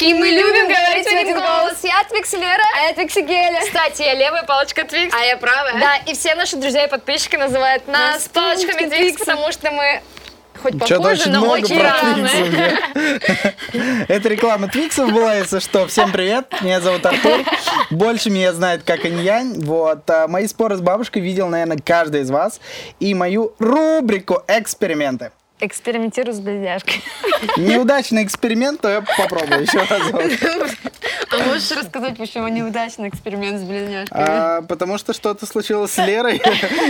И 0.00 0.14
мы 0.14 0.28
любим 0.28 0.66
говорить 0.66 1.06
в 1.06 1.12
один 1.12 1.34
голос. 1.34 1.78
Я 1.82 2.02
Твикси 2.08 2.32
Лера. 2.32 2.64
А 2.78 2.86
я 2.88 2.94
Твикси 2.94 3.20
Геля. 3.20 3.60
Кстати, 3.60 4.02
я 4.02 4.14
левая 4.14 4.44
палочка 4.44 4.84
Твикс. 4.84 5.14
А 5.14 5.24
я 5.24 5.36
правая. 5.36 5.78
Да, 5.78 5.96
и 6.10 6.14
все 6.14 6.34
наши 6.34 6.56
друзья 6.56 6.86
и 6.86 6.90
подписчики 6.90 7.36
называют 7.36 7.86
нас 7.86 8.14
Нас 8.14 8.28
палочками 8.28 8.88
Твикс, 8.88 9.18
потому 9.18 9.52
что 9.52 9.70
мы 9.70 10.00
хоть 10.62 10.74
очень 10.90 11.32
но 11.32 11.40
много 11.40 11.52
очень 11.52 11.82
разные. 11.82 12.78
Это 14.08 14.28
реклама 14.28 14.68
Твиксов 14.68 15.12
была, 15.12 15.34
если 15.34 15.58
что. 15.58 15.86
Всем 15.86 16.12
привет, 16.12 16.46
меня 16.62 16.80
зовут 16.80 17.04
Артур. 17.04 17.40
Больше 17.90 18.30
меня 18.30 18.54
знает 18.54 18.82
как 18.82 19.04
Иньянь. 19.04 19.60
Вот. 19.60 20.08
а 20.08 20.28
Мои 20.28 20.46
споры 20.46 20.76
с 20.76 20.80
бабушкой 20.80 21.20
видел, 21.20 21.48
наверное, 21.48 21.78
каждый 21.78 22.22
из 22.22 22.30
вас. 22.30 22.60
И 23.00 23.12
мою 23.14 23.54
рубрику 23.58 24.42
«Эксперименты». 24.48 25.30
Экспериментирую 25.60 26.34
с 26.34 26.40
близняшкой. 26.40 27.02
Неудачный 27.56 28.24
эксперимент, 28.24 28.80
то 28.80 28.88
я 28.88 29.02
попробую 29.02 29.62
еще 29.62 29.78
раз. 29.78 30.72
А 31.30 31.38
можешь 31.44 31.70
рассказать, 31.70 32.16
почему 32.16 32.48
неудачный 32.48 33.08
эксперимент 33.08 33.60
с 33.60 33.62
близняшками? 33.62 34.24
А, 34.26 34.62
потому 34.62 34.98
что 34.98 35.12
что-то 35.12 35.46
случилось 35.46 35.92
с 35.92 35.98
Лерой, 35.98 36.42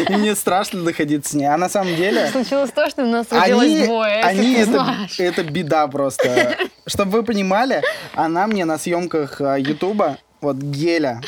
и 0.09 0.13
мне 0.17 0.35
страшно 0.35 0.83
доходить 0.83 1.27
с 1.27 1.35
ней. 1.35 1.47
А 1.47 1.57
на 1.57 1.69
самом 1.69 1.95
деле... 1.97 2.29
Случилось 2.29 2.71
то, 2.71 2.89
что 2.89 3.03
у 3.03 3.07
нас 3.07 3.27
родилось 3.31 3.67
Они, 3.67 3.85
двое, 3.85 4.23
они 4.23 4.55
это, 4.55 4.97
это 5.19 5.43
беда 5.43 5.87
просто. 5.89 6.57
Чтобы 6.87 7.19
вы 7.19 7.23
понимали, 7.23 7.83
она 8.15 8.47
мне 8.47 8.65
на 8.65 8.79
съемках 8.79 9.41
а, 9.41 9.57
Ютуба, 9.57 10.19
вот 10.41 10.57
Геля, 10.57 11.21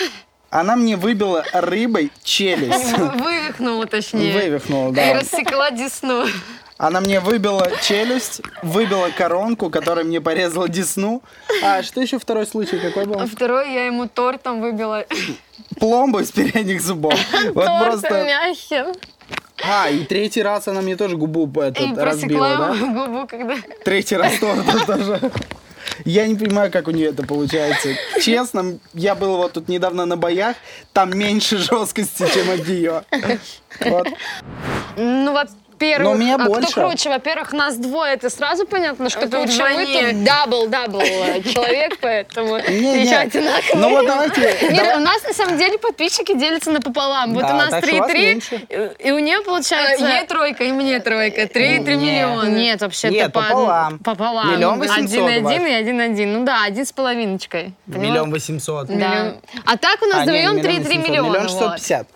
она 0.48 0.76
мне 0.76 0.96
выбила 0.96 1.44
рыбой 1.52 2.12
челюсть. 2.22 2.96
Вывихнула, 2.96 3.86
точнее. 3.86 4.32
Вывихнула, 4.32 4.90
И 4.90 4.94
да. 4.94 5.14
рассекла 5.14 5.70
десну. 5.70 6.26
Она 6.82 7.00
мне 7.00 7.20
выбила 7.20 7.70
челюсть, 7.80 8.40
выбила 8.60 9.08
коронку, 9.16 9.70
которая 9.70 10.04
мне 10.04 10.20
порезала 10.20 10.68
десну. 10.68 11.22
А 11.62 11.80
что 11.84 12.00
еще 12.00 12.18
второй 12.18 12.44
случай 12.44 12.76
какой 12.80 13.04
А 13.04 13.06
был? 13.06 13.26
второй 13.28 13.72
я 13.72 13.86
ему 13.86 14.08
тортом 14.08 14.60
выбила. 14.60 15.06
Пломбу 15.78 16.18
из 16.18 16.32
передних 16.32 16.82
зубов. 16.82 17.14
Вот 17.54 17.68
просто... 17.80 18.24
мягким. 18.24 18.86
А, 19.64 19.90
и 19.90 20.04
третий 20.04 20.42
раз 20.42 20.66
она 20.66 20.80
мне 20.80 20.96
тоже 20.96 21.16
губу 21.16 21.48
этот, 21.60 21.96
разбила, 21.96 22.56
да? 22.56 22.74
губу, 22.74 23.28
когда... 23.28 23.54
Третий 23.84 24.16
раз 24.16 24.40
тоже. 24.40 24.64
тоже. 24.84 25.30
Я 26.04 26.26
не 26.26 26.34
понимаю, 26.34 26.72
как 26.72 26.88
у 26.88 26.90
нее 26.90 27.10
это 27.10 27.22
получается. 27.22 27.90
Честно, 28.20 28.80
я 28.92 29.14
был 29.14 29.36
вот 29.36 29.52
тут 29.52 29.68
недавно 29.68 30.04
на 30.04 30.16
боях, 30.16 30.56
там 30.92 31.16
меньше 31.16 31.58
жесткости, 31.58 32.26
чем 32.34 32.50
от 32.50 32.66
нее. 32.66 33.04
Вот. 33.84 34.08
Ну, 34.96 35.32
во-первых, 35.82 36.04
Но 36.04 36.10
у 36.12 36.14
меня 36.18 36.34
а 36.36 36.38
больше. 36.38 36.70
кто 36.72 36.80
круче? 36.88 37.08
Во-первых, 37.10 37.52
нас 37.52 37.76
двое, 37.76 38.14
это 38.14 38.30
сразу 38.30 38.66
понятно, 38.66 39.10
что 39.10 39.20
Это 39.20 39.38
круче. 39.42 39.62
Мы 39.62 39.84
тут 39.86 40.22
double-double 40.24 41.00
человек, 41.52 41.98
поэтому 42.00 42.58
Не, 42.58 43.02
еще 43.02 43.10
не. 43.10 43.14
одинаково. 43.14 43.76
Ну 43.78 43.88
вот 43.90 44.06
давайте. 44.06 44.40
Нет, 44.62 44.76
давай- 44.76 44.96
у 44.96 45.00
нас 45.00 45.22
на 45.24 45.32
самом 45.32 45.58
деле 45.58 45.78
подписчики 45.78 46.36
делятся 46.36 46.70
напополам. 46.70 47.34
Вот 47.34 47.44
у 47.44 47.46
нас 47.54 47.70
так 47.70 47.84
что 47.84 47.96
вас 47.96 48.10
3,3, 48.10 48.14
меньше. 48.18 48.66
и 48.98 49.10
у 49.10 49.18
нее 49.18 49.40
получается... 49.42 50.06
Ей 50.06 50.26
тройка, 50.26 50.64
и 50.64 50.72
мне 50.72 51.00
тройка. 51.00 51.46
Три, 51.48 51.80
три 51.80 51.96
Не. 51.96 52.10
миллиона. 52.12 52.48
Нет, 52.48 52.80
вообще 52.80 53.08
Нет, 53.10 53.28
это 53.28 53.30
по- 53.30 53.42
пополам. 53.42 53.98
Пополам. 53.98 54.52
Миллион 54.52 54.78
восемьсот 54.78 54.98
Один 54.98 55.22
у 55.22 55.24
вас. 55.44 55.52
один 55.52 55.66
и 55.66 55.72
один 55.72 56.00
один. 56.00 56.32
Ну 56.38 56.44
да, 56.44 56.64
один 56.64 56.86
с 56.86 56.92
половиночкой. 56.92 57.72
Миллион 57.86 58.30
восемьсот. 58.30 58.86
Да. 58.88 59.34
А 59.64 59.76
так 59.76 60.00
у 60.02 60.06
нас 60.06 60.20
А, 60.20 60.22
вдвоем 60.22 60.56
миллион 60.56 60.58
3,3 60.58 60.78
восемьсот. 60.84 61.08
миллиона. 61.08 61.28
Миллион 61.28 61.48
шестьсот 61.48 61.74
пятьдесят. 61.76 62.06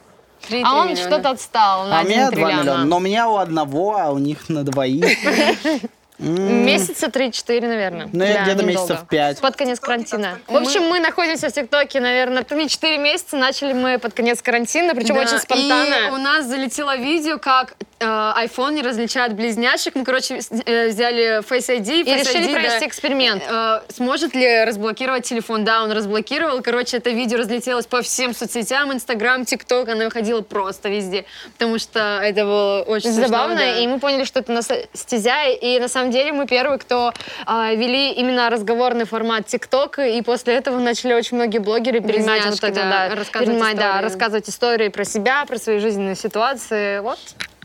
Три, 0.49 0.63
А 0.65 0.71
три 0.71 0.91
он 0.93 0.97
что-то 0.97 1.31
отстал 1.31 1.87
на 1.87 2.01
А 2.01 2.03
у 2.03 2.07
меня 2.07 2.29
1 2.29 2.39
два 2.39 2.49
миллиона. 2.49 2.63
триллиона. 2.63 2.85
Но 2.85 2.97
у 2.97 3.01
меня 3.01 3.29
у 3.29 3.37
одного, 3.37 3.97
а 3.99 4.11
у 4.13 4.19
них 4.19 4.49
на 4.49 4.63
двоих. 4.65 5.05
Месяца 6.19 7.09
3-4, 7.09 7.61
наверное. 7.67 8.09
Ну, 8.11 8.25
я 8.25 8.35
Да, 8.35 8.43
где-то 8.45 8.65
месяцев 8.65 9.01
пять. 9.07 9.39
Под 9.41 9.55
конец 9.55 9.79
карантина. 9.81 10.39
В 10.49 10.57
общем, 10.57 10.85
мы 10.89 10.99
находимся 10.99 11.51
в 11.51 11.53
ТикТоке, 11.53 12.01
наверное, 12.01 12.43
3-4 12.43 12.97
месяца. 12.97 13.37
Начали 13.37 13.75
мы 13.75 13.99
под 13.99 14.15
конец 14.15 14.41
карантина, 14.41 14.95
причем 14.95 15.17
очень 15.19 15.35
И 15.35 15.37
у 15.37 15.39
спонтанно. 15.41 16.17
нас 16.19 16.47
залетело 16.47 16.97
видео, 16.97 17.37
как 17.39 17.75
iPhone 18.01 18.75
не 18.75 18.83
различает 18.83 19.35
близняшек. 19.35 19.95
Мы, 19.95 20.05
короче, 20.05 20.35
э, 20.67 20.89
взяли 20.89 21.41
Face 21.41 21.69
ID. 21.69 22.03
И 22.03 22.05
Face 22.05 22.21
решили 22.21 22.49
ID, 22.49 22.53
провести 22.53 22.81
да, 22.81 22.87
эксперимент. 22.87 23.43
э, 23.49 23.81
сможет 23.95 24.35
ли 24.35 24.65
разблокировать 24.65 25.25
телефон? 25.25 25.65
Да, 25.65 25.83
он 25.83 25.93
разблокировал. 25.93 26.63
Короче, 26.63 26.99
это 26.99 27.11
видео 27.11 27.39
разлетелось 27.39 27.87
по 27.87 28.03
всем 28.03 28.35
соцсетям, 28.35 28.93
Инстаграм, 28.93 29.45
ТикТок. 29.45 29.89
Оно 29.89 30.05
выходило 30.05 30.43
просто 30.43 30.89
везде, 30.89 31.25
потому 31.53 31.79
что 31.79 32.21
это 32.23 32.45
было 32.45 32.85
очень 32.87 33.13
смешно, 33.13 33.29
Забавно, 33.29 33.57
да. 33.57 33.79
и 33.79 33.87
мы 33.87 33.99
поняли, 33.99 34.25
что 34.25 34.41
это 34.41 34.53
нас 34.53 34.69
стезя, 34.93 35.47
и 35.49 35.79
на 35.81 35.89
самом 35.89 36.11
деле 36.11 36.33
мы 36.33 36.47
первые, 36.47 36.79
кто 36.79 37.13
а, 37.47 37.73
вели 37.73 38.13
именно 38.13 38.51
разговорный 38.51 39.05
формат 39.07 39.47
ТикТок, 39.47 39.99
и 39.99 40.21
после 40.23 40.55
этого 40.55 40.79
начали 40.79 41.15
очень 41.15 41.37
многие 41.37 41.59
блогеры 41.59 42.01
перенимать 42.01 42.45
вот 42.45 42.63
это, 42.63 42.75
да, 42.75 43.09
да, 43.09 43.15
рассказывать 43.15 43.49
перенимать, 43.49 43.77
да, 43.77 43.91
истории. 43.91 44.05
рассказывать 44.05 44.49
истории 44.49 44.89
про 44.89 45.05
себя, 45.05 45.45
про 45.47 45.59
свои 45.59 45.79
жизненные 45.79 46.17
ситуации, 46.17 47.01
вот. 47.01 47.19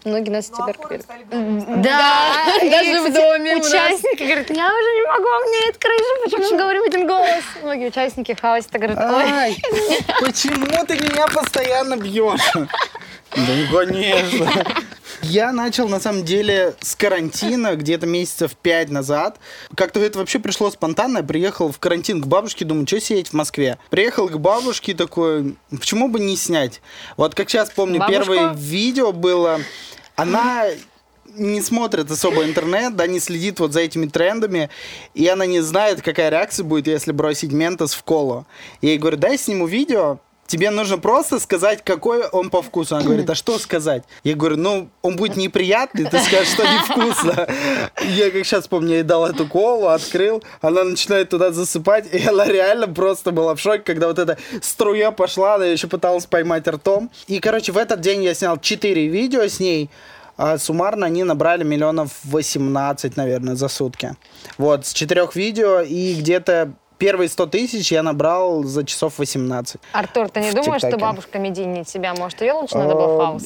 Многие 0.03 0.31
нас 0.31 0.47
теперь. 0.47 0.77
Да, 1.29 2.45
даже 2.61 3.01
в 3.01 3.13
доме. 3.13 3.57
Участники 3.57 4.23
говорят, 4.23 4.49
я 4.49 4.67
уже 4.67 4.95
не 4.95 5.07
могу, 5.07 5.23
у 5.23 5.47
меня 5.47 5.65
нет 5.67 5.77
крыши, 5.77 6.03
почему 6.23 6.57
говорю 6.57 6.83
в 6.83 6.87
один 6.87 7.07
голос? 7.07 7.43
Многие 7.61 7.87
участники 7.87 8.35
хавать 8.39 8.67
говорят, 8.71 8.97
ой, 8.97 9.31
Ай, 9.31 9.57
почему 10.21 10.85
ты 10.85 10.95
меня 10.95 11.27
постоянно 11.27 11.97
бьешь? 11.97 12.51
Да 12.53 12.67
ну, 13.35 13.77
конечно. 13.77 14.65
Я 15.21 15.51
начал, 15.51 15.87
на 15.87 15.99
самом 15.99 16.25
деле, 16.25 16.73
с 16.81 16.95
карантина 16.95 17.75
где-то 17.75 18.07
месяцев 18.07 18.55
пять 18.55 18.89
назад. 18.89 19.39
Как-то 19.75 19.99
это 19.99 20.17
вообще 20.19 20.39
пришло 20.39 20.71
спонтанно. 20.71 21.19
Я 21.19 21.23
приехал 21.23 21.71
в 21.71 21.79
карантин 21.79 22.21
к 22.21 22.27
бабушке, 22.27 22.65
думаю, 22.65 22.87
что 22.87 22.99
сидеть 22.99 23.29
в 23.29 23.33
Москве. 23.33 23.77
Приехал 23.89 24.27
к 24.27 24.37
бабушке 24.39 24.93
такой, 24.93 25.55
почему 25.69 26.07
бы 26.07 26.19
не 26.19 26.35
снять? 26.35 26.81
Вот 27.17 27.35
как 27.35 27.49
сейчас 27.49 27.69
помню, 27.69 27.99
Бабушка? 27.99 28.23
первое 28.23 28.53
видео 28.55 29.11
было, 29.11 29.61
она 30.21 30.65
не 31.35 31.61
смотрит 31.61 32.11
особо 32.11 32.43
интернет, 32.43 32.95
да, 32.95 33.07
не 33.07 33.19
следит 33.19 33.59
вот 33.59 33.73
за 33.73 33.81
этими 33.81 34.05
трендами, 34.05 34.69
и 35.13 35.27
она 35.27 35.45
не 35.45 35.61
знает, 35.61 36.01
какая 36.01 36.29
реакция 36.29 36.63
будет, 36.63 36.87
если 36.87 37.11
бросить 37.11 37.51
Ментос 37.51 37.93
в 37.93 38.03
колу. 38.03 38.45
Я 38.81 38.89
ей 38.89 38.97
говорю, 38.99 39.17
дай 39.17 39.37
сниму 39.37 39.65
видео, 39.65 40.19
тебе 40.51 40.69
нужно 40.69 40.97
просто 40.97 41.39
сказать, 41.39 41.81
какой 41.81 42.27
он 42.27 42.49
по 42.49 42.61
вкусу. 42.61 42.97
Она 42.97 43.05
говорит, 43.05 43.29
а 43.29 43.35
что 43.35 43.57
сказать? 43.57 44.03
Я 44.25 44.35
говорю, 44.35 44.57
ну, 44.57 44.89
он 45.01 45.15
будет 45.15 45.37
неприятный, 45.37 46.03
ты 46.03 46.19
скажешь, 46.19 46.49
что 46.49 46.63
невкусно. 46.63 47.47
Я 48.01 48.31
как 48.31 48.45
сейчас 48.45 48.67
помню, 48.67 48.89
я 48.89 48.95
ей 48.97 49.03
дал 49.03 49.25
эту 49.25 49.47
колу, 49.47 49.87
открыл, 49.87 50.43
она 50.59 50.83
начинает 50.83 51.29
туда 51.29 51.51
засыпать, 51.51 52.13
и 52.13 52.27
она 52.27 52.45
реально 52.45 52.89
просто 52.89 53.31
была 53.31 53.55
в 53.55 53.61
шоке, 53.61 53.83
когда 53.85 54.07
вот 54.07 54.19
эта 54.19 54.37
струя 54.61 55.11
пошла, 55.11 55.55
она 55.55 55.67
еще 55.67 55.87
пыталась 55.87 56.25
поймать 56.25 56.67
ртом. 56.67 57.09
И, 57.27 57.39
короче, 57.39 57.71
в 57.71 57.77
этот 57.77 58.01
день 58.01 58.21
я 58.21 58.33
снял 58.33 58.59
4 58.59 59.07
видео 59.07 59.47
с 59.47 59.61
ней, 59.61 59.89
а 60.35 60.57
суммарно 60.57 61.05
они 61.05 61.23
набрали 61.23 61.63
миллионов 61.63 62.11
18, 62.25 63.15
наверное, 63.15 63.55
за 63.55 63.69
сутки. 63.69 64.17
Вот, 64.57 64.85
с 64.85 64.91
четырех 64.91 65.37
видео, 65.37 65.79
и 65.79 66.15
где-то 66.15 66.73
первые 67.01 67.29
100 67.29 67.47
тысяч 67.47 67.91
я 67.91 68.03
набрал 68.03 68.63
за 68.63 68.85
часов 68.85 69.17
18. 69.17 69.81
Артур, 69.91 70.29
ты 70.29 70.39
не 70.41 70.51
думаешь, 70.51 70.81
что 70.81 70.97
бабушка 70.97 71.39
медийнее 71.39 71.83
тебя? 71.83 72.13
Может, 72.13 72.41
ее 72.41 72.53
лучше 72.53 72.77
надо 72.77 72.93
было 72.93 73.11
Э, 73.11 73.17
хаос? 73.17 73.43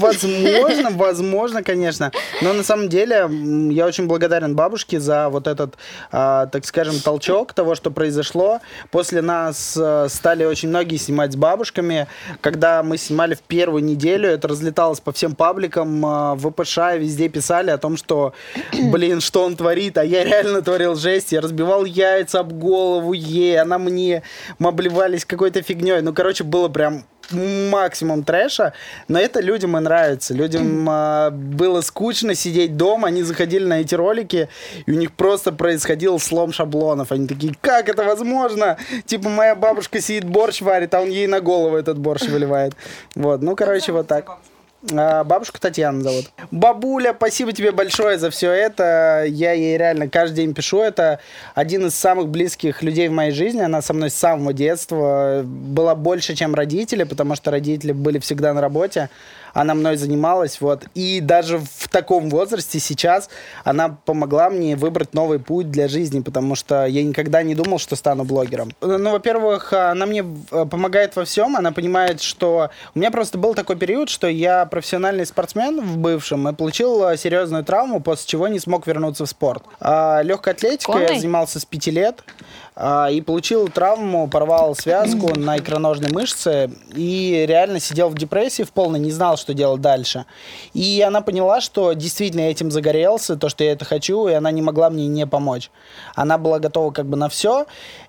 Возможно, 0.00 0.90
возможно, 0.92 1.62
конечно. 1.62 2.10
Но 2.40 2.54
на 2.54 2.62
самом 2.62 2.88
деле 2.88 3.28
я 3.70 3.84
очень 3.84 4.06
благодарен 4.06 4.56
бабушке 4.56 4.98
за 4.98 5.28
вот 5.28 5.46
этот, 5.46 5.74
а, 6.10 6.46
так 6.46 6.64
скажем, 6.64 6.98
толчок 7.00 7.52
того, 7.52 7.74
что 7.74 7.90
произошло. 7.90 8.60
После 8.90 9.20
нас 9.20 9.76
а, 9.78 10.06
стали 10.08 10.44
очень 10.46 10.70
многие 10.70 10.96
снимать 10.96 11.32
с 11.32 11.36
бабушками. 11.36 12.06
Когда 12.40 12.82
мы 12.82 12.96
снимали 12.96 13.34
в 13.34 13.42
первую 13.42 13.84
неделю, 13.84 14.30
это 14.30 14.48
разлеталось 14.48 15.00
по 15.00 15.12
всем 15.12 15.34
пабликам, 15.34 16.04
а, 16.06 16.34
в 16.34 16.50
ВПШ, 16.50 16.78
везде 16.96 17.28
писали 17.28 17.70
о 17.70 17.76
том, 17.76 17.98
что, 17.98 18.32
блин, 18.72 19.20
что 19.20 19.44
он 19.44 19.54
творит. 19.54 19.98
А 19.98 20.04
я 20.04 20.24
реально 20.24 20.62
творил 20.62 20.94
жесть. 20.94 21.32
Я 21.32 21.42
разбивал 21.42 21.84
яйца 21.84 22.40
об 22.40 22.53
голову 22.58 23.12
ей, 23.12 23.60
она 23.60 23.78
мне. 23.78 24.22
Мы 24.58 24.68
обливались 24.68 25.24
какой-то 25.24 25.62
фигней. 25.62 26.00
Ну, 26.00 26.12
короче, 26.12 26.44
было 26.44 26.68
прям 26.68 27.04
максимум 27.30 28.24
трэша, 28.24 28.72
но 29.08 29.18
это 29.18 29.40
людям 29.40 29.76
и 29.76 29.80
нравится. 29.80 30.34
Людям 30.34 30.86
а, 30.88 31.30
было 31.30 31.80
скучно 31.80 32.34
сидеть 32.34 32.76
дома, 32.76 33.08
они 33.08 33.22
заходили 33.22 33.64
на 33.64 33.80
эти 33.80 33.94
ролики, 33.94 34.48
и 34.86 34.92
у 34.92 34.94
них 34.94 35.12
просто 35.12 35.52
происходил 35.52 36.18
слом 36.18 36.52
шаблонов. 36.52 37.12
Они 37.12 37.26
такие, 37.26 37.54
как 37.60 37.88
это 37.88 38.04
возможно? 38.04 38.76
Типа, 39.06 39.28
моя 39.28 39.54
бабушка 39.54 40.00
сидит, 40.00 40.24
борщ 40.24 40.60
варит, 40.60 40.94
а 40.94 41.00
он 41.00 41.08
ей 41.08 41.26
на 41.26 41.40
голову 41.40 41.76
этот 41.76 41.98
борщ 41.98 42.22
выливает. 42.28 42.74
Вот, 43.14 43.42
ну, 43.42 43.56
короче, 43.56 43.92
вот 43.92 44.06
так. 44.06 44.38
А, 44.92 45.24
Бабушка 45.24 45.60
Татьяна 45.60 46.02
зовут. 46.02 46.26
Бабуля, 46.50 47.14
спасибо 47.16 47.52
тебе 47.52 47.72
большое 47.72 48.18
за 48.18 48.30
все 48.30 48.50
это. 48.50 49.24
Я 49.26 49.52
ей 49.52 49.78
реально 49.78 50.08
каждый 50.08 50.36
день 50.36 50.54
пишу. 50.54 50.80
Это 50.80 51.20
один 51.54 51.86
из 51.86 51.94
самых 51.94 52.28
близких 52.28 52.82
людей 52.82 53.08
в 53.08 53.12
моей 53.12 53.32
жизни. 53.32 53.60
Она 53.60 53.82
со 53.82 53.94
мной 53.94 54.10
с 54.10 54.14
самого 54.14 54.52
детства. 54.52 55.42
Была 55.44 55.94
больше, 55.94 56.34
чем 56.34 56.54
родители, 56.54 57.04
потому 57.04 57.34
что 57.34 57.50
родители 57.50 57.92
были 57.92 58.18
всегда 58.18 58.52
на 58.52 58.60
работе 58.60 59.08
она 59.54 59.74
мной 59.74 59.96
занималась, 59.96 60.60
вот. 60.60 60.84
И 60.94 61.20
даже 61.20 61.58
в 61.58 61.88
таком 61.88 62.28
возрасте 62.28 62.80
сейчас 62.80 63.30
она 63.62 63.96
помогла 64.04 64.50
мне 64.50 64.76
выбрать 64.76 65.14
новый 65.14 65.38
путь 65.38 65.70
для 65.70 65.88
жизни, 65.88 66.20
потому 66.20 66.56
что 66.56 66.84
я 66.84 67.02
никогда 67.02 67.42
не 67.42 67.54
думал, 67.54 67.78
что 67.78 67.96
стану 67.96 68.24
блогером. 68.24 68.72
Ну, 68.80 69.12
во-первых, 69.12 69.72
она 69.72 70.06
мне 70.06 70.24
э, 70.50 70.66
помогает 70.66 71.16
во 71.16 71.24
всем, 71.24 71.56
она 71.56 71.72
понимает, 71.72 72.20
что 72.20 72.70
у 72.94 72.98
меня 72.98 73.10
просто 73.10 73.38
был 73.38 73.54
такой 73.54 73.76
период, 73.76 74.10
что 74.10 74.26
я 74.26 74.66
профессиональный 74.66 75.24
спортсмен 75.24 75.80
в 75.80 75.96
бывшем 75.98 76.48
и 76.48 76.52
получил 76.52 77.08
э, 77.08 77.16
серьезную 77.16 77.64
травму, 77.64 78.00
после 78.00 78.26
чего 78.26 78.48
не 78.48 78.58
смог 78.58 78.86
вернуться 78.86 79.24
в 79.24 79.28
спорт. 79.28 79.62
А 79.80 80.20
легкой 80.22 80.54
атлетикой 80.54 80.94
Конный? 80.94 81.14
я 81.14 81.20
занимался 81.20 81.60
с 81.60 81.64
пяти 81.64 81.92
лет. 81.92 82.24
А, 82.76 83.08
и 83.08 83.20
получил 83.20 83.68
травму, 83.68 84.26
порвал 84.26 84.74
связку 84.74 85.38
на 85.38 85.58
икроножной 85.58 86.10
мышце 86.10 86.72
и 86.92 87.44
реально 87.46 87.78
сидел 87.78 88.08
в 88.08 88.14
депрессии 88.14 88.64
в 88.64 88.72
полной, 88.72 88.98
не 88.98 89.12
знал, 89.12 89.36
что 89.36 89.54
делать 89.54 89.80
дальше. 89.80 90.24
И 90.72 91.00
она 91.00 91.20
поняла, 91.20 91.60
что 91.60 91.92
действительно 91.92 92.40
я 92.40 92.50
этим 92.50 92.72
загорелся, 92.72 93.36
то, 93.36 93.48
что 93.48 93.62
я 93.62 93.72
это 93.72 93.84
хочу, 93.84 94.26
и 94.26 94.32
она 94.32 94.50
не 94.50 94.60
могла 94.60 94.90
мне 94.90 95.06
не 95.06 95.24
помочь. 95.24 95.70
Она 96.16 96.36
была 96.36 96.58
готова 96.58 96.90
как 96.90 97.06
бы 97.06 97.16
на 97.16 97.28
все. 97.28 97.66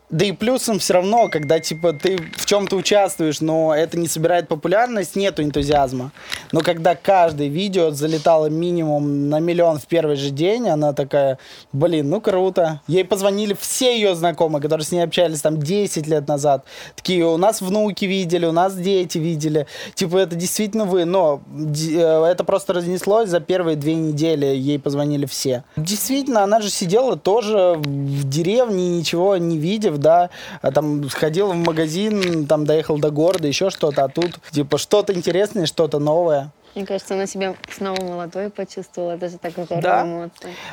Да 0.10 0.26
и 0.26 0.32
плюсом 0.32 0.80
все 0.80 0.94
равно, 0.94 1.30
когда 1.30 1.60
типа 1.60 1.94
ты 1.94 2.18
в 2.38 2.46
чем-то 2.46 2.76
участвуешь, 2.76 3.42
но 3.42 3.74
это 3.74 3.98
не 3.98 4.08
собирает 4.08 4.48
популярность, 4.48 5.16
нету 5.16 5.42
энтузиазма. 5.42 6.12
Но 6.52 6.62
когда 6.62 6.96
каждое 6.96 7.48
видео 7.48 7.90
залетало 7.92 8.48
минимум 8.48 9.30
на 9.30 9.40
миллион 9.40 9.80
в 9.80 9.88
первый 9.88 10.16
же 10.16 10.30
день, 10.30 10.70
она 10.70 10.94
такая, 10.94 11.40
блин, 11.74 12.10
ну 12.10 12.22
круто. 12.22 12.82
Ей 12.88 13.04
позвонили 13.04 13.56
все 13.60 13.96
ее 13.96 14.16
знакомые, 14.16 14.62
которые 14.62 14.86
с 14.86 14.92
ней 14.92 15.02
общались 15.02 15.42
там 15.42 15.58
10 15.58 16.06
лет 16.08 16.28
назад. 16.28 16.66
Такие, 16.96 17.26
у 17.26 17.38
нас 17.38 17.62
внуки 17.62 18.06
видели, 18.06 18.46
у 18.46 18.52
нас 18.52 18.76
дети 18.76 19.18
видели. 19.18 19.66
Типа, 19.96 20.18
это 20.18 20.36
действительно 20.36 20.86
вы. 20.86 21.06
Но 21.06 21.42
э, 21.76 22.26
это 22.26 22.44
просто 22.44 22.74
разнеслось 22.74 23.30
за 23.30 23.40
первые 23.40 23.76
две 23.76 23.96
недели. 23.96 24.46
Ей 24.46 24.78
позвонили 24.78 25.26
все. 25.26 25.64
Действительно, 25.76 26.44
она 26.44 26.62
же 26.62 26.70
сидела 26.70 27.18
тоже 27.18 27.74
в 27.78 28.30
деревне, 28.30 28.90
ничего 28.90 29.38
не 29.38 29.58
видя, 29.58 29.95
да, 29.98 30.30
а 30.62 30.72
там 30.72 31.10
сходил 31.10 31.52
в 31.52 31.56
магазин, 31.56 32.48
там 32.48 32.66
доехал 32.66 32.98
до 32.98 33.12
города, 33.12 33.48
еще 33.48 33.70
что-то, 33.70 34.04
а 34.04 34.10
тут 34.10 34.40
типа 34.52 34.78
что-то 34.78 35.14
интересное, 35.14 35.66
что-то 35.66 36.00
новое. 36.00 36.52
Мне 36.76 36.86
кажется, 36.86 37.14
она 37.14 37.26
себя 37.26 37.56
снова 37.72 38.02
молодой 38.02 38.50
почувствовала. 38.50 39.12
Это 39.12 39.30
же 39.30 39.38
так 39.38 39.54
здорово 39.54 39.82
да. 39.82 40.30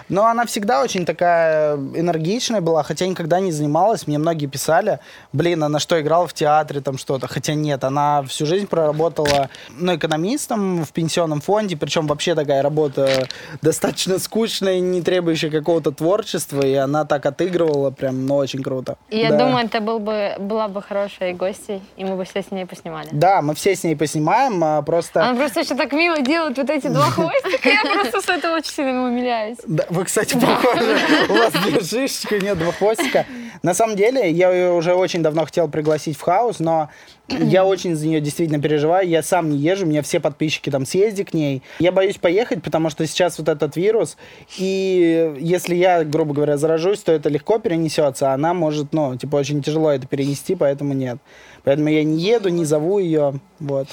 Но 0.09 0.27
она 0.27 0.47
всегда 0.47 0.83
очень 0.83 1.07
такая 1.07 1.77
энергичная 1.77 2.61
была, 2.61 2.83
хотя 2.83 3.07
никогда 3.07 3.39
не 3.39 3.53
занималась. 3.53 4.09
Мне 4.09 4.19
многие 4.19 4.47
писали, 4.47 4.99
блин, 5.33 5.63
она 5.63 5.79
что, 5.79 6.01
играла 6.01 6.27
в 6.27 6.35
театре 6.35 6.81
там 6.81 6.99
что-то? 6.99 7.29
Хотя 7.29 7.55
нет, 7.55 7.85
она 7.85 8.23
всю 8.25 8.47
жизнь 8.47 8.67
проработала 8.67 9.49
ну, 9.71 9.95
экономистом 9.95 10.85
в 10.85 10.93
пенсионном 10.93 11.41
фонде, 11.41 11.77
причем 11.77 12.09
вообще 12.09 12.35
такая 12.35 12.63
работа 12.63 13.29
достаточно 13.61 14.19
скучная, 14.19 14.81
не 14.81 15.03
требующая 15.03 15.51
какого-то 15.51 15.93
творчества, 15.93 16.63
и 16.63 16.75
она 16.75 17.05
так 17.05 17.27
отыгрывала 17.27 17.91
прям, 17.91 18.27
ну, 18.27 18.37
очень 18.37 18.63
круто. 18.63 18.97
Я 19.11 19.31
да. 19.31 19.39
думаю, 19.39 19.67
это 19.67 19.81
был 19.81 20.01
бы, 20.01 20.35
была 20.39 20.67
бы 20.67 20.83
хорошая 20.83 21.33
гостья, 21.35 21.81
и 21.97 22.05
мы 22.05 22.17
бы 22.17 22.25
все 22.25 22.43
с 22.43 22.51
ней 22.51 22.67
поснимали. 22.67 23.09
Да, 23.13 23.41
мы 23.41 23.55
все 23.55 23.77
с 23.77 23.85
ней 23.85 23.95
поснимаем, 23.95 24.63
а 24.65 24.83
просто... 24.83 25.25
Она 25.25 25.37
просто 25.37 25.61
еще 25.61 25.75
так 25.77 25.92
так 25.93 25.99
мило 25.99 26.21
делают 26.21 26.57
вот 26.57 26.71
эти 26.71 26.87
два 26.89 27.05
хвостика. 27.11 27.69
Я 27.69 27.83
просто 27.83 28.21
с 28.21 28.29
этого 28.29 28.57
очень 28.57 28.73
сильно 28.73 29.05
умиляюсь. 29.05 29.59
Да, 29.67 29.85
вы, 29.91 30.05
кстати, 30.05 30.35
похожи. 30.35 30.97
У 31.29 31.35
вас 31.35 31.53
две 31.53 31.81
шишечки, 31.81 32.43
нет, 32.43 32.59
два 32.59 32.73
хвостика. 32.73 33.27
На 33.63 33.75
самом 33.75 33.97
деле, 33.97 34.31
я 34.31 34.51
ее 34.51 34.73
уже 34.73 34.95
очень 34.95 35.23
давно 35.23 35.45
хотел 35.45 35.69
пригласить 35.69 36.17
в 36.17 36.23
хаус, 36.23 36.59
но 36.59 36.91
я 37.29 37.65
очень 37.67 37.95
за 37.95 38.07
нее 38.07 38.21
действительно 38.21 38.61
переживаю. 38.61 39.07
Я 39.09 39.23
сам 39.23 39.51
не 39.51 39.59
езжу, 39.59 39.85
у 39.85 39.89
меня 39.89 40.03
все 40.03 40.19
подписчики 40.19 40.71
там 40.71 40.87
съезди 40.87 41.25
к 41.25 41.35
ней. 41.35 41.63
Я 41.79 41.93
боюсь 41.93 42.17
поехать, 42.17 42.63
потому 42.63 42.91
что 42.91 43.07
сейчас 43.07 43.39
вот 43.39 43.49
этот 43.49 43.77
вирус, 43.77 44.17
и 44.59 45.35
если 45.39 45.75
я, 45.75 46.05
грубо 46.05 46.35
говоря, 46.35 46.57
заражусь, 46.57 47.01
то 47.01 47.13
это 47.13 47.29
легко 47.29 47.59
перенесется, 47.59 48.31
а 48.31 48.35
она 48.35 48.55
может, 48.55 48.93
ну, 48.93 49.17
типа, 49.17 49.37
очень 49.37 49.63
тяжело 49.63 49.91
это 49.91 50.07
перенести, 50.07 50.55
поэтому 50.55 50.95
нет. 50.95 51.19
Поэтому 51.65 51.89
я 51.89 52.03
не 52.03 52.19
еду, 52.19 52.49
не 52.49 52.65
зову 52.65 52.99
ее, 52.99 53.35
вот. 53.61 53.89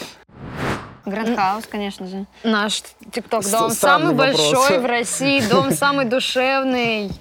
Грандхаус, 1.10 1.66
конечно 1.66 2.08
же. 2.08 2.26
Наш 2.44 2.84
ТикТок-дом 3.12 3.72
самый 3.72 4.14
большой 4.14 4.80
в 4.80 4.86
России, 4.86 5.42
дом 5.42 5.72
самый 5.84 6.06
душевный, 6.06 7.12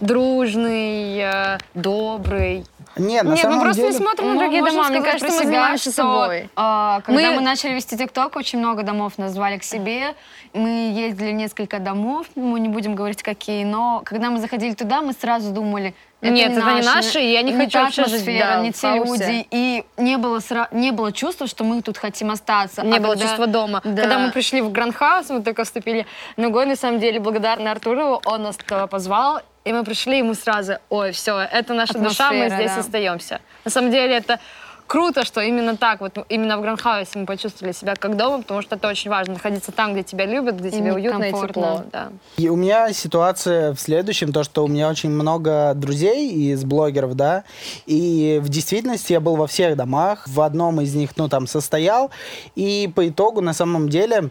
дружный, 0.00 1.18
э, 1.18 1.58
добрый. 1.74 2.64
Нет, 2.98 3.24
на 3.24 3.30
Нет, 3.30 3.40
самом 3.40 3.58
мы 3.58 3.64
просто 3.64 3.82
деле... 3.82 3.92
не 3.92 3.98
смотрим 3.98 4.34
на 4.34 4.40
другие 4.40 4.64
дома. 4.64 4.88
Мне 4.88 5.02
кажется, 5.02 5.26
мы 5.26 5.44
занимаемся 5.44 5.92
собой. 5.92 6.50
А, 6.56 7.00
когда 7.02 7.30
мы... 7.30 7.36
мы 7.36 7.42
начали 7.42 7.74
вести 7.74 7.96
ТикТок, 7.96 8.36
очень 8.36 8.58
много 8.58 8.82
домов 8.82 9.18
назвали 9.18 9.58
к 9.58 9.64
себе. 9.64 10.14
Мы 10.52 10.92
ездили 10.92 11.30
в 11.30 11.34
несколько 11.34 11.78
домов, 11.78 12.26
мы 12.34 12.58
не 12.58 12.68
будем 12.68 12.94
говорить 12.94 13.22
какие, 13.22 13.64
но 13.64 14.02
когда 14.04 14.30
мы 14.30 14.40
заходили 14.40 14.74
туда, 14.74 15.02
мы 15.02 15.12
сразу 15.12 15.52
думали, 15.52 15.94
это 16.20 16.32
Нет, 16.32 16.50
не 16.50 16.56
это 16.56 16.64
наши, 16.64 16.80
не 16.80 16.94
наши, 16.94 17.18
я 17.20 17.42
не, 17.42 17.52
не 17.52 17.64
хочу 17.64 17.78
вообще 17.78 18.04
жить 18.06 18.24
да, 18.24 18.60
не 18.60 18.72
те 18.72 18.94
люди. 18.94 19.46
И 19.52 19.84
не 19.96 20.16
было, 20.16 20.40
сра... 20.40 20.68
не 20.72 20.90
было 20.90 21.12
чувства, 21.12 21.46
что 21.46 21.62
мы 21.62 21.80
тут 21.80 21.96
хотим 21.96 22.30
остаться. 22.30 22.82
Не 22.82 22.96
а 22.96 23.00
было 23.00 23.12
когда... 23.12 23.24
чувства 23.24 23.46
дома. 23.46 23.80
Да. 23.84 24.02
Когда 24.02 24.18
мы 24.18 24.32
пришли 24.32 24.60
в 24.60 24.72
Грандхаус, 24.72 25.30
мы 25.30 25.42
только 25.42 25.62
вступили 25.62 26.06
на 26.36 26.50
год, 26.50 26.66
на 26.66 26.74
самом 26.74 26.98
деле, 26.98 27.20
благодарны 27.20 27.68
Артуру, 27.68 28.20
он 28.24 28.42
нас 28.42 28.58
позвал, 28.90 29.42
и 29.64 29.72
мы 29.72 29.84
пришли, 29.84 30.18
и 30.18 30.22
мы 30.22 30.34
сразу, 30.34 30.78
ой, 30.88 31.12
все, 31.12 31.38
это 31.38 31.74
наша 31.74 31.92
Атмосфера, 31.92 32.30
душа, 32.30 32.32
мы 32.32 32.50
здесь 32.50 32.72
да. 32.72 32.80
остаемся. 32.80 33.40
На 33.64 33.70
самом 33.70 33.90
деле 33.92 34.16
это 34.16 34.40
круто, 34.88 35.24
что 35.24 35.40
именно 35.40 35.76
так, 35.76 36.00
вот 36.00 36.18
именно 36.28 36.58
в 36.58 36.62
Грандхаусе 36.62 37.20
мы 37.20 37.26
почувствовали 37.26 37.72
себя 37.72 37.94
как 37.94 38.16
дома, 38.16 38.38
потому 38.38 38.62
что 38.62 38.74
это 38.74 38.88
очень 38.88 39.10
важно, 39.10 39.34
находиться 39.34 39.70
там, 39.70 39.92
где 39.92 40.02
тебя 40.02 40.26
любят, 40.26 40.56
где 40.56 40.68
и 40.68 40.72
тебе 40.72 40.92
уютно 40.92 41.20
комфортно. 41.20 41.44
и 41.44 41.48
тепло. 41.48 41.84
Да. 41.92 42.08
И 42.38 42.48
у 42.48 42.56
меня 42.56 42.92
ситуация 42.92 43.72
в 43.74 43.78
следующем, 43.78 44.32
то, 44.32 44.42
что 44.42 44.64
у 44.64 44.68
меня 44.68 44.88
очень 44.88 45.10
много 45.10 45.74
друзей 45.76 46.32
из 46.32 46.64
блогеров, 46.64 47.14
да, 47.14 47.44
и 47.86 48.40
в 48.42 48.48
действительности 48.48 49.12
я 49.12 49.20
был 49.20 49.36
во 49.36 49.46
всех 49.46 49.76
домах, 49.76 50.26
в 50.26 50.40
одном 50.40 50.80
из 50.80 50.94
них, 50.94 51.10
ну, 51.16 51.28
там, 51.28 51.46
состоял, 51.46 52.10
и 52.56 52.90
по 52.94 53.06
итогу, 53.08 53.42
на 53.42 53.52
самом 53.52 53.88
деле, 53.88 54.30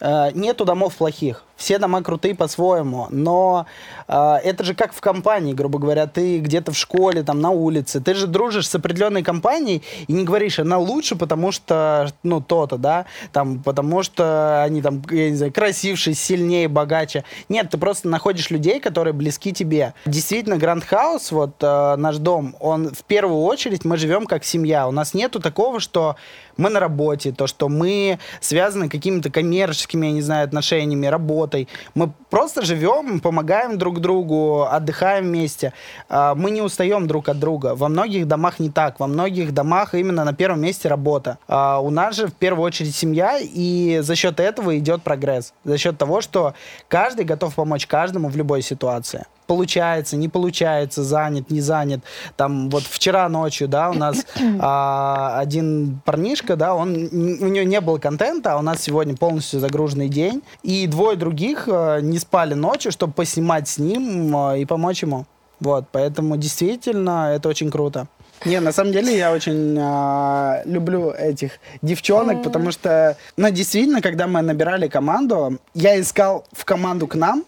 э, 0.00 0.30
нету 0.34 0.64
домов 0.64 0.94
плохих 0.96 1.44
все 1.64 1.78
дома 1.78 2.02
крутые 2.02 2.34
по-своему, 2.34 3.06
но 3.08 3.64
э, 4.06 4.36
это 4.44 4.64
же 4.64 4.74
как 4.74 4.92
в 4.92 5.00
компании, 5.00 5.54
грубо 5.54 5.78
говоря, 5.78 6.06
ты 6.06 6.38
где-то 6.38 6.72
в 6.72 6.76
школе, 6.76 7.22
там, 7.22 7.40
на 7.40 7.48
улице, 7.48 8.02
ты 8.02 8.12
же 8.12 8.26
дружишь 8.26 8.68
с 8.68 8.74
определенной 8.74 9.22
компанией 9.22 9.82
и 10.06 10.12
не 10.12 10.24
говоришь, 10.24 10.58
она 10.58 10.76
лучше, 10.76 11.16
потому 11.16 11.52
что, 11.52 12.12
ну, 12.22 12.42
то-то, 12.42 12.76
да, 12.76 13.06
там, 13.32 13.62
потому 13.62 14.02
что 14.02 14.62
они 14.62 14.82
там, 14.82 15.02
я 15.10 15.30
не 15.30 15.36
знаю, 15.36 15.54
красившие, 15.54 16.12
сильнее, 16.14 16.68
богаче. 16.68 17.24
Нет, 17.48 17.70
ты 17.70 17.78
просто 17.78 18.08
находишь 18.08 18.50
людей, 18.50 18.78
которые 18.78 19.14
близки 19.14 19.50
тебе. 19.54 19.94
Действительно, 20.04 20.58
Гранд 20.58 20.84
Хаус, 20.84 21.32
вот 21.32 21.54
э, 21.62 21.96
наш 21.96 22.18
дом, 22.18 22.56
он 22.60 22.90
в 22.90 23.04
первую 23.04 23.40
очередь, 23.40 23.86
мы 23.86 23.96
живем 23.96 24.26
как 24.26 24.44
семья. 24.44 24.86
У 24.86 24.90
нас 24.90 25.14
нету 25.14 25.40
такого, 25.40 25.80
что 25.80 26.16
мы 26.56 26.70
на 26.70 26.80
работе, 26.80 27.32
то, 27.32 27.46
что 27.46 27.68
мы 27.68 28.18
связаны 28.40 28.88
какими-то 28.88 29.30
коммерческими, 29.30 30.06
я 30.06 30.12
не 30.12 30.22
знаю, 30.22 30.44
отношениями, 30.44 31.06
работой, 31.06 31.53
работой. 31.54 31.68
Мы 31.94 32.10
просто 32.30 32.64
живем, 32.64 33.20
помогаем 33.20 33.78
друг 33.78 34.00
другу, 34.00 34.66
отдыхаем 34.70 35.24
вместе. 35.24 35.72
А, 36.08 36.34
мы 36.34 36.50
не 36.50 36.62
устаем 36.62 37.06
друг 37.06 37.28
от 37.28 37.38
друга. 37.38 37.74
Во 37.74 37.88
многих 37.88 38.26
домах 38.26 38.60
не 38.60 38.70
так. 38.70 39.00
Во 39.00 39.06
многих 39.06 39.52
домах 39.52 39.94
именно 39.94 40.24
на 40.24 40.32
первом 40.32 40.60
месте 40.60 40.88
работа. 40.88 41.38
А, 41.48 41.78
у 41.80 41.90
нас 41.90 42.16
же 42.16 42.26
в 42.26 42.32
первую 42.32 42.64
очередь 42.64 42.94
семья, 42.94 43.38
и 43.40 44.00
за 44.02 44.16
счет 44.16 44.40
этого 44.40 44.76
идет 44.78 45.02
прогресс. 45.02 45.52
За 45.64 45.78
счет 45.78 45.98
того, 45.98 46.20
что 46.20 46.54
каждый 46.88 47.24
готов 47.24 47.54
помочь 47.54 47.86
каждому 47.86 48.28
в 48.28 48.36
любой 48.36 48.62
ситуации 48.62 49.24
получается, 49.46 50.16
не 50.16 50.28
получается, 50.28 51.02
занят, 51.02 51.50
не 51.50 51.60
занят. 51.60 52.00
Там 52.36 52.70
вот 52.70 52.84
вчера 52.84 53.28
ночью, 53.28 53.68
да, 53.68 53.90
у 53.90 53.94
нас 53.94 54.26
а, 54.60 55.38
один 55.38 56.00
парнишка, 56.04 56.56
да, 56.56 56.74
он, 56.74 56.94
у 56.94 57.48
него 57.48 57.64
не 57.64 57.80
было 57.80 57.98
контента, 57.98 58.54
а 58.54 58.58
у 58.58 58.62
нас 58.62 58.82
сегодня 58.82 59.16
полностью 59.16 59.60
загруженный 59.60 60.08
день, 60.08 60.42
и 60.62 60.86
двое 60.86 61.16
других 61.16 61.68
а, 61.70 62.00
не 62.00 62.18
спали 62.18 62.54
ночью, 62.54 62.92
чтобы 62.92 63.12
поснимать 63.12 63.68
с 63.68 63.78
ним 63.78 64.36
а, 64.36 64.56
и 64.56 64.64
помочь 64.64 65.02
ему. 65.02 65.26
Вот, 65.60 65.86
поэтому 65.92 66.36
действительно 66.36 67.32
это 67.34 67.48
очень 67.48 67.70
круто. 67.70 68.08
Не, 68.44 68.60
на 68.60 68.72
самом 68.72 68.92
деле 68.92 69.16
я 69.16 69.32
очень 69.32 69.76
э, 69.78 70.62
люблю 70.66 71.10
этих 71.10 71.52
девчонок, 71.80 72.42
потому 72.42 72.72
что, 72.72 73.16
ну, 73.38 73.50
действительно, 73.50 74.02
когда 74.02 74.26
мы 74.26 74.42
набирали 74.42 74.88
команду, 74.88 75.58
я 75.72 75.98
искал 75.98 76.44
в 76.52 76.64
команду 76.66 77.06
к 77.06 77.14
нам 77.14 77.44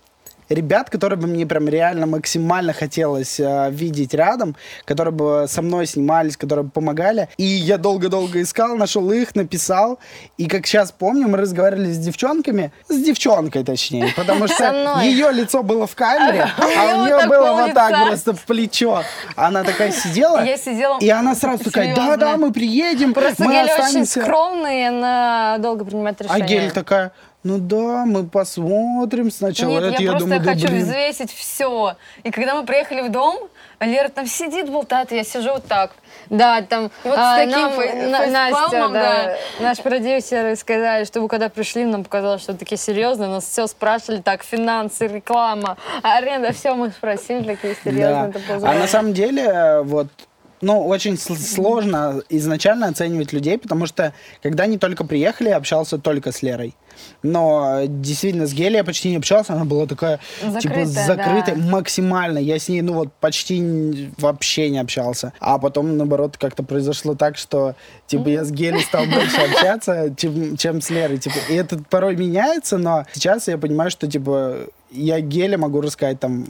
ребят, 0.48 0.90
которые 0.90 1.18
бы 1.18 1.26
мне 1.26 1.46
прям 1.46 1.68
реально 1.68 2.06
максимально 2.06 2.72
хотелось 2.72 3.40
э, 3.40 3.70
видеть 3.70 4.14
рядом, 4.14 4.56
которые 4.84 5.12
бы 5.12 5.46
со 5.48 5.62
мной 5.62 5.86
снимались, 5.86 6.36
которые 6.36 6.64
бы 6.64 6.70
помогали. 6.70 7.28
И 7.36 7.44
я 7.44 7.78
долго-долго 7.78 8.42
искал, 8.42 8.76
нашел 8.76 9.10
их, 9.10 9.34
написал. 9.34 9.98
И 10.38 10.46
как 10.46 10.66
сейчас 10.66 10.92
помню, 10.92 11.28
мы 11.28 11.38
разговаривали 11.38 11.92
с 11.92 11.98
девчонками, 11.98 12.72
с 12.88 13.02
девчонкой 13.02 13.64
точнее, 13.64 14.12
потому 14.16 14.46
что 14.48 15.00
ее 15.02 15.32
лицо 15.32 15.62
было 15.62 15.86
в 15.86 15.94
камере, 15.94 16.48
а 16.58 16.96
у 16.96 17.06
нее 17.06 17.26
было 17.26 17.52
вот 17.52 17.74
так 17.74 18.06
просто 18.06 18.34
в 18.34 18.44
плечо. 18.44 19.02
Она 19.34 19.64
такая 19.64 19.92
сидела, 19.92 20.44
и 21.00 21.08
она 21.08 21.34
сразу 21.34 21.64
такая, 21.64 21.94
да-да, 21.94 22.36
мы 22.36 22.52
приедем, 22.52 23.14
мы 23.38 23.46
Геля 23.46 23.76
очень 23.82 24.06
скромная, 24.06 24.88
она 24.88 25.58
долго 25.58 25.84
принимает 25.84 26.20
решения. 26.20 26.44
А 26.44 26.46
Гель 26.46 26.70
такая, 26.70 27.12
ну 27.46 27.58
да, 27.58 28.04
мы 28.04 28.26
посмотрим 28.26 29.30
сначала. 29.30 29.70
Нет, 29.70 29.84
Это, 29.84 30.02
я, 30.02 30.06
я 30.06 30.10
просто 30.10 30.28
думаю, 30.28 30.42
хочу 30.44 30.66
да, 30.66 30.68
блин. 30.72 30.82
взвесить 30.82 31.32
все. 31.32 31.96
И 32.24 32.32
когда 32.32 32.56
мы 32.56 32.66
приехали 32.66 33.02
в 33.02 33.12
дом, 33.12 33.48
Лера 33.78 34.08
там 34.08 34.26
сидит, 34.26 34.68
болтает, 34.68 35.12
и 35.12 35.16
я 35.16 35.22
сижу 35.22 35.52
вот 35.52 35.64
так. 35.66 35.92
Да, 36.28 36.60
там 36.62 36.86
И 36.86 37.08
вот 37.08 37.16
а, 37.16 37.36
с 37.36 37.44
таким 37.44 38.10
нам, 38.10 38.10
На- 38.10 38.50
Настя, 38.50 38.88
да. 38.88 39.36
Наш 39.60 39.78
продюсер 39.78 40.56
сказали, 40.56 41.04
что 41.04 41.20
вы 41.20 41.28
когда 41.28 41.48
пришли, 41.48 41.84
нам 41.84 42.02
показалось, 42.02 42.42
что 42.42 42.54
такие 42.54 42.78
серьезные, 42.78 43.28
нас 43.28 43.44
все 43.44 43.68
спрашивали, 43.68 44.22
так, 44.22 44.42
финансы, 44.42 45.06
реклама, 45.06 45.76
аренда, 46.02 46.52
все 46.52 46.74
мы 46.74 46.90
спросили, 46.90 47.54
такие 47.54 47.76
серьезные. 47.84 48.32
Да. 48.48 48.70
А 48.70 48.74
на 48.74 48.88
самом 48.88 49.12
деле, 49.12 49.82
вот, 49.84 50.08
ну, 50.60 50.86
очень 50.86 51.14
сл- 51.14 51.36
сложно 51.36 52.22
изначально 52.28 52.88
оценивать 52.88 53.32
людей, 53.32 53.58
потому 53.58 53.86
что, 53.86 54.12
когда 54.42 54.64
они 54.64 54.78
только 54.78 55.04
приехали, 55.04 55.48
я 55.48 55.56
общался 55.56 55.98
только 55.98 56.32
с 56.32 56.42
Лерой. 56.42 56.74
Но 57.22 57.82
действительно, 57.86 58.46
с 58.46 58.52
Гелей 58.54 58.76
я 58.76 58.84
почти 58.84 59.10
не 59.10 59.16
общался, 59.16 59.52
она 59.52 59.64
была 59.64 59.86
такая, 59.86 60.18
типа, 60.40 60.60
Закрытая, 60.60 61.06
закрытая 61.06 61.56
да. 61.56 61.62
максимально. 61.70 62.38
Я 62.38 62.58
с 62.58 62.68
ней, 62.68 62.80
ну, 62.82 62.94
вот, 62.94 63.12
почти 63.12 64.10
вообще 64.18 64.70
не 64.70 64.78
общался. 64.78 65.32
А 65.40 65.58
потом, 65.58 65.96
наоборот, 65.96 66.36
как-то 66.38 66.62
произошло 66.62 67.14
так, 67.14 67.36
что, 67.36 67.74
типа, 68.06 68.28
я 68.28 68.44
с 68.44 68.50
Гелей 68.50 68.82
стал 68.82 69.04
больше 69.06 69.40
общаться, 69.40 70.14
чем, 70.16 70.56
чем 70.56 70.80
с 70.80 70.90
Лерой. 70.90 71.18
Типа, 71.18 71.36
и 71.50 71.54
это 71.54 71.78
порой 71.90 72.16
меняется, 72.16 72.78
но 72.78 73.04
сейчас 73.12 73.48
я 73.48 73.58
понимаю, 73.58 73.90
что, 73.90 74.06
типа, 74.06 74.68
я 74.90 75.20
Геле 75.20 75.56
могу 75.56 75.80
рассказать 75.80 76.20
там 76.20 76.46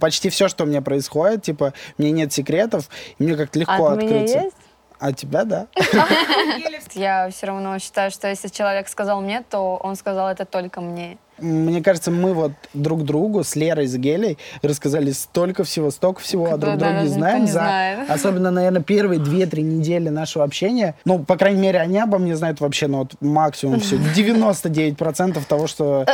почти 0.00 0.28
все, 0.30 0.48
что 0.48 0.64
у 0.64 0.66
меня 0.66 0.82
происходит. 0.82 1.42
Типа, 1.42 1.72
мне 1.96 2.10
нет 2.10 2.32
секретов, 2.32 2.88
и 3.18 3.22
мне 3.24 3.36
как-то 3.36 3.58
легко 3.58 3.86
А 3.88 3.92
от 3.92 3.98
меня 3.98 4.08
открыться. 4.10 4.38
есть? 4.40 4.56
А 5.00 5.12
тебя, 5.12 5.44
да? 5.44 5.68
Я 6.94 7.28
все 7.30 7.46
равно 7.46 7.78
считаю, 7.78 8.10
что 8.10 8.26
если 8.28 8.48
человек 8.48 8.88
сказал 8.88 9.20
мне, 9.20 9.44
то 9.48 9.76
он 9.76 9.94
сказал 9.94 10.28
это 10.28 10.44
только 10.44 10.80
мне. 10.80 11.18
Мне 11.38 11.80
кажется, 11.84 12.10
мы 12.10 12.34
вот 12.34 12.50
друг 12.74 13.04
другу 13.04 13.44
с 13.44 13.54
Лерой, 13.54 13.86
с 13.86 13.94
Гелей 13.96 14.38
рассказали 14.60 15.12
столько 15.12 15.62
всего, 15.62 15.92
столько 15.92 16.20
всего, 16.20 16.46
а 16.46 16.56
друг 16.56 16.76
Да, 16.76 16.78
друга 16.78 16.84
да, 16.84 16.92
не 17.02 17.02
никто 17.04 17.14
знаем. 17.18 17.40
не 17.42 17.46
за- 17.46 17.52
знает. 17.52 18.10
Особенно, 18.10 18.50
наверное, 18.50 18.82
первые 18.82 19.20
две-три 19.20 19.62
недели 19.62 20.08
нашего 20.08 20.44
общения. 20.44 20.96
Ну, 21.04 21.20
по 21.20 21.36
крайней 21.36 21.60
мере, 21.60 21.78
они 21.78 22.00
обо 22.00 22.18
мне 22.18 22.34
знают 22.34 22.60
вообще, 22.60 22.88
ну, 22.88 22.98
вот 22.98 23.12
максимум 23.20 23.78
все. 23.78 23.96
99% 24.16 25.40
того, 25.46 25.68
что 25.68 26.04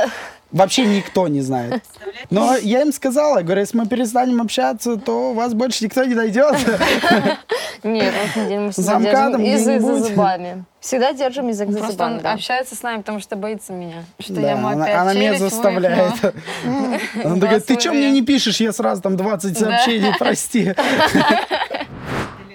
вообще 0.55 0.87
никто 0.87 1.29
не 1.29 1.43
знает. 1.43 1.83
Но 2.31 2.57
я 2.57 2.83
им 2.83 2.93
сказала, 2.93 3.43
говорю, 3.43 3.61
если 3.61 3.77
мы 3.77 3.87
перестанем 3.87 4.41
общаться, 4.41 4.97
то 4.97 5.35
вас 5.35 5.53
больше 5.53 5.85
никто 5.85 6.05
не 6.05 6.15
найдет. 6.15 6.57
Нет, 7.83 8.15
вот 8.35 8.43
неделю 8.43 8.61
мы 8.63 8.71
всегда 8.71 8.99
держим 9.01 9.43
язык 9.43 9.83
за 9.83 9.99
зубами. 9.99 10.65
Всегда 10.81 11.13
держим 11.13 11.49
язык 11.49 11.71
за 11.71 11.79
Просто 11.79 11.93
зубами. 11.93 12.13
он 12.15 12.21
да. 12.21 12.33
общается 12.33 12.77
с 12.77 12.83
нами, 12.83 12.99
потому 12.99 13.21
что 13.21 13.37
боится 13.37 13.73
меня. 13.73 14.05
Что 14.19 14.41
я 14.41 14.53
ему 14.53 14.69
она, 14.69 14.85
опять 14.85 14.97
она 14.97 15.15
меня 15.15 15.39
заставляет. 15.39 16.35
Она 17.25 17.37
такая, 17.37 17.61
ты 17.61 17.79
что 17.79 17.93
мне 17.93 18.11
не 18.11 18.23
пишешь? 18.23 18.61
Я 18.61 18.73
сразу 18.73 19.03
там 19.03 19.17
20 19.17 19.59
сообщений, 19.59 20.13
прости. 20.19 20.75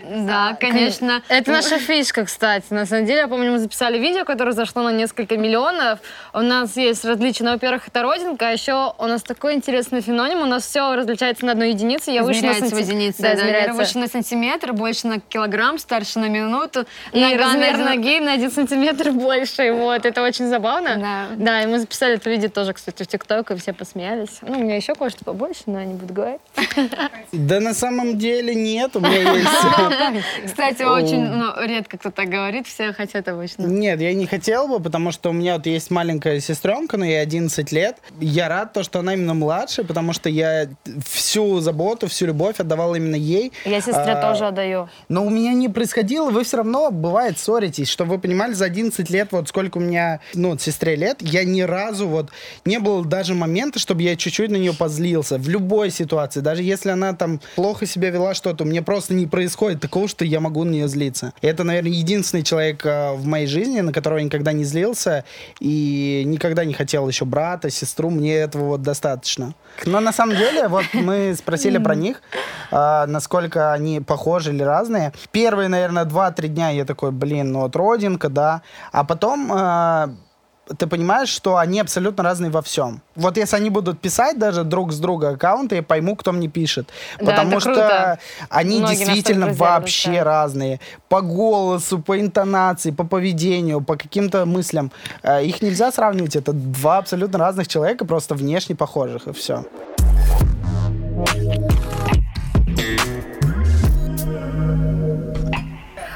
Да, 0.10 0.58
конечно. 0.60 1.22
Это 1.30 1.52
наша 1.52 1.78
фишка, 1.78 2.26
кстати. 2.26 2.66
На 2.72 2.86
самом 2.86 3.06
деле, 3.06 3.20
я 3.20 3.28
помню, 3.28 3.52
мы 3.52 3.60
записали 3.60 3.98
видео, 4.00 4.26
которое 4.26 4.54
зашло 4.54 4.82
на 4.84 4.92
несколько 4.92 5.38
миллионов. 5.38 6.00
У 6.34 6.40
нас 6.40 6.76
есть 6.78 7.06
различия. 7.06 7.44
Ну, 7.44 7.52
во-первых, 7.52 7.88
это 7.88 8.02
родинка, 8.02 8.48
а 8.50 8.52
еще 8.52 8.94
у 8.98 9.06
нас 9.06 9.22
такой 9.24 9.54
интересный 9.54 10.02
феноним. 10.02 10.42
У 10.42 10.46
нас 10.46 10.66
все 10.66 10.96
различается 10.96 11.46
на 11.46 11.52
одной 11.52 11.70
единице. 11.70 12.12
Я 12.12 12.24
вышла 12.24 12.42
на 12.48 12.52
Измеряется 12.52 12.76
в 12.76 12.80
единице, 12.80 13.22
Да, 13.22 13.30
да, 13.34 13.40
измеряется. 13.42 13.74
Выше 13.74 13.98
на 14.00 14.08
сантиметр, 14.08 14.74
больше 14.74 15.08
на 15.08 15.20
килограмм, 15.20 15.78
старше 15.78 16.20
на 16.20 16.28
минуту. 16.30 16.86
И 17.14 17.20
Нога 17.20 17.36
на 17.38 17.44
размер 17.46 17.74
один- 17.76 17.86
ноги 17.86 18.20
на 18.20 18.34
один 18.34 18.52
сантиметр 18.52 19.12
больше. 19.14 19.72
Вот, 19.74 20.06
это 20.06 20.24
очень 20.24 20.48
забавно. 20.48 20.96
Да. 20.98 21.26
Да, 21.38 21.64
и 21.64 21.68
мы 21.68 21.80
записали 21.80 22.16
это 22.16 22.30
видео 22.30 22.50
тоже, 22.50 22.74
кстати, 22.74 23.04
в 23.04 23.08
ТикТок, 23.08 23.52
и 23.52 23.56
все 23.56 23.74
посмеялись. 23.74 24.40
Ну, 24.42 24.58
у 24.60 24.62
меня 24.64 24.76
еще 24.76 24.96
кое-что 24.96 25.24
побольше, 25.24 25.62
но 25.68 25.80
я 25.80 25.86
не 25.86 25.94
буду 25.94 26.14
говорить. 26.14 26.42
Да 27.32 27.60
на 27.60 27.74
самом 27.74 28.18
деле 28.18 28.56
нет, 28.56 28.96
у 28.96 29.00
меня 29.00 29.34
есть... 29.34 29.48
Кстати, 30.46 30.84
очень 30.84 31.24
ну, 31.24 31.54
редко 31.66 31.98
кто 31.98 32.12
так 32.12 32.30
говорит, 32.30 32.68
все 32.68 32.94
хотят 32.94 33.28
обычно. 33.28 33.66
Нет, 33.66 34.02
я 34.02 34.14
не 34.14 34.26
хотел 34.26 34.68
бы, 34.68 34.80
потому 34.80 35.12
что 35.12 35.30
у 35.30 35.34
меня 35.34 35.56
вот 35.56 35.66
есть 35.66 35.92
маленькая 35.92 36.40
сестренка, 36.40 36.98
но 36.98 37.06
ей 37.06 37.22
11 37.22 37.72
лет. 37.72 37.98
Я 38.20 38.50
рад, 38.50 38.74
то, 38.74 38.84
что 38.84 39.00
она 39.00 39.14
именно 39.14 39.34
младшая, 39.34 39.86
потому 39.86 40.14
что 40.14 40.30
я 40.30 40.70
всю 41.06 41.60
заботу, 41.60 42.08
всю 42.08 42.28
любовь 42.28 42.60
отдавал 42.60 42.96
именно 42.96 43.16
ей. 43.16 43.52
Я 43.66 43.82
сестре 43.82 44.14
А, 44.14 44.22
тоже 44.22 44.46
отдаю. 44.46 44.90
Но 45.08 45.26
у 45.26 45.30
меня 45.30 45.54
не 45.54 45.70
происходило, 45.70 46.30
вы 46.30 46.44
все 46.44 46.58
равно, 46.58 46.92
бывает, 46.92 47.38
ссоритесь. 47.38 47.90
Чтобы 47.90 48.12
вы 48.12 48.20
понимали, 48.20 48.54
за 48.54 48.66
11 48.66 49.10
лет, 49.10 49.30
вот 49.32 49.50
сколько 49.50 49.78
у 49.78 49.82
меня, 49.82 50.20
ну, 50.34 50.58
сестре 50.58 50.96
лет, 50.96 51.18
я 51.22 51.44
ни 51.44 51.62
разу 51.62 52.08
вот 52.08 52.30
не 52.66 52.80
было 52.80 53.04
даже 53.04 53.34
момента, 53.34 53.80
чтобы 53.80 54.04
я 54.04 54.16
чуть-чуть 54.16 54.50
на 54.50 54.56
нее 54.56 54.74
позлился. 54.74 55.38
В 55.38 55.50
любой 55.50 55.90
ситуации, 55.90 56.40
даже 56.40 56.64
если 56.64 56.90
она 56.90 57.14
там 57.14 57.40
плохо 57.56 57.86
себя 57.86 58.10
вела 58.10 58.34
что-то, 58.34 58.66
мне 58.66 58.82
просто 58.82 59.14
не 59.14 59.26
происходит 59.26 59.80
такого, 59.90 60.08
что 60.08 60.24
я 60.24 60.40
могу 60.40 60.64
на 60.64 60.70
нее 60.70 60.88
злиться. 60.88 61.34
Это, 61.42 61.64
наверное, 61.64 61.92
единственный 61.92 62.44
человек 62.44 62.86
э, 62.86 63.14
в 63.14 63.26
моей 63.26 63.48
жизни, 63.48 63.82
на 63.82 63.92
которого 63.92 64.20
я 64.20 64.24
никогда 64.24 64.52
не 64.52 64.64
злился 64.64 65.24
и 65.60 66.22
никогда 66.28 66.64
не 66.64 66.74
хотел 66.76 67.08
еще 67.08 67.26
брата, 67.26 67.72
сестру. 67.72 68.12
Мне 68.12 68.36
этого 68.36 68.66
вот 68.66 68.84
достаточно. 68.84 69.56
Но 69.86 70.00
на 70.00 70.14
самом 70.14 70.38
деле, 70.38 70.68
вот 70.68 70.86
мы 70.94 71.34
спросили 71.38 71.80
про 71.80 71.96
них, 71.96 72.22
а, 72.72 73.08
насколько 73.08 73.74
они 73.74 74.00
похожи 74.00 74.54
или 74.54 74.62
разные. 74.62 75.12
Первые, 75.32 75.70
наверное, 75.70 76.06
2-3 76.06 76.48
дня 76.48 76.70
я 76.70 76.86
такой, 76.86 77.12
блин, 77.12 77.52
ну 77.52 77.62
вот 77.62 77.76
родинка, 77.76 78.30
да. 78.30 78.62
А 78.92 79.04
потом 79.04 79.52
а, 79.52 80.14
ты 80.78 80.88
понимаешь, 80.88 81.30
что 81.30 81.58
они 81.58 81.80
абсолютно 81.80 82.24
разные 82.24 82.52
во 82.52 82.62
всем. 82.62 83.02
Вот 83.16 83.38
если 83.38 83.56
они 83.58 83.70
будут 83.70 84.00
писать 84.00 84.38
даже 84.40 84.64
друг 84.64 84.92
с 84.92 85.00
друга 85.00 85.30
аккаунты, 85.30 85.76
я 85.78 85.84
пойму, 85.84 86.16
кто 86.16 86.32
мне 86.32 86.48
пишет. 86.48 86.90
Да, 87.20 87.26
Потому 87.32 87.60
что 87.60 87.74
круто. 87.74 88.20
они 88.50 88.80
Многие 88.80 88.96
действительно 88.98 89.54
вообще 89.54 90.08
друзья. 90.10 90.24
разные. 90.24 90.80
По 91.10 91.22
голосу, 91.22 92.00
по 92.00 92.20
интонации, 92.20 92.92
по 92.92 93.04
поведению, 93.04 93.82
по 93.82 93.96
каким-то 93.96 94.46
мыслям. 94.46 94.92
Э, 95.24 95.44
Их 95.44 95.62
нельзя 95.62 95.92
сравнивать. 95.92 96.36
Это 96.36 96.54
два 96.54 96.98
абсолютно 97.00 97.40
разных 97.40 97.68
человека, 97.68 98.06
просто 98.06 98.36
внешне 98.36 98.76
похожих, 98.76 99.28
и 99.28 99.34
все. 99.34 99.64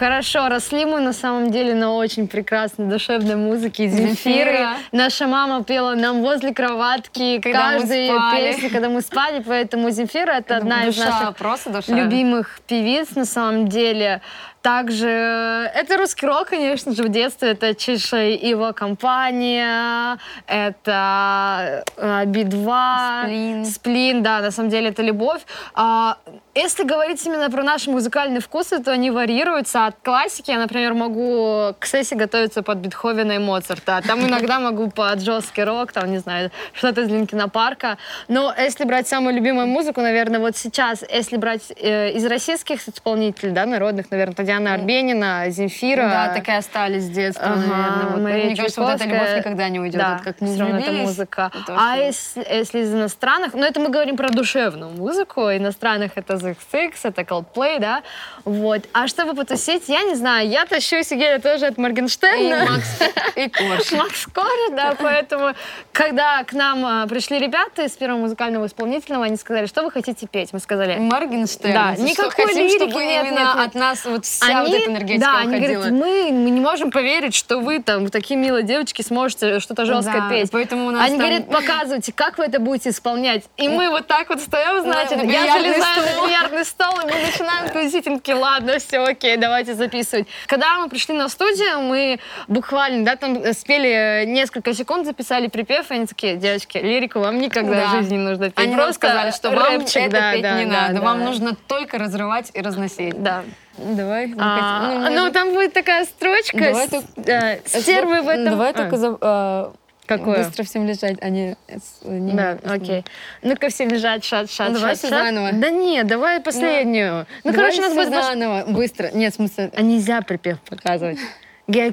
Хорошо, 0.03 0.50
росли 0.50 0.83
мы 0.83 1.00
на 1.00 1.13
самом 1.13 1.50
деле 1.50 1.74
на 1.75 1.93
очень 1.93 2.27
прекрасной 2.27 2.88
душевной 2.88 3.38
музыке 3.38 3.88
Земфиры. 3.88 4.51
Земфира. 4.51 4.74
Наша 4.91 5.27
мама 5.27 5.63
пела 5.63 5.95
нам 5.95 6.22
возле 6.22 6.53
кроватки 6.53 7.39
Когда 7.39 7.79
спали. 7.79 8.51
песню, 8.51 8.69
когда 8.69 8.89
мы 8.89 9.00
спали, 9.00 9.41
поэтому 9.48 9.91
Земфира 9.91 10.31
это 10.31 10.57
одна 10.57 10.88
из 10.88 10.98
наших 10.98 11.38
просто 11.38 11.81
любимых 11.88 12.60
певиц 12.67 13.15
на 13.15 13.24
самом 13.24 13.69
деле. 13.69 14.19
Также 14.63 15.10
э, 15.10 15.65
это 15.75 15.98
русский 15.98 16.25
рок, 16.25 16.48
конечно 16.48 16.96
же, 16.96 17.03
в 17.03 17.10
детстве. 17.10 17.50
Это 17.50 17.75
Чиша 17.75 18.24
и 18.24 18.48
его 18.48 18.72
компания, 18.72 20.17
это 20.48 21.84
э, 21.98 22.25
Би-2, 22.25 23.24
Сплин. 23.25 23.65
Сплин, 23.65 24.24
да, 24.24 24.39
на 24.39 24.51
самом 24.51 24.70
деле 24.70 24.88
это 24.88 25.01
любовь. 25.01 25.41
А, 25.74 26.17
если 26.55 26.86
говорить 26.86 27.25
именно 27.25 27.50
про 27.50 27.62
наши 27.62 27.91
музыкальные 27.91 28.39
вкусы, 28.39 28.79
то 28.82 28.91
они 28.91 29.12
варьируются 29.12 29.88
от 29.88 29.96
классики. 30.01 30.51
Я, 30.51 30.60
например, 30.60 30.93
могу 30.93 31.75
к 31.77 31.86
сессии 31.86 32.15
готовиться 32.15 32.63
под 32.63 32.77
Бетховена 32.77 33.36
и 33.36 33.39
Моцарта. 33.39 34.01
Там 34.08 34.25
иногда 34.25 34.62
могу 34.62 34.89
под 34.89 35.20
жесткий 35.20 35.65
рок, 35.65 35.91
там, 35.91 36.10
не 36.10 36.20
знаю, 36.20 36.51
что-то 36.72 37.01
из 37.01 37.10
Линкина 37.10 37.50
Парка. 37.50 37.98
Но 38.29 38.53
если 38.58 38.86
брать 38.86 39.10
самую 39.10 39.36
любимую 39.36 39.67
музыку, 39.67 40.00
наверное, 40.00 40.39
вот 40.39 40.55
сейчас, 40.55 41.03
если 41.12 41.36
брать 41.36 41.74
э, 41.75 42.12
из 42.12 42.25
российских 42.25 42.88
исполнителей, 42.88 43.51
да, 43.51 43.65
народных, 43.65 44.10
наверное, 44.10 44.36
Татьяна 44.36 44.52
Диана 44.53 44.74
Арбенина, 44.75 45.50
Земфира. 45.50 46.10
Да, 46.10 46.33
так 46.33 46.48
и 46.48 46.51
остались 46.51 47.03
с 47.03 47.10
детства, 47.10 47.45
ага, 47.45 47.60
наверное. 47.60 48.05
Вот. 48.12 48.22
Мария 48.22 48.45
Мне 48.45 48.55
кажется, 48.55 48.81
вот 48.81 48.89
эта 48.91 49.05
любовь 49.05 49.38
никогда 49.38 49.69
не 49.69 49.79
уйдет. 49.79 50.00
Да, 50.00 50.13
вот 50.13 50.24
как 50.24 50.41
мы 50.41 50.48
все 50.48 50.60
равно 50.60 50.79
это 50.79 50.91
музыка. 50.91 51.51
Это 51.53 51.75
а 51.79 51.98
если, 51.98 52.45
если 52.50 52.79
из 52.81 52.93
иностранных, 52.93 53.53
ну 53.53 53.63
это 53.63 53.79
мы 53.79 53.89
говорим 53.89 54.15
про 54.15 54.29
душевную 54.29 54.91
музыку, 54.91 55.41
иностранных 55.41 56.12
это 56.15 56.36
The 56.36 56.55
XX, 56.72 56.93
это 57.03 57.22
Coldplay, 57.22 57.79
да, 57.79 58.03
вот. 58.45 58.83
А 58.93 59.07
чтобы 59.07 59.33
потусить, 59.33 59.89
я 59.89 60.03
не 60.03 60.15
знаю, 60.15 60.48
я 60.48 60.65
тащу 60.65 61.01
Сигеля 61.03 61.39
тоже 61.39 61.65
от 61.65 61.77
Моргенштерна. 61.77 62.38
И 62.38 62.69
Макс, 62.69 63.00
и 63.36 63.50
Корж. 63.50 63.91
Макс 63.98 64.25
Корж, 64.27 64.72
да, 64.72 64.95
поэтому, 65.00 65.53
когда 65.91 66.43
к 66.43 66.53
нам 66.53 66.86
а, 66.86 67.07
пришли 67.07 67.39
ребята 67.39 67.83
из 67.83 67.91
первого 67.91 68.19
музыкального 68.19 68.67
исполнительного, 68.67 69.25
они 69.25 69.38
сказали, 69.38 69.65
что 69.65 69.83
вы 69.83 69.91
хотите 69.91 70.27
петь? 70.27 70.53
Мы 70.53 70.60
сказали... 70.60 70.98
Моргенштерн. 70.98 71.74
Да, 71.74 71.95
никакой 71.98 72.53
лирики 72.53 72.93
нет, 72.93 73.31
нет, 73.31 73.48
от 73.55 73.75
нас 73.75 74.05
вот 74.05 74.25
вся 74.43 74.59
они, 74.59 74.71
вот 74.71 74.81
эта 74.81 74.91
энергетика 74.91 75.25
Да, 75.25 75.38
они 75.39 75.59
говорят, 75.59 75.91
мы, 75.91 76.31
мы 76.31 76.50
не 76.50 76.62
можем 76.62 76.91
поверить, 76.91 77.35
что 77.35 77.59
вы 77.59 77.79
там, 77.79 78.09
такие 78.09 78.39
милые 78.39 78.63
девочки, 78.63 79.01
сможете 79.01 79.59
что-то 79.59 79.85
жесткое 79.85 80.21
да, 80.21 80.29
петь. 80.29 80.51
Поэтому 80.51 80.88
у 80.88 80.91
нас 80.91 81.07
они 81.07 81.17
там... 81.17 81.25
говорят, 81.27 81.50
показывайте, 81.50 82.13
как 82.13 82.38
вы 82.38 82.45
это 82.45 82.59
будете 82.59 82.89
исполнять. 82.89 83.43
И 83.57 83.67
мы 83.67 83.89
вот 83.89 84.07
так 84.07 84.29
вот 84.29 84.39
встаем, 84.39 84.81
значит, 84.81 85.23
я 85.23 85.53
залезаю 85.53 86.01
на 86.05 86.25
бильярдный 86.25 86.65
стол, 86.65 87.00
и 87.00 87.05
мы 87.05 87.21
начинаем 87.21 87.69
тусить, 87.69 88.07
и 88.07 88.15
такие, 88.15 88.35
ладно, 88.35 88.79
все, 88.79 89.00
окей, 89.00 89.38
давайте 89.38 89.73
записывать. 89.73 90.27
Когда 90.47 90.79
мы 90.79 90.89
пришли 90.89 91.15
на 91.15 91.29
студию, 91.29 91.81
мы 91.81 92.19
буквально, 92.47 93.05
да, 93.05 93.15
там 93.15 93.53
спели 93.53 94.25
несколько 94.25 94.73
секунд, 94.73 95.05
записали 95.05 95.47
припев, 95.47 95.91
и 95.91 95.95
они 95.95 96.05
такие, 96.05 96.35
девочки, 96.35 96.77
лирику 96.77 97.19
вам 97.19 97.39
никогда 97.39 97.75
да. 97.75 97.88
в 97.88 97.91
жизни 97.91 98.15
не 98.15 98.23
нужно 98.23 98.50
петь. 98.50 98.65
Они 98.65 98.75
Просто 98.75 98.93
сказали, 98.93 99.31
что 99.31 99.51
вам 99.51 99.79
рэпчик, 99.79 100.01
это 100.03 100.12
да, 100.12 100.33
петь 100.33 100.41
да, 100.41 100.59
не 100.59 100.65
да, 100.65 100.71
надо, 100.71 100.93
да, 100.95 101.01
вам 101.01 101.19
да. 101.19 101.25
нужно 101.25 101.55
только 101.67 101.97
разрывать 101.97 102.51
и 102.53 102.62
разносить. 102.62 103.21
Да. 103.21 103.43
Давай. 103.77 104.34
А, 104.38 105.10
ну, 105.10 105.25
ну, 105.25 105.32
там 105.32 105.53
будет 105.53 105.74
такая 105.74 106.06
строчка. 106.06 106.58
Давай 106.58 106.88
с, 106.88 106.89
так, 106.89 107.03
э, 107.27 107.60
стервы 107.65 108.22
в 108.22 108.27
этом. 108.27 108.46
Давай 108.46 108.72
а. 108.72 108.74
только 108.74 108.98
за, 108.98 109.18
а, 109.20 109.74
Какое? 110.06 110.44
Быстро 110.44 110.63
всем 110.63 110.86
лежать, 110.86 111.18
а 111.22 111.30
не... 111.30 111.56
не 112.03 112.34
да, 112.34 112.58
окей. 112.65 113.06
Ну-ка 113.42 113.70
всем 113.70 113.89
лежать, 113.89 114.24
шат, 114.25 114.51
шат, 114.51 114.70
ну, 114.70 114.75
давай 114.75 114.96
шат, 114.96 115.10
заново. 115.10 115.51
Да 115.53 115.70
нет, 115.70 116.08
давай 116.08 116.42
последнюю. 116.42 117.25
Ну, 117.44 117.51
ну 117.51 117.53
короче, 117.53 117.80
у 117.80 117.82
нас 117.82 117.94
будет... 117.94 118.10
заново, 118.10 118.65
быстро. 118.68 119.10
Нет, 119.13 119.34
в 119.34 119.36
смысле... 119.38 119.72
А 119.74 119.82
нельзя 119.82 120.22
припев 120.22 120.60
показывать. 120.62 121.20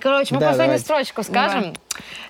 Короче, 0.02 0.34
мы 0.34 0.40
да, 0.40 0.48
последнюю 0.48 0.78
давай. 0.78 0.78
строчку 0.80 1.22
скажем. 1.22 1.60
Давай. 1.60 1.74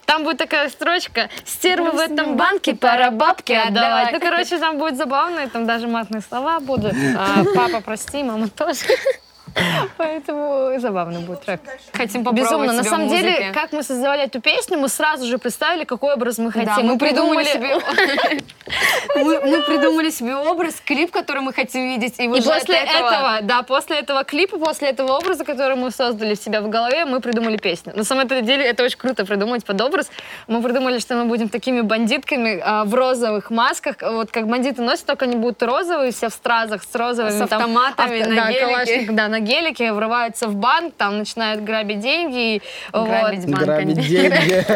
Там 0.04 0.25
будет 0.25 0.37
такая 0.37 0.69
строчка 0.69 1.30
«Стервы 1.47 1.92
в 1.92 1.99
этом 1.99 2.37
банке, 2.37 2.75
пора 2.75 3.11
бабки 3.11 3.52
отдавать». 3.52 4.12
Ну, 4.12 4.21
короче, 4.21 4.59
там 4.59 4.76
будет 4.76 4.97
забавно, 4.97 5.40
и 5.40 5.47
там 5.47 5.66
даже 5.66 5.88
матные 5.88 6.21
слова 6.21 6.61
будут. 6.61 6.95
А, 7.16 7.42
папа, 7.54 7.80
прости, 7.80 8.23
мама 8.23 8.49
тоже. 8.49 8.80
Поэтому 9.97 10.78
забавно 10.78 11.21
будет 11.21 11.42
трек. 11.42 11.61
Хотим 11.92 12.25
попробовать 12.25 12.50
Безумно. 12.50 12.73
На 12.73 12.85
самом 12.85 13.07
музыке. 13.07 13.23
деле, 13.23 13.52
как 13.52 13.73
мы 13.73 13.83
создавали 13.83 14.25
эту 14.25 14.40
песню, 14.40 14.78
мы 14.78 14.88
сразу 14.88 15.26
же 15.26 15.38
представили, 15.38 15.85
какой 15.85 16.14
образ 16.14 16.38
мы 16.38 16.52
хотим. 16.52 16.66
Да, 16.66 16.76
мы, 16.83 16.92
мы 16.92 16.99
придумали 16.99 17.45
себе... 17.45 17.78
мы, 19.16 19.62
придумали 19.62 20.11
себе 20.11 20.37
образ, 20.37 20.80
клип, 20.85 21.11
который 21.11 21.42
мы 21.42 21.52
хотим 21.52 21.88
видеть. 21.88 22.19
И, 22.19 22.25
и 22.25 22.28
после 22.28 22.76
этого... 22.76 23.40
да, 23.42 23.62
после 23.62 23.99
этого 23.99 24.25
клипа, 24.25 24.59
после 24.59 24.88
этого 24.88 25.12
образа, 25.16 25.45
который 25.45 25.76
мы 25.76 25.90
создали 25.90 26.35
в 26.35 26.38
себя 26.38 26.61
в 26.61 26.69
голове, 26.69 27.04
мы 27.04 27.21
придумали 27.21 27.57
песню. 27.57 27.92
На 27.97 28.04
самом 28.04 28.28
деле, 28.28 28.64
это 28.64 28.85
очень 28.85 28.99
круто 28.99 29.25
придумать 29.25 29.64
под 29.64 29.80
образ. 29.80 30.11
Мы 30.47 30.62
придумали, 30.62 30.99
что 30.99 31.16
мы 31.16 31.25
будем 31.25 31.49
такими 31.49 31.80
бандитками 31.80 32.61
а, 32.62 32.85
в 32.85 32.95
розовых 32.95 33.50
масках. 33.50 33.97
Вот 34.00 34.30
как 34.30 34.47
бандиты 34.47 34.83
носят, 34.83 35.07
только 35.07 35.25
они 35.25 35.37
будут 35.37 35.62
розовые, 35.62 36.12
все 36.12 36.28
в 36.28 36.33
стразах 36.33 36.83
с 36.83 36.95
розовыми. 36.95 37.38
С 37.38 37.40
автоматами 37.40 38.23
там, 38.23 38.35
на 38.35 38.45
да, 38.45 38.52
гелике. 38.52 39.12
Да, 39.12 39.28
на 39.28 39.39
гелике, 39.40 39.92
врываются 39.92 40.49
в 40.49 40.54
банк, 40.54 40.94
там 40.97 41.18
начинают 41.18 41.62
грабить 41.62 42.00
деньги. 42.00 42.62
Грабить 42.92 43.44
вот. 43.44 43.54
банк. 43.54 43.64
Грабить 43.64 43.97
деньги. 43.97 44.66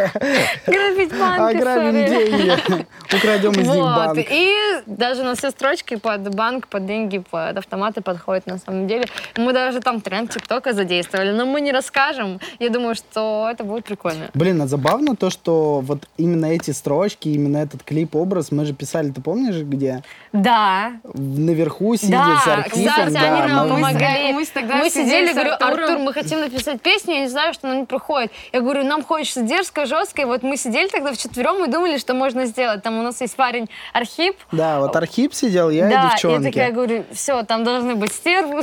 Грабить 0.66 1.18
банк. 1.18 1.40
А 1.40 1.52
грабить 1.52 2.09
деньги. 2.09 2.87
Украдем 3.14 3.52
из 3.52 3.68
них 3.68 3.85
банк. 3.85 4.18
И 4.18 4.54
даже 4.87 5.23
на 5.23 5.35
все 5.35 5.50
строчки 5.50 5.97
под 5.97 6.35
банк, 6.35 6.68
под 6.68 6.87
деньги, 6.87 7.18
под 7.18 7.56
автоматы 7.56 8.00
подходят 8.00 8.47
на 8.47 8.59
самом 8.59 8.87
деле. 8.87 9.06
Мы 9.37 9.52
даже 9.52 9.80
там 9.80 10.00
тренд 10.00 10.30
ТикТока 10.30 10.73
задействовали, 10.73 11.33
но 11.33 11.47
мы 11.47 11.61
не 11.61 11.73
расскажем. 11.73 12.40
Я 12.59 12.71
думаю, 12.71 12.94
что 12.94 13.49
это 13.50 13.64
будет 13.64 13.85
прикольно. 13.85 14.30
Блин, 14.35 14.61
а 14.62 14.66
забавно 14.66 15.16
то, 15.16 15.30
что 15.30 15.80
вот 15.80 16.09
именно 16.16 16.47
эти 16.47 16.71
строчки, 16.71 17.28
именно 17.28 17.59
этот 17.59 17.83
клип-образ 17.83 18.52
мы 18.52 18.64
же 18.64 18.75
писали, 18.75 19.11
ты 19.11 19.21
помнишь, 19.21 19.56
где? 19.56 20.02
Да. 20.33 20.92
Наверху 21.14 21.97
сидя 21.97 22.12
да, 22.12 22.40
с 22.44 22.49
архивом. 22.49 22.88
Кстати, 22.88 23.12
да, 23.12 23.42
они 23.42 23.52
нам 23.52 23.68
мы... 23.68 23.75
помогали. 23.75 24.33
Мы, 24.33 24.44
тогда 24.54 24.76
мы 24.76 24.90
сидели, 24.90 25.32
говорю, 25.32 25.52
Артур, 25.61 25.99
мы 25.99 26.12
хотим 26.12 26.40
написать 26.40 26.80
песню, 26.80 27.14
я 27.14 27.20
не 27.20 27.28
знаю, 27.28 27.52
что 27.54 27.68
она 27.68 27.80
не 27.80 27.84
проходит. 27.87 28.32
Я 28.52 28.61
говорю, 28.61 28.84
нам 28.84 29.02
хочется 29.02 29.42
дерзко, 29.42 29.87
жестко. 29.87 30.23
И 30.23 30.25
вот 30.25 30.42
мы 30.42 30.56
сидели 30.56 30.88
тогда 30.88 31.12
вчетвером 31.12 31.64
и 31.64 31.68
думали, 31.68 31.99
что 31.99 32.14
можно 32.14 32.46
сделать. 32.46 32.82
Там 32.82 32.99
у 32.99 33.02
нас 33.02 33.20
есть 33.20 33.37
парень 33.37 33.68
Архип. 33.92 34.37
Да, 34.52 34.80
вот 34.80 34.94
Архип 34.96 35.34
сидел, 35.34 35.70
я 35.70 35.88
да, 35.88 36.06
и 36.06 36.11
девчонки. 36.11 36.38
Да, 36.38 36.46
я 36.46 36.52
такая 36.52 36.73
говорю, 36.73 37.04
все, 37.12 37.42
там 37.42 37.64
должны 37.64 37.94
быть 37.94 38.12
стервы, 38.12 38.62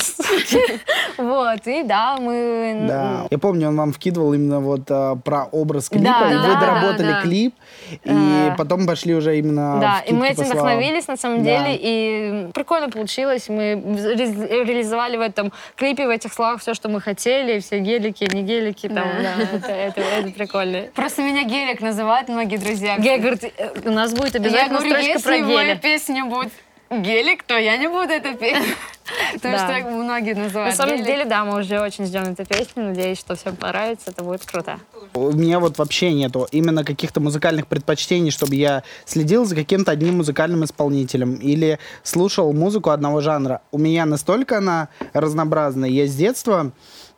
Вот, 1.17 1.67
и 1.67 1.83
да, 1.83 2.17
мы... 2.19 2.85
Да, 2.87 3.27
я 3.29 3.37
помню, 3.37 3.67
он 3.67 3.77
вам 3.77 3.93
вкидывал 3.93 4.33
именно 4.33 4.59
вот 4.59 4.81
а, 4.89 5.15
про 5.15 5.45
образ 5.45 5.89
клипа, 5.89 6.29
и 6.31 6.35
вы 6.35 6.59
доработали 6.59 7.21
клип, 7.21 7.55
и 8.03 8.51
потом 8.57 8.87
пошли 8.87 9.13
уже 9.13 9.37
именно 9.37 9.79
Да, 9.79 9.99
и 9.99 10.13
мы 10.13 10.29
этим 10.29 10.45
вдохновились, 10.45 11.07
на 11.07 11.17
самом 11.17 11.43
деле, 11.43 11.77
и 11.79 12.51
прикольно 12.53 12.89
получилось. 12.89 13.49
Мы 13.49 13.73
реализовали 13.75 15.17
в 15.17 15.21
этом 15.21 15.51
клипе, 15.81 16.05
в 16.05 16.11
этих 16.11 16.31
словах 16.31 16.61
все, 16.61 16.75
что 16.75 16.89
мы 16.89 17.01
хотели, 17.01 17.59
все 17.59 17.79
гелики, 17.79 18.23
не 18.31 18.43
гелики, 18.43 18.87
там, 18.87 19.07
да, 19.21 19.33
это, 19.51 19.71
это, 19.71 20.01
это 20.01 20.29
прикольно. 20.29 20.83
Просто 20.93 21.23
меня 21.23 21.43
гелик 21.43 21.81
называют 21.81 22.29
многие 22.29 22.57
друзья. 22.57 22.99
Гелик 22.99 23.21
говорит, 23.21 23.53
«Э, 23.57 23.71
у 23.85 23.91
нас 23.91 24.13
будет 24.13 24.35
обязательно 24.35 24.75
я 24.75 24.79
говорю, 24.79 25.01
строчка 25.01 25.23
про 25.23 25.37
гелик. 25.39 25.59
если 25.59 25.81
песня 25.81 26.25
будет 26.25 26.51
гелик, 26.91 27.43
то 27.43 27.57
я 27.57 27.77
не 27.77 27.87
буду 27.87 28.11
это 28.11 28.33
петь. 28.35 28.57
Потому 29.33 29.55
да. 29.55 29.79
что 29.79 29.89
многие 29.89 30.33
называют 30.35 30.71
На 30.71 30.75
самом 30.75 30.95
гелик. 30.95 31.05
деле, 31.05 31.25
да, 31.25 31.43
мы 31.45 31.59
уже 31.59 31.79
очень 31.79 32.05
ждем 32.05 32.23
эту 32.23 32.45
песню. 32.45 32.83
Надеюсь, 32.83 33.19
что 33.19 33.35
всем 33.35 33.55
понравится. 33.55 34.11
Это 34.11 34.23
будет 34.23 34.45
круто. 34.45 34.79
У 35.13 35.31
меня 35.31 35.59
вот 35.59 35.77
вообще 35.77 36.13
нету 36.13 36.47
именно 36.51 36.83
каких-то 36.83 37.19
музыкальных 37.19 37.67
предпочтений, 37.67 38.31
чтобы 38.31 38.55
я 38.55 38.83
следил 39.05 39.45
за 39.45 39.55
каким-то 39.55 39.91
одним 39.91 40.17
музыкальным 40.17 40.63
исполнителем 40.63 41.35
или 41.35 41.79
слушал 42.03 42.51
музыку 42.53 42.89
одного 42.89 43.21
жанра. 43.21 43.61
У 43.71 43.77
меня 43.77 44.05
настолько 44.05 44.57
она 44.57 44.89
разнообразная. 45.13 45.89
Я 45.89 46.07
с 46.07 46.15
детства 46.15 46.71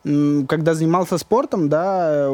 когда 0.04 0.74
занимался 0.74 1.16
спортом, 1.16 1.68
да, 1.68 2.28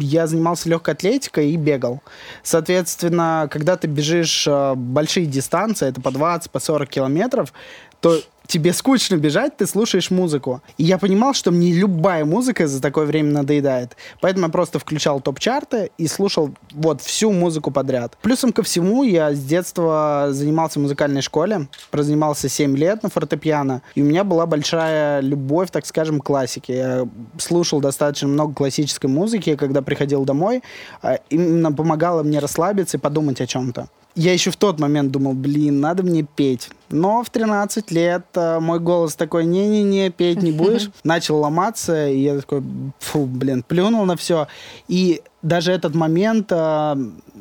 я 0.00 0.26
занимался 0.26 0.68
легкой 0.68 0.94
атлетикой 0.94 1.50
и 1.50 1.56
бегал. 1.56 2.02
Соответственно, 2.42 3.48
когда 3.50 3.76
ты 3.76 3.86
бежишь 3.86 4.46
э, 4.48 4.74
большие 4.74 5.26
дистанции, 5.26 5.88
это 5.88 6.00
по 6.00 6.10
20, 6.10 6.50
по 6.50 6.58
40 6.58 6.88
километров, 6.88 7.52
то 8.00 8.20
тебе 8.46 8.72
скучно 8.72 9.16
бежать, 9.16 9.56
ты 9.56 9.66
слушаешь 9.66 10.10
музыку. 10.10 10.62
И 10.78 10.84
я 10.84 10.98
понимал, 10.98 11.34
что 11.34 11.50
мне 11.50 11.72
любая 11.72 12.24
музыка 12.24 12.66
за 12.66 12.80
такое 12.80 13.06
время 13.06 13.32
надоедает. 13.32 13.96
Поэтому 14.20 14.46
я 14.46 14.52
просто 14.52 14.78
включал 14.78 15.20
топ-чарты 15.20 15.90
и 15.98 16.06
слушал 16.06 16.50
вот 16.72 17.00
всю 17.02 17.32
музыку 17.32 17.70
подряд. 17.70 18.16
Плюсом 18.22 18.52
ко 18.52 18.62
всему, 18.62 19.02
я 19.02 19.32
с 19.32 19.40
детства 19.40 20.28
занимался 20.30 20.78
в 20.78 20.82
музыкальной 20.82 21.22
школе, 21.22 21.68
прозанимался 21.90 22.48
7 22.48 22.76
лет 22.76 23.02
на 23.02 23.08
фортепиано, 23.08 23.82
и 23.94 24.02
у 24.02 24.04
меня 24.04 24.24
была 24.24 24.46
большая 24.46 25.20
любовь, 25.20 25.70
так 25.70 25.86
скажем, 25.86 26.20
к 26.20 26.24
классике. 26.24 26.76
Я 26.76 27.08
слушал 27.38 27.80
достаточно 27.80 28.28
много 28.28 28.54
классической 28.54 29.06
музыки, 29.06 29.56
когда 29.56 29.82
приходил 29.82 30.24
домой, 30.24 30.62
а 31.02 31.18
именно 31.30 31.72
помогало 31.72 32.22
мне 32.22 32.38
расслабиться 32.38 32.96
и 32.96 33.00
подумать 33.00 33.40
о 33.40 33.46
чем-то 33.46 33.88
я 34.14 34.32
еще 34.32 34.50
в 34.50 34.56
тот 34.56 34.78
момент 34.78 35.10
думал, 35.10 35.32
блин, 35.32 35.80
надо 35.80 36.02
мне 36.02 36.22
петь. 36.22 36.68
Но 36.90 37.22
в 37.22 37.30
13 37.30 37.90
лет 37.90 38.26
э, 38.34 38.58
мой 38.60 38.78
голос 38.78 39.14
такой, 39.14 39.46
не-не-не, 39.46 40.10
петь 40.10 40.42
не 40.42 40.52
будешь. 40.52 40.90
Начал 41.04 41.38
ломаться, 41.38 42.08
и 42.08 42.18
я 42.20 42.40
такой, 42.40 42.62
фу, 42.98 43.24
блин, 43.24 43.62
плюнул 43.66 44.04
на 44.04 44.16
все. 44.16 44.48
И 44.88 45.22
даже 45.40 45.72
этот 45.72 45.94
момент 45.94 46.48
э, 46.50 46.96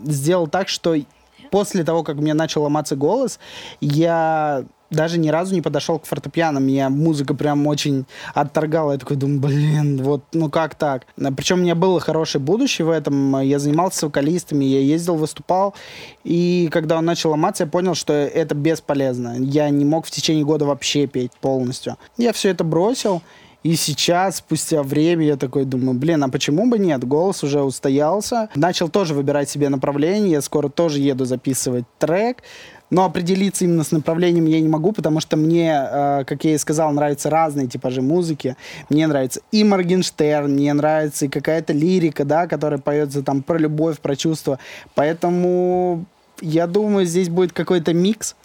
сделал 0.06 0.48
так, 0.48 0.70
что 0.70 0.96
после 1.50 1.84
того, 1.84 2.04
как 2.04 2.16
меня 2.16 2.34
начал 2.34 2.64
ломаться 2.64 2.96
голос, 2.96 3.40
я 3.82 4.64
даже 4.92 5.18
ни 5.18 5.30
разу 5.30 5.56
не 5.56 5.62
подошел 5.62 5.98
к 5.98 6.06
фортепиано. 6.06 6.60
Меня 6.60 6.90
музыка 6.90 7.34
прям 7.34 7.66
очень 7.66 8.06
отторгала. 8.34 8.92
Я 8.92 8.98
такой 9.00 9.18
думаю, 9.18 9.40
блин, 9.40 10.04
вот 10.04 10.24
ну 10.34 10.50
как 10.50 10.76
так? 10.76 11.08
Причем 11.16 11.60
у 11.60 11.62
меня 11.64 11.76
было 11.76 12.00
хорошее 12.00 12.44
будущее 12.44 12.86
в 12.86 12.90
этом. 12.90 13.40
Я 13.42 13.58
занимался 13.58 14.06
вокалистами, 14.06 14.66
я 14.66 14.82
ездил, 14.82 15.16
выступал. 15.16 15.74
И 16.24 16.70
когда 16.72 16.98
он 16.98 17.06
начал 17.06 17.32
ломаться, 17.32 17.64
я 17.64 17.70
понял, 17.70 17.96
что 17.96 18.14
это 18.14 18.54
бесполезно. 18.54 19.38
Я 19.40 19.70
не 19.70 19.86
мог 19.86 20.06
в 20.06 20.12
течение 20.12 20.46
года 20.46 20.66
вообще 20.66 21.08
петь 21.08 21.32
полностью. 21.40 21.98
Я 22.18 22.34
все 22.34 22.50
это 22.50 22.64
бросил. 22.64 23.22
И 23.64 23.76
сейчас, 23.76 24.38
спустя 24.38 24.82
время, 24.82 25.24
я 25.24 25.38
такой 25.38 25.66
думаю, 25.66 25.94
блин, 25.94 26.24
а 26.24 26.30
почему 26.30 26.68
бы 26.68 26.80
нет? 26.80 27.04
Голос 27.04 27.44
уже 27.44 27.62
устоялся. 27.62 28.50
Начал 28.56 28.90
тоже 28.90 29.14
выбирать 29.14 29.50
себе 29.52 29.70
направление. 29.70 30.32
Я 30.32 30.42
скоро 30.42 30.68
тоже 30.68 31.00
еду 31.00 31.26
записывать 31.26 31.86
трек 32.00 32.38
Но 32.92 33.06
определиться 33.06 33.64
именно 33.66 33.84
с 33.84 33.92
направлением 33.92 34.46
я 34.46 34.62
не 34.62 34.68
могу, 34.68 34.92
потому 34.92 35.22
что 35.22 35.38
мне, 35.38 35.72
э, 35.72 36.24
как 36.26 36.44
я 36.44 36.54
и 36.54 36.58
сказал, 36.58 36.92
нравятся 36.92 37.30
разные 37.30 37.68
типажи 37.68 38.02
музыки. 38.02 38.58
Мне 38.90 39.08
нравится 39.08 39.42
и 39.52 39.64
Моргенштерн, 39.64 40.52
мне 40.52 40.74
нравится 40.74 41.26
и 41.26 41.30
какая-то 41.30 41.74
лирика, 41.74 42.26
да, 42.26 42.48
которая 42.48 42.80
поется 42.80 43.24
там 43.24 43.42
про 43.42 43.58
любовь, 43.58 44.00
про 44.00 44.16
чувства. 44.16 44.60
Поэтому 44.94 46.06
я 46.42 46.68
думаю, 46.68 47.06
здесь 47.06 47.30
будет 47.30 47.54
какой-то 47.54 47.94
микс 47.94 48.36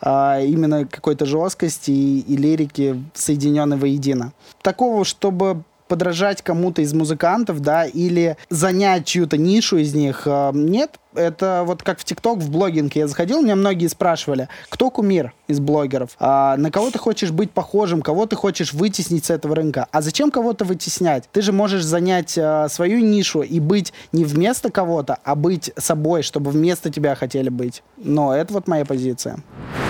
а, 0.00 0.40
именно 0.40 0.86
какой-то 0.86 1.26
жесткости 1.26 1.90
и, 1.90 2.20
и 2.20 2.36
лирики, 2.36 3.02
соединенной 3.14 3.76
воедино. 3.76 4.32
Такого, 4.62 5.04
чтобы 5.04 5.62
подражать 5.86 6.40
кому-то 6.40 6.80
из 6.80 6.94
музыкантов, 6.94 7.60
да, 7.60 7.84
или 7.84 8.38
занять 8.48 9.04
чью-то 9.04 9.36
нишу 9.36 9.76
из 9.76 9.94
них, 9.94 10.22
э, 10.24 10.50
нет, 10.54 10.98
это 11.14 11.62
вот 11.66 11.82
как 11.82 11.98
в 11.98 12.04
ТикТок, 12.04 12.38
в 12.38 12.50
блогинг 12.50 12.94
я 12.94 13.06
заходил, 13.06 13.42
меня 13.42 13.56
многие 13.56 13.86
спрашивали, 13.86 14.48
кто 14.68 14.90
кумир 14.90 15.32
из 15.48 15.60
блогеров, 15.60 16.10
а, 16.18 16.56
на 16.56 16.70
кого 16.70 16.90
ты 16.90 16.98
хочешь 16.98 17.30
быть 17.30 17.50
похожим, 17.50 18.02
кого 18.02 18.26
ты 18.26 18.36
хочешь 18.36 18.72
вытеснить 18.72 19.26
с 19.26 19.30
этого 19.30 19.54
рынка. 19.54 19.86
А 19.90 20.02
зачем 20.02 20.30
кого-то 20.30 20.64
вытеснять? 20.64 21.28
Ты 21.32 21.42
же 21.42 21.52
можешь 21.52 21.84
занять 21.84 22.36
а, 22.38 22.68
свою 22.68 23.00
нишу 23.00 23.42
и 23.42 23.60
быть 23.60 23.92
не 24.12 24.24
вместо 24.24 24.70
кого-то, 24.70 25.18
а 25.24 25.34
быть 25.34 25.72
собой, 25.76 26.22
чтобы 26.22 26.50
вместо 26.50 26.90
тебя 26.90 27.14
хотели 27.14 27.48
быть. 27.48 27.82
Но 27.96 28.34
это 28.34 28.54
вот 28.54 28.66
моя 28.68 28.84
позиция. 28.84 29.38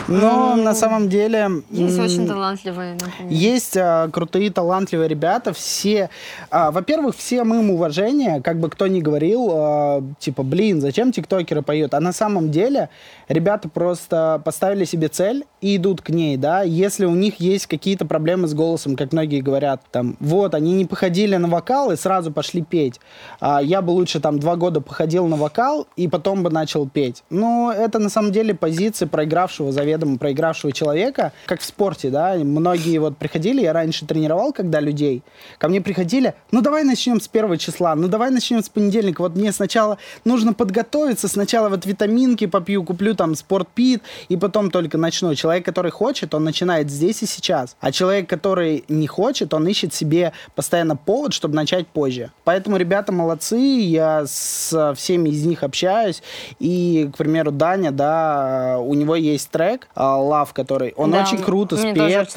Но 0.09 0.55
mm. 0.57 0.63
на 0.63 0.75
самом 0.75 1.09
деле... 1.09 1.49
Есть 1.71 1.99
очень 1.99 2.27
талантливые, 2.27 2.95
например. 2.95 3.33
Есть 3.33 3.77
а, 3.77 4.09
крутые, 4.09 4.51
талантливые 4.51 5.09
ребята. 5.09 5.53
Все, 5.53 6.11
а, 6.51 6.71
во-первых, 6.71 7.17
все 7.17 7.45
мы 7.45 7.59
им 7.59 7.71
уважение, 7.71 8.41
как 8.43 8.59
бы 8.59 8.69
кто 8.69 8.87
ни 8.87 9.01
говорил, 9.01 9.51
а, 9.53 10.03
типа, 10.19 10.43
блин, 10.43 10.81
зачем 10.81 11.12
тиктокеры 11.13 11.63
поют, 11.63 11.95
а 11.95 12.01
на 12.01 12.13
самом 12.13 12.51
деле 12.51 12.89
ребята 13.29 13.69
просто 13.69 14.41
поставили 14.45 14.85
себе 14.85 15.09
цель 15.09 15.45
и 15.61 15.77
идут 15.77 16.03
к 16.03 16.11
ней, 16.11 16.37
да, 16.37 16.63
если 16.63 17.05
у 17.05 17.15
них 17.15 17.41
есть 17.41 17.67
какие-то 17.67 18.05
проблемы 18.05 18.49
с 18.49 18.55
голосом, 18.55 18.97
как 18.97 19.13
многие 19.13 19.41
говорят, 19.41 19.83
там, 19.91 20.17
вот, 20.21 20.55
они 20.55 20.73
не 20.73 20.85
походили 20.85 21.37
на 21.37 21.49
вокал 21.49 21.93
и 21.93 21.97
сразу 21.97 22.33
пошли 22.33 22.63
петь, 22.63 23.01
а, 23.41 23.63
я 23.63 23.83
бы 23.83 23.91
лучше 23.91 24.21
там 24.21 24.39
два 24.39 24.57
года 24.57 24.81
походил 24.81 25.27
на 25.27 25.37
вокал 25.37 25.87
и 25.97 26.09
потом 26.09 26.43
бы 26.43 26.51
начал 26.51 26.89
петь. 26.89 27.23
Но 27.31 27.73
это 27.77 27.99
на 27.99 28.09
самом 28.09 28.33
деле 28.33 28.55
позиция 28.55 29.07
проигравшего, 29.07 29.73
заведомо 29.73 30.19
проигравшего 30.19 30.73
человека, 30.73 31.33
как 31.47 31.61
в 31.61 31.65
спорте, 31.65 32.11
да, 32.11 32.35
многие 32.35 32.99
вот 32.99 33.17
приходили, 33.17 33.63
я 33.63 33.73
раньше 33.73 34.07
тренировал, 34.07 34.53
когда 34.53 34.81
людей, 34.81 35.23
ко 35.59 35.69
мне 35.69 35.81
приходили, 35.81 36.35
ну 36.51 36.61
давай 36.61 36.85
начнем 36.85 37.21
с 37.21 37.29
первого 37.29 37.59
числа, 37.59 37.95
ну 37.95 38.09
давай 38.09 38.31
начнем 38.31 38.63
с 38.63 38.69
понедельника, 38.69 39.21
вот 39.21 39.37
мне 39.37 39.53
сначала 39.53 39.99
нужно 40.25 40.55
подготовить 40.55 41.02
готовиться. 41.03 41.29
Сначала 41.29 41.69
вот 41.69 41.87
витаминки 41.87 42.47
попью, 42.47 42.85
куплю 42.85 43.15
там 43.15 43.35
спортпит, 43.35 44.03
и 44.29 44.37
потом 44.37 44.71
только 44.71 44.99
начну. 44.99 45.35
Человек, 45.35 45.65
который 45.65 45.91
хочет, 45.91 46.35
он 46.35 46.45
начинает 46.45 46.91
здесь 46.91 47.23
и 47.23 47.27
сейчас. 47.27 47.77
А 47.81 47.93
человек, 47.93 48.29
который 48.29 48.85
не 48.89 49.07
хочет, 49.07 49.55
он 49.55 49.67
ищет 49.67 49.95
себе 49.95 50.33
постоянно 50.55 50.97
повод, 50.97 51.33
чтобы 51.33 51.55
начать 51.55 51.87
позже. 51.87 52.31
Поэтому 52.45 52.77
ребята 52.77 53.13
молодцы, 53.13 53.59
я 53.59 54.25
с 54.27 54.95
всеми 54.95 55.31
из 55.31 55.45
них 55.45 55.63
общаюсь. 55.63 56.23
И, 56.61 57.11
к 57.13 57.17
примеру, 57.17 57.51
Даня, 57.51 57.91
да, 57.91 58.79
у 58.81 58.95
него 58.95 59.17
есть 59.17 59.51
трек 59.51 59.89
Love, 59.97 60.49
который 60.53 60.95
он 60.97 61.11
да, 61.11 61.23
очень 61.23 61.39
круто 61.39 61.77
спет. 61.77 62.33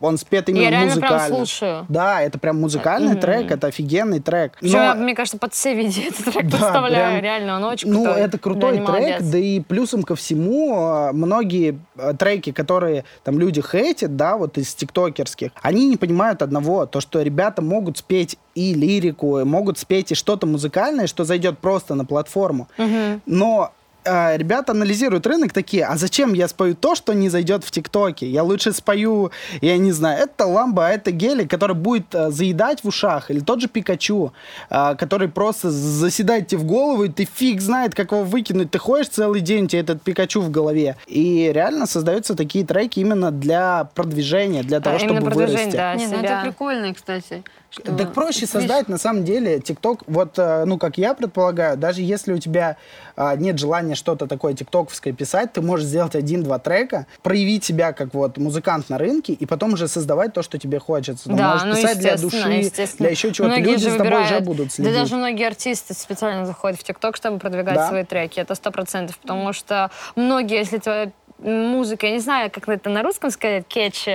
Он 0.00 0.16
спет 0.16 0.48
именно 0.48 0.62
Я 0.62 0.70
реально 0.70 0.94
музыкально. 0.94 1.18
прям 1.18 1.36
слушаю. 1.36 1.86
Да, 1.88 2.22
это 2.22 2.38
прям 2.38 2.60
музыкальный 2.60 3.12
mm-hmm. 3.14 3.20
трек, 3.20 3.50
это 3.50 3.66
офигенный 3.66 4.20
трек. 4.20 4.56
Но... 4.62 4.68
я, 4.68 4.94
мне 4.94 5.14
кажется, 5.14 5.38
под 5.38 5.52
все 5.52 5.74
виде 5.74 6.02
этот 6.08 6.24
трек 6.24 6.48
да, 6.48 6.58
представляю, 6.58 7.12
прям... 7.12 7.22
реально, 7.22 7.56
он 7.56 7.64
очень 7.64 7.90
ну, 7.90 8.04
крутой. 8.04 8.22
Это 8.22 8.38
крутой 8.38 8.78
да, 8.78 8.84
трек, 8.84 8.88
молодец. 8.88 9.22
да 9.22 9.38
и 9.38 9.60
плюсом 9.60 10.02
ко 10.02 10.14
всему, 10.16 10.74
а, 10.76 11.12
многие 11.12 11.78
а, 11.96 12.14
треки, 12.14 12.52
которые 12.52 13.04
там 13.24 13.38
люди 13.38 13.62
хейтят, 13.62 14.16
да, 14.16 14.36
вот 14.36 14.56
из 14.56 14.74
тиктокерских, 14.74 15.50
они 15.60 15.86
не 15.86 15.96
понимают 15.96 16.40
одного, 16.42 16.86
то, 16.86 17.00
что 17.00 17.20
ребята 17.20 17.60
могут 17.60 17.98
спеть 17.98 18.38
и 18.54 18.72
лирику, 18.74 19.44
могут 19.44 19.78
спеть 19.78 20.12
и 20.12 20.14
что-то 20.14 20.46
музыкальное, 20.46 21.06
что 21.06 21.24
зайдет 21.24 21.58
просто 21.58 21.94
на 21.94 22.04
платформу. 22.04 22.68
Mm-hmm. 22.78 23.20
Но 23.26 23.72
а, 24.04 24.36
ребята 24.36 24.72
анализируют 24.72 25.26
рынок 25.26 25.52
такие, 25.52 25.84
а 25.84 25.96
зачем 25.96 26.32
я 26.32 26.48
спою 26.48 26.74
то, 26.74 26.94
что 26.94 27.12
не 27.12 27.28
зайдет 27.28 27.64
в 27.64 27.70
ТикТоке? 27.70 28.26
Я 28.26 28.42
лучше 28.42 28.72
спою, 28.72 29.30
я 29.60 29.76
не 29.78 29.92
знаю, 29.92 30.22
это 30.24 30.46
ламба, 30.46 30.86
а 30.86 30.90
это 30.90 31.10
гелик, 31.10 31.50
который 31.50 31.76
будет 31.76 32.14
а, 32.14 32.30
заедать 32.30 32.82
в 32.82 32.88
ушах, 32.88 33.30
или 33.30 33.40
тот 33.40 33.60
же 33.60 33.68
Пикачу, 33.68 34.32
а, 34.68 34.94
который 34.94 35.28
просто 35.28 35.70
заседает 35.70 36.48
тебе 36.48 36.60
в 36.60 36.64
голову, 36.64 37.04
и 37.04 37.08
ты 37.08 37.24
фиг 37.24 37.60
знает, 37.60 37.94
как 37.94 38.12
его 38.12 38.24
выкинуть. 38.24 38.70
Ты 38.70 38.78
ходишь 38.78 39.08
целый 39.08 39.40
день, 39.40 39.64
у 39.64 39.68
тебя 39.68 39.80
этот 39.80 40.02
Пикачу 40.02 40.40
в 40.40 40.50
голове. 40.50 40.96
И 41.06 41.50
реально 41.52 41.86
создаются 41.86 42.34
такие 42.34 42.64
треки 42.64 43.00
именно 43.00 43.30
для 43.30 43.84
продвижения, 43.94 44.62
для 44.62 44.80
того, 44.80 44.96
а, 44.96 44.98
чтобы 44.98 45.30
вырасти. 45.30 45.76
Да, 45.76 45.94
Нет, 45.94 46.10
ну 46.10 46.18
это 46.18 46.40
прикольно, 46.44 46.94
кстати. 46.94 47.42
Что... 47.70 47.96
Так 47.96 48.12
проще 48.12 48.46
создать, 48.46 48.88
на 48.88 48.98
самом 48.98 49.24
деле, 49.24 49.60
ТикТок, 49.60 50.02
вот, 50.08 50.38
э, 50.38 50.64
ну, 50.64 50.76
как 50.76 50.98
я 50.98 51.14
предполагаю, 51.14 51.76
даже 51.76 52.02
если 52.02 52.32
у 52.32 52.38
тебя 52.38 52.76
а, 53.14 53.36
нет 53.36 53.60
желания 53.60 53.94
что-то 53.94 54.26
такое 54.26 54.54
тиктоковское 54.54 55.12
писать, 55.12 55.52
ты 55.52 55.60
можешь 55.60 55.86
сделать 55.86 56.16
один-два 56.16 56.58
трека, 56.58 57.06
проявить 57.22 57.62
себя 57.62 57.92
как 57.92 58.12
вот 58.12 58.38
музыкант 58.38 58.88
на 58.88 58.98
рынке, 58.98 59.34
и 59.34 59.46
потом 59.46 59.74
уже 59.74 59.86
создавать 59.86 60.32
то, 60.32 60.42
что 60.42 60.58
тебе 60.58 60.80
хочется. 60.80 61.30
Ну, 61.30 61.36
да, 61.36 61.52
можешь 61.52 61.66
ну, 61.68 61.74
писать 61.76 61.98
для 62.00 62.16
души, 62.16 62.70
для 62.98 63.10
еще 63.10 63.32
чего-то. 63.32 63.60
Люди 63.60 63.88
с 63.88 63.96
тобой 63.96 64.22
уже 64.24 64.40
будут 64.40 64.72
следить. 64.72 64.92
Да 64.92 65.00
даже 65.00 65.14
многие 65.14 65.46
артисты 65.46 65.94
специально 65.94 66.46
заходят 66.46 66.80
в 66.80 66.82
ТикТок, 66.82 67.14
чтобы 67.14 67.38
продвигать 67.38 67.76
да? 67.76 67.88
свои 67.88 68.04
треки. 68.04 68.40
Это 68.40 68.56
сто 68.56 68.72
процентов, 68.72 69.16
потому 69.18 69.52
что 69.52 69.90
многие, 70.16 70.58
если 70.58 70.78
твоя 70.78 71.12
музыка, 71.38 72.06
я 72.06 72.12
не 72.12 72.20
знаю, 72.20 72.50
как 72.50 72.68
это 72.68 72.90
на 72.90 73.02
русском 73.02 73.30
сказать, 73.30 73.64
кетч, 73.68 74.08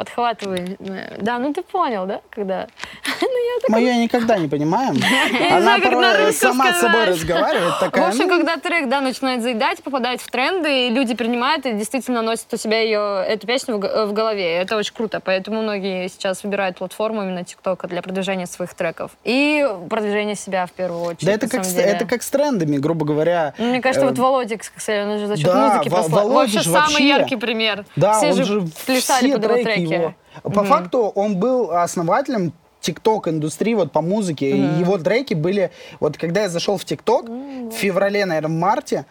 подхватываю. 0.00 0.78
Да, 1.18 1.38
ну 1.38 1.52
ты 1.52 1.62
понял, 1.62 2.06
да, 2.06 2.22
когда... 2.30 2.66
ну, 3.20 3.26
я 3.28 3.54
Мы 3.68 3.80
ее 3.80 3.96
никогда 3.96 4.38
не 4.38 4.48
понимаем. 4.48 4.96
Она 5.52 5.78
порой 5.78 6.32
сама 6.32 6.72
с 6.72 6.80
собой 6.80 7.04
разговаривает. 7.04 7.74
В 7.92 8.08
общем, 8.08 8.26
когда 8.30 8.56
трек 8.56 8.88
да, 8.88 9.02
начинает 9.02 9.42
заедать, 9.42 9.82
попадает 9.82 10.22
в 10.22 10.30
тренды, 10.30 10.86
и 10.86 10.90
люди 10.90 11.14
принимают 11.14 11.66
и 11.66 11.74
действительно 11.74 12.22
носят 12.22 12.46
у 12.54 12.56
себя 12.56 12.80
ее, 12.80 13.22
эту 13.28 13.46
песню 13.46 13.76
в, 13.76 14.12
голове. 14.14 14.56
Это 14.56 14.76
очень 14.76 14.94
круто. 14.94 15.20
Поэтому 15.20 15.60
многие 15.60 16.08
сейчас 16.08 16.44
выбирают 16.44 16.78
платформу 16.78 17.22
именно 17.22 17.44
ТикТока 17.44 17.86
для 17.86 18.00
продвижения 18.00 18.46
своих 18.46 18.72
треков. 18.72 19.10
И 19.24 19.68
продвижения 19.90 20.34
себя 20.34 20.64
в 20.64 20.72
первую 20.72 21.02
очередь. 21.02 21.26
Да 21.26 21.32
это 21.32 21.46
как, 21.46 21.66
с, 21.66 21.76
это 21.76 22.06
как 22.06 22.22
с 22.22 22.30
трендами, 22.30 22.78
грубо 22.78 23.04
говоря. 23.04 23.52
Ну, 23.58 23.66
мне 23.66 23.82
кажется, 23.82 24.06
э, 24.06 24.08
вот 24.08 24.18
Володик, 24.18 24.62
кстати, 24.74 25.06
он 25.06 25.18
же 25.18 25.26
за 25.26 25.36
счет 25.36 25.44
да, 25.44 25.74
музыки 25.74 25.90
послал. 25.90 26.30
Вообще 26.30 26.62
самый 26.62 27.02
яркий 27.04 27.36
пример. 27.36 27.84
Да, 27.96 28.14
все 28.14 28.32
же, 28.32 28.44
же 28.44 28.62
плясали 28.86 29.32
под 29.32 29.44
его 29.44 29.54
треки 29.62 29.89
его. 29.94 30.14
По 30.42 30.60
mm 30.60 30.66
факту 30.66 30.98
он 31.14 31.36
был 31.36 31.70
основателем 31.72 32.52
тикток 32.80 33.28
индустрии 33.28 33.74
вот 33.74 33.92
по 33.92 34.00
музыке. 34.00 34.50
mm 34.50 34.80
Его 34.80 34.98
треки 34.98 35.34
были... 35.34 35.70
Вот 36.00 36.16
когда 36.16 36.42
я 36.42 36.48
зашел 36.48 36.76
в 36.76 36.84
тикток 36.84 37.28
mm 37.28 37.70
в 37.70 37.74
феврале, 37.74 38.26
наверное, 38.26 38.56
в 38.56 38.60
марте, 38.60 39.04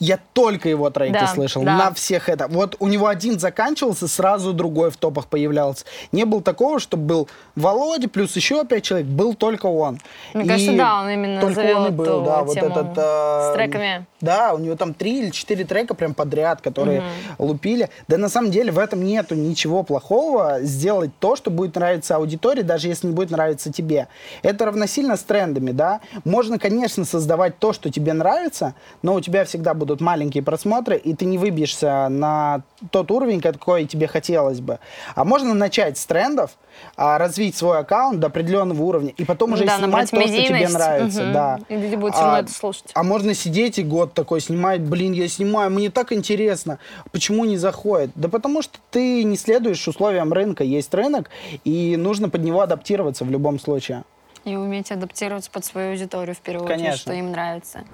я 0.00 0.18
только 0.32 0.68
его 0.68 0.90
треки 0.90 1.12
да, 1.12 1.26
слышал. 1.28 1.62
Да. 1.62 1.76
На 1.76 1.94
всех 1.94 2.28
это. 2.28 2.48
Вот 2.48 2.76
у 2.80 2.88
него 2.88 3.06
один 3.06 3.38
заканчивался, 3.38 4.08
сразу 4.08 4.52
другой 4.52 4.90
в 4.90 4.96
топах 4.96 5.26
появлялся. 5.26 5.84
Не 6.10 6.24
было 6.24 6.42
такого, 6.42 6.80
чтобы 6.80 7.04
был 7.04 7.28
Володя 7.54 8.08
плюс 8.08 8.34
еще 8.34 8.64
пять 8.64 8.82
человек. 8.84 9.06
Был 9.06 9.34
только 9.34 9.66
он. 9.66 10.00
Мне 10.32 10.44
и 10.44 10.48
кажется, 10.48 10.76
да, 10.76 11.00
он 11.00 11.10
именно 11.10 11.40
только 11.40 11.60
он 11.60 11.86
и 11.86 11.90
был, 11.90 12.22
да, 12.24 12.42
вот 12.42 12.56
этот. 12.56 12.98
Э, 12.98 13.52
с 13.52 13.54
треками. 13.54 14.06
Да, 14.20 14.54
у 14.54 14.58
него 14.58 14.74
там 14.74 14.94
три 14.94 15.20
или 15.20 15.30
четыре 15.30 15.64
трека 15.64 15.94
прям 15.94 16.14
подряд, 16.14 16.60
которые 16.60 17.00
угу. 17.38 17.46
лупили. 17.46 17.90
Да 18.08 18.18
на 18.18 18.28
самом 18.28 18.50
деле 18.50 18.72
в 18.72 18.78
этом 18.78 19.04
нету 19.04 19.34
ничего 19.34 19.82
плохого. 19.82 20.58
Сделать 20.62 21.10
то, 21.20 21.36
что 21.36 21.50
будет 21.50 21.76
нравиться 21.76 22.16
аудитории, 22.16 22.62
даже 22.62 22.88
если 22.88 23.06
не 23.06 23.12
будет 23.12 23.30
нравиться 23.30 23.72
тебе. 23.72 24.08
Это 24.42 24.64
равносильно 24.64 25.16
с 25.16 25.22
трендами, 25.22 25.70
да. 25.70 26.00
Можно, 26.24 26.58
конечно, 26.58 27.04
создавать 27.04 27.58
то, 27.58 27.72
что 27.72 27.90
тебе 27.90 28.12
нравится, 28.12 28.74
но 29.02 29.14
у 29.14 29.20
тебя 29.20 29.44
всегда 29.44 29.74
будут 29.84 30.00
маленькие 30.00 30.42
просмотры, 30.42 30.96
и 30.96 31.14
ты 31.14 31.26
не 31.26 31.36
выбьешься 31.36 32.08
на 32.08 32.62
тот 32.90 33.10
уровень, 33.10 33.42
какой 33.42 33.84
тебе 33.84 34.06
хотелось 34.06 34.60
бы. 34.60 34.78
А 35.14 35.24
можно 35.24 35.52
начать 35.52 35.98
с 35.98 36.06
трендов, 36.06 36.52
а, 36.96 37.18
развить 37.18 37.54
свой 37.54 37.78
аккаунт 37.78 38.18
до 38.18 38.28
определенного 38.28 38.82
уровня, 38.82 39.12
и 39.18 39.24
потом 39.24 39.52
уже 39.52 39.66
да, 39.66 39.76
снимать 39.76 40.10
то, 40.10 40.20
что 40.20 40.28
тебе 40.28 40.68
нравится. 40.68 41.22
Угу. 41.22 41.32
Да. 41.32 41.60
И 41.68 41.76
люди 41.76 41.96
будут 41.96 42.14
а, 42.16 42.40
это 42.40 42.50
слушать. 42.50 42.90
А 42.94 43.02
можно 43.02 43.34
сидеть 43.34 43.78
и 43.78 43.82
год 43.82 44.14
такой 44.14 44.40
снимать, 44.40 44.80
блин, 44.80 45.12
я 45.12 45.28
снимаю, 45.28 45.70
мне 45.70 45.90
так 45.90 46.12
интересно. 46.12 46.78
Почему 47.12 47.44
не 47.44 47.58
заходит? 47.58 48.10
Да 48.14 48.30
потому 48.30 48.62
что 48.62 48.78
ты 48.90 49.22
не 49.22 49.36
следуешь 49.36 49.86
условиям 49.86 50.32
рынка. 50.32 50.64
Есть 50.64 50.94
рынок, 50.94 51.28
и 51.64 51.96
нужно 51.98 52.30
под 52.30 52.42
него 52.42 52.62
адаптироваться 52.62 53.24
в 53.24 53.30
любом 53.30 53.60
случае. 53.60 54.04
И 54.44 54.56
уметь 54.56 54.90
адаптироваться 54.90 55.50
под 55.50 55.64
свою 55.64 55.90
аудиторию 55.90 56.34
в 56.34 56.40
первую 56.40 56.66
Конечно. 56.66 56.88
очередь, 56.88 57.00
что 57.00 57.12
им 57.12 57.30
нравится. 57.32 57.84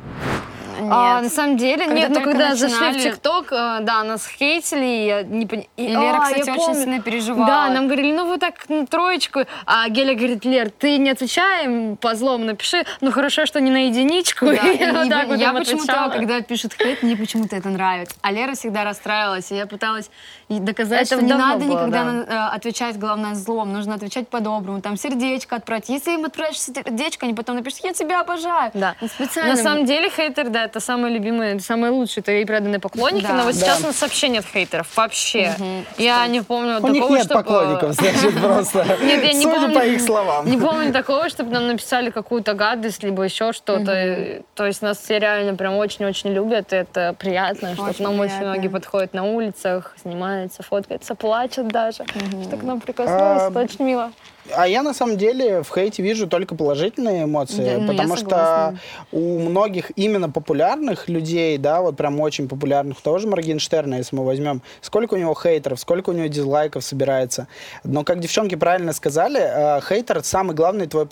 А, 0.91 1.21
на 1.23 1.29
самом 1.29 1.57
деле, 1.57 1.85
когда 1.85 1.95
нет, 1.95 2.11
ну 2.11 2.23
когда 2.23 2.51
начинали... 2.51 2.93
зашли 2.93 3.11
в 3.11 3.15
ТикТок, 3.15 3.53
э, 3.53 3.79
да, 3.83 4.03
нас 4.05 4.27
хейтили, 4.27 4.85
и 4.85 5.07
я 5.07 5.23
не 5.23 5.47
поняла. 5.47 5.67
И 5.77 5.87
Лера, 5.87 6.17
а, 6.17 6.21
кстати, 6.27 6.51
очень 6.51 6.57
помню. 6.57 6.81
сильно 6.83 7.01
переживала. 7.01 7.47
Да, 7.47 7.69
нам 7.71 7.87
говорили, 7.87 8.13
ну 8.13 8.27
вы 8.27 8.39
так 8.39 8.55
ну, 8.69 8.87
троечку, 8.87 9.41
а 9.67 9.89
Геля 9.89 10.15
говорит, 10.15 10.45
Лер, 10.45 10.71
ты 10.71 10.99
не 10.99 11.11
отвечай 11.11 11.97
по 12.01 12.15
злому, 12.15 12.45
напиши, 12.45 12.85
ну 13.01 13.13
хорошо, 13.13 13.47
что 13.47 13.61
не 13.61 13.71
на 13.71 13.87
единичку. 13.87 14.47
Да, 14.47 14.53
и, 14.69 14.77
и, 14.77 14.91
вот 14.91 15.27
вот 15.27 15.39
я 15.39 15.53
почему-то, 15.53 16.11
когда 16.13 16.41
пишут 16.41 16.75
хейт, 16.75 17.03
мне 17.03 17.17
почему-то 17.17 17.57
это 17.57 17.69
нравится. 17.69 18.17
А 18.23 18.33
Лера 18.33 18.55
всегда 18.55 18.85
расстраивалась, 18.85 19.51
и 19.53 19.57
я 19.57 19.67
пыталась 19.67 20.11
доказать, 20.59 21.07
это 21.07 21.17
что 21.17 21.25
не 21.25 21.33
надо 21.33 21.65
было, 21.65 21.73
никогда 21.73 22.05
да. 22.05 22.51
э, 22.51 22.57
отвечать, 22.57 22.99
главное, 22.99 23.35
злом, 23.35 23.73
нужно 23.73 23.95
отвечать 23.95 24.29
по-доброму, 24.29 24.81
там 24.81 24.97
сердечко 24.97 25.57
отправить. 25.57 25.89
Если 25.89 26.13
им 26.13 26.25
отправишь 26.25 26.61
сердечко, 26.61 27.27
они 27.27 27.35
потом 27.35 27.57
напишут, 27.57 27.81
я 27.85 27.93
тебя 27.93 28.21
обожаю. 28.21 28.71
Да. 28.75 28.97
Специально. 29.15 29.55
На 29.55 29.63
самом 29.63 29.85
деле 29.85 30.11
хейтер, 30.11 30.49
да, 30.49 30.65
это 30.65 30.81
самый 30.81 31.13
любимый, 31.13 31.55
это 31.55 31.63
самый 31.63 31.91
лучший, 31.91 32.21
это 32.21 32.33
и 32.33 32.45
преданные 32.45 32.81
поклонники, 32.81 33.23
да. 33.23 33.35
но 33.35 33.43
вот 33.45 33.55
да. 33.55 33.61
сейчас 33.61 33.81
у 33.83 33.87
нас 33.87 34.01
вообще 34.03 34.29
нет 34.29 34.45
хейтеров, 34.45 34.97
вообще. 34.97 35.55
Угу. 35.59 35.85
Я 35.99 36.27
не 36.27 36.43
помню 36.43 36.79
у 36.79 36.81
такого, 36.81 36.93
них 36.93 37.11
нет 37.11 37.25
чтобы... 37.25 37.43
поклонников, 37.43 37.93
значит, 37.93 38.41
просто. 38.41 38.81
Нет, 39.03 39.23
я 39.25 39.33
не 39.33 39.43
Судя 39.43 39.61
помню, 39.61 39.75
по 39.75 39.87
их 39.87 40.01
словам. 40.01 40.51
Не 40.51 40.57
помню 40.57 40.93
такого, 40.93 41.29
чтобы 41.29 41.53
нам 41.53 41.67
написали 41.67 42.11
какую-то 42.11 42.55
гадость, 42.55 43.03
либо 43.03 43.23
еще 43.23 43.53
что-то. 43.53 44.43
То 44.55 44.67
есть 44.67 44.83
нас 44.83 44.99
все 44.99 45.19
реально 45.19 45.55
прям 45.55 45.77
очень-очень 45.77 46.31
любят, 46.31 46.73
и 46.73 46.77
это 46.77 47.15
приятно, 47.19 47.75
что 47.75 47.93
к 47.93 47.99
нам 47.99 48.19
очень 48.21 48.41
многие 48.41 48.69
подходят 48.69 49.15
на 49.15 49.25
улицах, 49.25 49.95
снимаются, 50.41 50.63
фоткаются, 50.63 51.15
плачут 51.15 51.69
даже, 51.69 52.05
что 52.45 52.57
к 52.57 52.63
нам 52.63 52.81
прикоснулись, 52.81 53.51
это 53.51 53.59
очень 53.61 53.85
мило. 53.85 54.13
А 54.55 54.67
я 54.67 54.83
на 54.83 54.95
самом 54.95 55.17
деле 55.17 55.63
в 55.63 55.73
хейте 55.73 56.03
вижу 56.03 56.27
только 56.27 56.55
положительные 56.55 57.25
эмоции, 57.25 57.75
да, 57.75 57.79
ну, 57.79 57.89
потому 57.89 58.17
что 58.17 58.79
у 59.13 59.39
многих 59.39 59.93
именно 59.97 60.31
популярных 60.31 61.09
людей, 61.09 61.59
да, 61.59 61.81
вот 61.81 61.97
прям 61.97 62.21
очень 62.21 62.49
популярных, 62.49 63.01
тоже 63.01 63.29
Моргенштерна, 63.29 63.97
если 63.97 64.17
мы 64.17 64.25
возьмем, 64.25 64.63
сколько 64.81 65.15
у 65.15 65.17
него 65.17 65.35
хейтеров, 65.35 65.81
сколько 65.81 66.11
у 66.11 66.13
него 66.13 66.27
дизлайков 66.27 66.85
собирается. 66.85 67.49
Но, 67.85 68.05
как 68.05 68.21
девчонки 68.21 68.55
правильно 68.55 68.93
сказали, 68.93 69.41
э, 69.41 69.81
хейтер 69.81 70.23
самый 70.25 70.55
главный 70.55 70.87
твой 70.87 71.07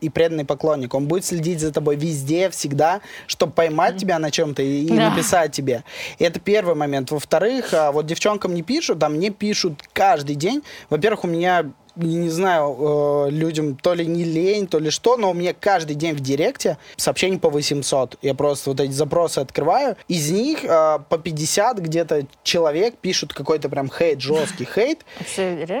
и 0.00 0.10
преданный 0.10 0.44
поклонник. 0.44 0.94
Он 0.94 1.06
будет 1.06 1.24
следить 1.24 1.60
за 1.60 1.72
тобой 1.72 1.96
везде, 1.96 2.50
всегда, 2.50 3.00
чтобы 3.26 3.52
поймать 3.52 3.96
тебя 3.96 4.18
на 4.18 4.30
чем-то 4.30 4.62
и, 4.62 4.88
да. 4.88 5.10
написать 5.10 5.52
тебе. 5.52 5.84
И 6.18 6.24
это 6.24 6.40
первый 6.40 6.74
момент. 6.74 7.10
Во-вторых, 7.10 7.72
э, 7.74 7.90
вот 7.90 8.06
девчонкам 8.06 8.54
не 8.54 8.62
пишут, 8.62 9.02
а 9.02 9.08
мне 9.08 9.30
пишут 9.30 9.82
каждый 9.92 10.36
день. 10.36 10.62
Во-первых, 10.90 11.24
у 11.24 11.28
меня 11.28 11.70
не 11.96 12.30
знаю, 12.30 13.26
э, 13.26 13.30
людям 13.30 13.76
то 13.76 13.94
ли 13.94 14.06
не 14.06 14.24
лень, 14.24 14.66
то 14.66 14.78
ли 14.78 14.90
что, 14.90 15.16
но 15.16 15.30
у 15.30 15.34
меня 15.34 15.54
каждый 15.58 15.94
день 15.94 16.14
в 16.14 16.20
директе 16.20 16.78
сообщений 16.96 17.38
по 17.38 17.50
800. 17.50 18.16
Я 18.22 18.34
просто 18.34 18.70
вот 18.70 18.80
эти 18.80 18.92
запросы 18.92 19.38
открываю. 19.38 19.96
Из 20.08 20.30
них 20.30 20.64
э, 20.64 20.98
по 21.08 21.18
50 21.18 21.78
где-то 21.78 22.26
человек 22.42 22.96
пишут 22.96 23.34
какой-то 23.34 23.68
прям 23.68 23.90
хейт, 23.90 24.20
жесткий 24.20 24.66
хейт. 24.66 25.00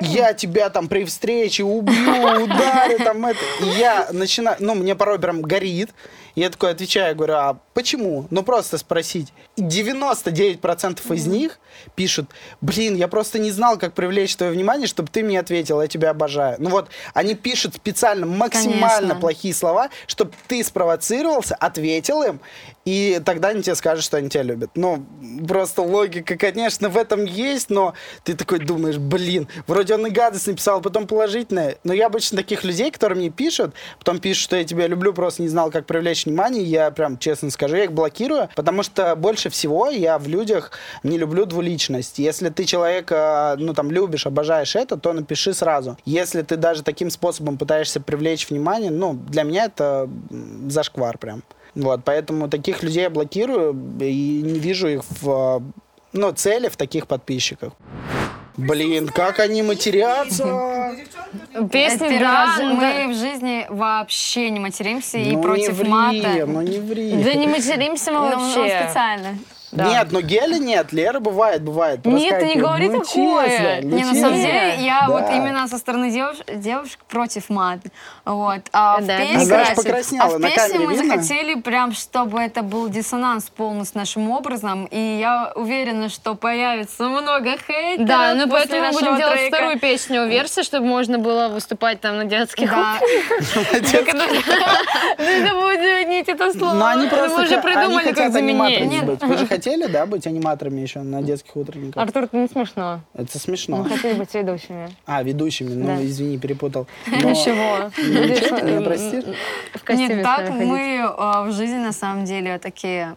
Я 0.02 0.34
тебя 0.34 0.70
там 0.70 0.88
при 0.88 1.04
встрече 1.04 1.64
убью, 1.64 2.42
ударю, 2.44 2.98
там 2.98 3.24
это. 3.26 3.38
И 3.60 3.78
я 3.78 4.08
начинаю, 4.12 4.56
ну, 4.60 4.74
мне 4.74 4.94
порой 4.94 5.18
прям 5.18 5.42
горит. 5.42 5.90
Я 6.34 6.50
такой 6.50 6.70
отвечаю, 6.70 7.14
говорю, 7.14 7.34
а 7.34 7.58
почему? 7.74 8.26
Ну, 8.30 8.42
просто 8.42 8.78
спросить. 8.78 9.32
99% 9.56 11.14
из 11.14 11.26
них 11.26 11.58
пишут, 11.94 12.30
блин, 12.60 12.94
я 12.94 13.08
просто 13.08 13.38
не 13.38 13.50
знал, 13.50 13.78
как 13.78 13.92
привлечь 13.92 14.34
твое 14.36 14.52
внимание, 14.52 14.86
чтобы 14.86 15.08
ты 15.10 15.22
мне 15.22 15.38
ответил, 15.38 15.82
я 15.82 15.88
тебя 15.88 16.10
обожаю. 16.10 16.56
Ну 16.58 16.70
вот, 16.70 16.88
они 17.12 17.34
пишут 17.34 17.74
специально 17.74 18.24
максимально 18.26 19.00
Конечно. 19.00 19.20
плохие 19.20 19.54
слова, 19.54 19.90
чтобы 20.06 20.32
ты 20.48 20.64
спровоцировался, 20.64 21.54
ответил 21.54 22.22
им, 22.22 22.40
и 22.84 23.20
тогда 23.24 23.48
они 23.48 23.62
тебе 23.62 23.74
скажут, 23.74 24.04
что 24.04 24.16
они 24.16 24.28
тебя 24.28 24.42
любят. 24.42 24.70
Ну, 24.74 25.04
просто 25.46 25.82
логика, 25.82 26.36
конечно, 26.36 26.88
в 26.88 26.96
этом 26.96 27.24
есть, 27.24 27.70
но 27.70 27.94
ты 28.24 28.34
такой 28.34 28.58
думаешь, 28.58 28.98
блин, 28.98 29.48
вроде 29.66 29.94
он 29.94 30.06
и 30.06 30.10
гадость 30.10 30.46
написал, 30.46 30.80
потом 30.80 31.06
положительное. 31.06 31.76
Но 31.84 31.92
я 31.92 32.06
обычно 32.06 32.36
таких 32.36 32.64
людей, 32.64 32.90
которые 32.90 33.18
мне 33.18 33.30
пишут, 33.30 33.74
потом 33.98 34.18
пишут, 34.18 34.44
что 34.44 34.56
я 34.56 34.64
тебя 34.64 34.86
люблю, 34.86 35.12
просто 35.12 35.42
не 35.42 35.48
знал, 35.48 35.70
как 35.70 35.86
привлечь 35.86 36.26
внимание, 36.26 36.62
я 36.64 36.90
прям, 36.90 37.18
честно 37.18 37.50
скажу, 37.50 37.76
я 37.76 37.84
их 37.84 37.92
блокирую, 37.92 38.48
потому 38.56 38.82
что 38.82 39.14
больше 39.16 39.48
всего 39.50 39.88
я 39.88 40.18
в 40.18 40.26
людях 40.26 40.72
не 41.02 41.18
люблю 41.18 41.46
двуличность. 41.46 42.18
Если 42.18 42.48
ты 42.48 42.64
человека, 42.64 43.56
ну, 43.58 43.74
там, 43.74 43.90
любишь, 43.90 44.26
обожаешь 44.26 44.74
это, 44.74 44.96
то 44.96 45.12
напиши 45.12 45.54
сразу. 45.54 45.96
Если 46.04 46.42
ты 46.42 46.56
даже 46.56 46.82
таким 46.82 47.10
способом 47.10 47.58
пытаешься 47.58 48.00
привлечь 48.00 48.48
внимание, 48.50 48.90
ну, 48.90 49.14
для 49.14 49.44
меня 49.44 49.66
это 49.66 50.08
зашквар 50.66 51.18
прям. 51.18 51.42
Вот, 51.74 52.00
поэтому 52.04 52.48
таких 52.48 52.82
людей 52.82 53.04
я 53.04 53.10
блокирую 53.10 53.72
и 54.00 54.42
не 54.42 54.58
вижу 54.58 54.88
их 54.88 55.02
в 55.20 55.62
ну, 56.12 56.32
цели 56.32 56.68
в 56.68 56.76
таких 56.76 57.06
подписчиках. 57.06 57.72
Блин, 58.56 59.08
как 59.08 59.40
они 59.40 59.62
матерятся! 59.62 60.94
Песни, 61.70 62.18
да, 62.18 62.58
мы 62.60 63.14
в 63.14 63.16
жизни 63.16 63.66
вообще 63.70 64.50
не 64.50 64.60
материмся 64.60 65.16
и 65.16 65.32
ну, 65.32 65.42
против 65.42 65.68
не 65.68 65.74
ври, 65.74 65.88
мата. 65.88 66.46
Ну 66.46 66.60
не 66.60 66.78
ври. 66.78 67.12
Да 67.12 67.32
не 67.32 67.46
материмся 67.46 68.12
мы 68.12 68.30
ну, 68.30 68.36
вообще. 68.36 68.84
специально. 68.84 69.38
Да. 69.72 69.88
Нет, 69.88 70.08
но 70.12 70.20
Гели 70.20 70.58
нет, 70.58 70.92
Лера 70.92 71.18
бывает, 71.18 71.62
бывает. 71.62 72.04
Нет, 72.04 72.40
ты 72.40 72.46
не 72.46 72.56
говори 72.56 72.90
ну, 72.90 73.00
такое. 73.00 73.48
Честно, 73.48 73.88
ну, 73.88 73.96
не, 73.96 74.04
на 74.04 74.14
самом 74.14 74.34
деле, 74.34 74.74
я 74.80 75.06
да. 75.06 75.12
вот 75.12 75.30
именно 75.30 75.66
со 75.66 75.78
стороны 75.78 76.10
девуш... 76.10 76.36
девушек 76.46 77.00
против 77.08 77.48
мат. 77.48 77.80
Вот. 78.26 78.60
А 78.74 79.00
да. 79.00 79.16
в 79.16 79.20
песне, 79.20 79.44
знаешь, 79.46 79.74
покраснела, 79.74 80.26
а 80.26 80.38
в 80.38 80.42
песне 80.42 80.78
мы 80.78 80.94
видно? 80.94 81.16
захотели 81.16 81.54
прям, 81.54 81.92
чтобы 81.92 82.38
это 82.38 82.62
был 82.62 82.90
диссонанс 82.90 83.44
полностью 83.44 83.98
нашим 83.98 84.30
образом, 84.30 84.84
и 84.90 85.18
я 85.18 85.52
уверена, 85.54 86.10
что 86.10 86.34
появится 86.34 87.04
много 87.04 87.56
хейта. 87.66 88.04
Да, 88.04 88.34
ну 88.34 88.48
поэтому 88.48 88.88
мы 88.88 88.92
будем 88.92 89.16
делать 89.16 89.38
трека. 89.38 89.56
вторую 89.56 89.80
песню 89.80 90.26
версии, 90.26 90.62
чтобы 90.62 90.86
можно 90.86 91.18
было 91.18 91.48
выступать 91.48 91.98
там 92.02 92.18
на 92.18 92.24
детских 92.26 92.70
да. 92.70 92.98
Ну 95.18 95.24
это 95.24 95.54
будет 95.54 95.80
заменить 95.80 96.28
это 96.28 96.52
слово. 96.52 96.74
Но 96.74 96.86
они 96.86 97.06
просто 97.06 97.38
Мы 97.38 97.44
уже 97.44 97.60
придумали, 97.62 98.12
как 98.12 98.32
заменить. 98.32 99.22
Хотели, 99.62 99.86
да, 99.86 100.06
быть 100.06 100.26
аниматорами 100.26 100.80
еще 100.80 101.02
на 101.02 101.22
детских 101.22 101.54
утренниках? 101.54 102.02
Артур, 102.02 102.24
это 102.24 102.36
не 102.36 102.48
смешно. 102.48 103.00
Это 103.14 103.38
смешно. 103.38 103.76
Мы 103.76 103.90
хотели 103.90 104.14
быть 104.14 104.34
ведущими. 104.34 104.90
А, 105.06 105.22
ведущими. 105.22 105.72
Ну, 105.72 105.86
да. 105.86 106.04
извини, 106.04 106.36
перепутал. 106.36 106.88
Ничего. 107.06 107.88
Ничего, 107.96 108.58
ты 108.58 108.64
меня 108.64 108.80
простишь? 108.80 109.24
Нет, 109.88 110.22
так 110.24 110.50
мы 110.50 111.00
а, 111.16 111.44
в 111.44 111.52
жизни 111.52 111.76
на 111.76 111.92
самом 111.92 112.24
деле 112.24 112.58
такие 112.58 113.14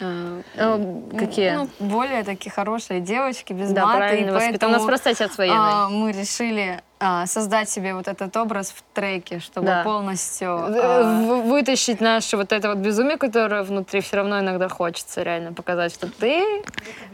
а, 0.00 0.40
э, 0.54 1.18
Какие? 1.18 1.56
Ну, 1.56 1.68
более 1.78 2.24
такие 2.24 2.50
хорошие 2.50 3.00
девочки, 3.00 3.52
без 3.52 3.70
да, 3.72 3.84
мата. 3.84 3.98
Правильно, 3.98 4.30
и 4.30 4.32
поэтому 4.32 4.72
у 4.72 4.76
нас 4.76 4.84
просто 4.86 5.10
отец 5.10 5.36
военный. 5.36 5.58
А, 5.58 5.88
мы 5.90 6.10
решили 6.12 6.80
а, 6.98 7.26
создать 7.26 7.68
себе 7.68 7.94
вот 7.94 8.08
этот 8.08 8.34
образ 8.36 8.70
в 8.70 8.82
треке, 8.94 9.38
чтобы 9.38 9.66
да. 9.66 9.82
полностью... 9.84 10.48
А... 10.50 11.42
Вытащить 11.44 12.00
наше 12.00 12.36
вот 12.36 12.52
это 12.52 12.70
вот 12.70 12.78
безумие, 12.78 13.18
которое 13.18 13.62
внутри 13.62 14.00
все 14.00 14.16
равно 14.16 14.40
иногда 14.40 14.68
хочется 14.68 15.22
реально 15.22 15.52
показать, 15.52 15.92
что 15.92 16.10
ты... 16.10 16.62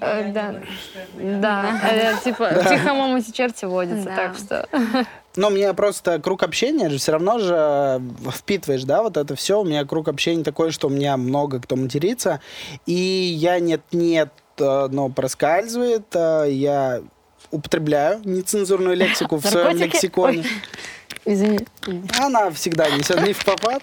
Э, 0.00 0.32
да, 0.32 0.54
да, 1.14 1.80
э, 1.90 2.14
типа, 2.22 2.50
тихо 2.68 2.94
мама 2.94 3.20
черти 3.22 3.64
водится, 3.64 4.08
так 4.14 4.36
что... 4.36 4.68
Но 5.34 5.48
у 5.48 5.50
меня 5.50 5.72
просто 5.72 6.20
круг 6.20 6.42
общения 6.42 6.90
же 6.90 6.98
все 6.98 7.12
равно 7.12 7.38
же 7.38 8.02
впитываешь, 8.30 8.84
да, 8.84 9.02
вот 9.02 9.16
это 9.16 9.34
все. 9.34 9.60
У 9.60 9.64
меня 9.64 9.84
круг 9.84 10.08
общения 10.08 10.44
такой, 10.44 10.70
что 10.72 10.88
у 10.88 10.90
меня 10.90 11.16
много 11.16 11.58
кто 11.58 11.74
матерится. 11.76 12.40
И 12.84 12.92
я 12.92 13.58
нет-нет, 13.58 14.30
э, 14.58 14.88
но 14.90 15.08
проскальзывает. 15.08 16.04
Э, 16.14 16.44
я 16.50 17.00
употребляю 17.52 18.20
нецензурную 18.24 18.96
лексику 18.96 19.36
в 19.36 19.46
своем 19.46 19.76
лексиконе. 19.76 20.44
Извини. 21.24 21.60
Она 22.18 22.50
всегда 22.50 22.90
несет 22.90 23.22
не 23.24 23.32
в 23.32 23.44
попад. 23.44 23.82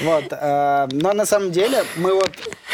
Вот. 0.00 0.24
Э, 0.32 0.88
но 0.90 1.12
на 1.12 1.24
самом 1.24 1.52
деле 1.52 1.84
мы 1.96 2.14
вот 2.14 2.30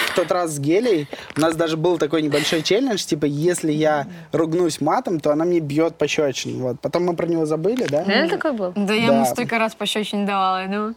в 0.06 0.14
тот 0.14 0.32
раз 0.32 0.52
с 0.52 0.58
Гелей, 0.58 1.06
у 1.36 1.40
нас 1.40 1.54
даже 1.54 1.76
был 1.76 1.98
такой 1.98 2.22
небольшой 2.22 2.62
челлендж, 2.62 3.04
типа, 3.04 3.26
если 3.26 3.72
я 3.72 4.06
ругнусь 4.32 4.80
матом, 4.80 5.20
то 5.20 5.32
она 5.32 5.44
мне 5.44 5.60
бьет 5.60 5.96
пощечину. 5.96 6.68
Вот. 6.68 6.80
Потом 6.80 7.04
мы 7.04 7.14
про 7.14 7.26
него 7.26 7.44
забыли, 7.44 7.84
да? 7.84 8.04
Реально 8.04 8.30
такой 8.30 8.52
был? 8.52 8.72
Да, 8.74 8.94
я 8.94 9.06
ему 9.06 9.26
столько 9.26 9.58
раз 9.58 9.74
пощечин 9.74 10.24
давала. 10.24 10.64
Ну. 10.66 10.94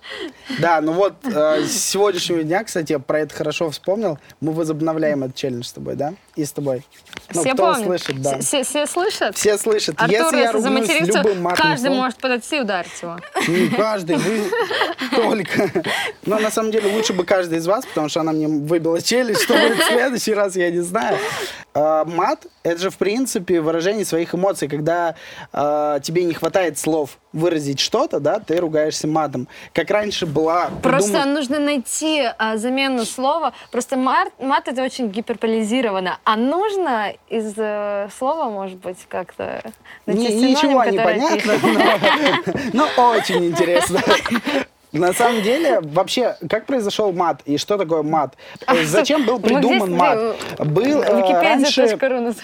Да, 0.60 0.80
ну 0.80 0.94
вот 0.94 1.16
э, 1.26 1.66
с 1.66 1.90
сегодняшнего 1.90 2.44
дня, 2.44 2.64
кстати, 2.64 2.94
я 2.94 3.00
про 3.00 3.20
это 3.20 3.36
хорошо 3.36 3.70
вспомнил, 3.70 4.18
мы 4.40 4.54
возобновляем 4.54 5.24
этот 5.24 5.36
челлендж 5.36 5.66
с 5.66 5.74
тобой, 5.74 5.96
да? 5.96 6.14
И 6.40 6.46
с 6.46 6.54
тобой. 6.54 6.86
Ну, 7.34 7.42
все 7.42 7.54
кто 7.54 7.74
помнят. 7.74 7.86
слышит, 7.86 8.22
да. 8.22 8.40
Все, 8.40 8.64
все 8.64 8.86
слышат? 8.86 9.36
Все 9.36 9.58
слышат. 9.58 9.96
Артур, 9.98 10.18
если, 10.18 10.38
я 10.38 10.52
ругнусь 10.54 10.88
любым 11.02 11.42
матом... 11.42 11.68
Каждый 11.68 11.90
может 11.92 12.18
подойти 12.18 12.56
и 12.56 12.60
ударить 12.62 13.02
его. 13.02 13.18
Не 13.50 13.68
каждый, 13.68 14.16
вы 14.16 14.50
только. 15.12 15.84
Но 16.26 16.40
на 16.40 16.50
самом 16.50 16.72
деле 16.72 16.94
лучше 16.94 17.12
бы 17.12 17.26
каждый 17.26 17.58
из 17.58 17.68
вас, 17.68 17.86
потому 17.86 18.08
что 18.08 18.22
она 18.22 18.32
мне 18.32 18.48
выбила 18.48 19.02
челюсть, 19.02 19.42
что 19.42 19.54
будет 19.54 19.80
в 19.80 19.88
следующий 19.88 20.34
раз, 20.34 20.56
я 20.56 20.72
не 20.72 20.80
знаю. 20.80 21.18
Э, 21.74 22.04
мат 22.06 22.46
это 22.64 22.82
же 22.82 22.90
в 22.90 22.98
принципе 22.98 23.62
выражение 23.62 24.06
своих 24.06 24.36
эмоций, 24.36 24.68
когда 24.68 25.16
э, 25.54 26.00
тебе 26.04 26.24
не 26.24 26.34
хватает 26.34 26.78
слов 26.78 27.18
выразить 27.34 27.80
что-то, 27.80 28.20
да, 28.20 28.40
ты 28.40 28.58
ругаешься 28.58 29.08
матом. 29.08 29.48
Как 29.74 29.90
раньше 29.90 30.26
была... 30.26 30.70
Просто 30.82 31.12
придумать... 31.12 31.36
нужно 31.36 31.60
найти 31.60 32.24
а, 32.38 32.58
замену 32.58 33.06
слова. 33.06 33.54
Просто 33.72 33.98
мат, 33.98 34.30
мат 34.40 34.68
это 34.68 34.84
очень 34.84 35.10
гиперполизировано. 35.10 36.18
А 36.24 36.36
нужно 36.36 37.14
из 37.30 37.54
э, 37.58 38.10
слова, 38.18 38.50
может 38.50 38.78
быть, 38.78 38.98
как-то 39.08 39.62
найти 40.06 40.40
Ничего 40.40 40.84
не 40.86 40.98
понятно, 40.98 41.54
но 42.74 42.88
очень 43.12 43.46
интересно. 43.46 44.02
На 44.92 45.14
самом 45.14 45.44
деле, 45.44 45.82
вообще, 45.82 46.36
как 46.50 46.66
произошел 46.66 47.12
мат 47.12 47.42
и 47.46 47.58
что 47.58 47.78
такое 47.78 48.02
мат? 48.02 48.36
Зачем 48.86 49.26
был 49.26 49.40
придуман 49.40 49.94
мат? 49.94 50.38
Был 50.58 51.02
э, 51.04 51.42
раньше... 51.42 51.98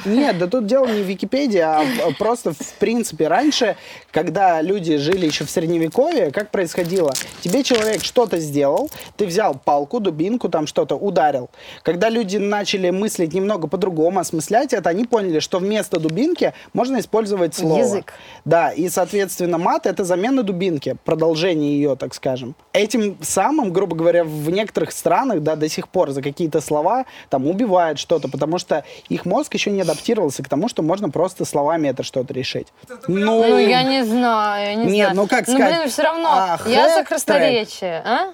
Нет, 0.06 0.38
да 0.38 0.48
тут 0.48 0.68
дело 0.68 0.86
не 0.86 1.02
в 1.02 1.06
Википедии, 1.06 1.60
а 1.60 1.84
просто 2.20 2.54
в 2.54 2.74
принципе. 2.80 3.28
Раньше, 3.28 3.78
когда 4.12 4.62
люди 4.62 4.98
жили 4.98 5.26
еще 5.26 5.44
в 5.44 5.50
Средневековье, 5.50 6.32
как 6.32 6.52
происходило? 6.52 7.14
Тебе 7.42 7.64
человек 7.64 8.04
что-то 8.04 8.38
сделал, 8.38 8.92
ты 9.18 9.26
взял 9.26 9.56
палку, 9.56 10.00
дубинку, 10.00 10.48
там 10.48 10.68
что-то 10.68 10.96
ударил. 10.96 11.50
Когда 11.82 12.10
люди 12.10 12.38
начали 12.38 12.92
мыслить 12.92 13.34
немного 13.34 13.68
по-другому, 13.68 14.20
осмыслять 14.20 14.72
это, 14.74 14.90
они 14.90 15.06
поняли, 15.06 15.40
что 15.40 15.58
вместо 15.58 16.00
дубинки 16.00 16.54
можно 16.74 17.00
использовать 17.00 17.56
слово. 17.56 17.80
Язык. 17.80 18.14
Да, 18.46 18.70
и, 18.72 18.88
соответственно, 18.90 19.58
мат— 19.58 19.86
это 19.88 20.04
замена 20.04 20.44
дубинки, 20.44 20.96
продолжение 21.06 21.74
ее, 21.74 21.96
так 21.96 22.14
сказать 22.14 22.35
скажем. 22.36 22.56
Этим 22.74 23.18
самым, 23.22 23.72
грубо 23.72 23.96
говоря, 23.96 24.24
в 24.24 24.50
некоторых 24.50 24.92
странах, 24.92 25.42
да, 25.42 25.56
до 25.56 25.70
сих 25.70 25.88
пор 25.88 26.12
за 26.12 26.22
какие-то 26.22 26.62
слова 26.62 27.06
там 27.30 27.48
убивают 27.48 28.00
что-то, 28.00 28.28
потому 28.28 28.60
что 28.60 28.84
их 29.10 29.26
мозг 29.26 29.54
еще 29.54 29.72
не 29.72 29.82
адаптировался 29.82 30.44
к 30.44 30.50
тому, 30.50 30.68
что 30.68 30.82
можно 30.82 31.10
просто 31.10 31.46
словами 31.46 31.88
это 31.88 32.04
что-то 32.04 32.34
решить. 32.34 32.68
Ну, 33.08 33.48
ну 33.48 33.58
я 33.58 33.84
не 33.84 34.04
знаю, 34.04 34.66
я 34.66 34.76
не 34.76 34.86
Нет, 34.86 35.12
знаю. 35.12 35.16
ну 35.16 35.28
как 35.28 35.44
сказать? 35.44 35.72
Ну, 35.72 35.78
блин, 35.78 35.90
все 35.90 36.04
равно, 36.04 36.30
а, 36.32 36.60
я 36.66 36.96
за 36.96 37.04
красноречие, 37.04 38.02
а? 38.06 38.34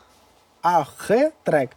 А, 0.64 0.86
х 0.98 1.32
трек. 1.44 1.72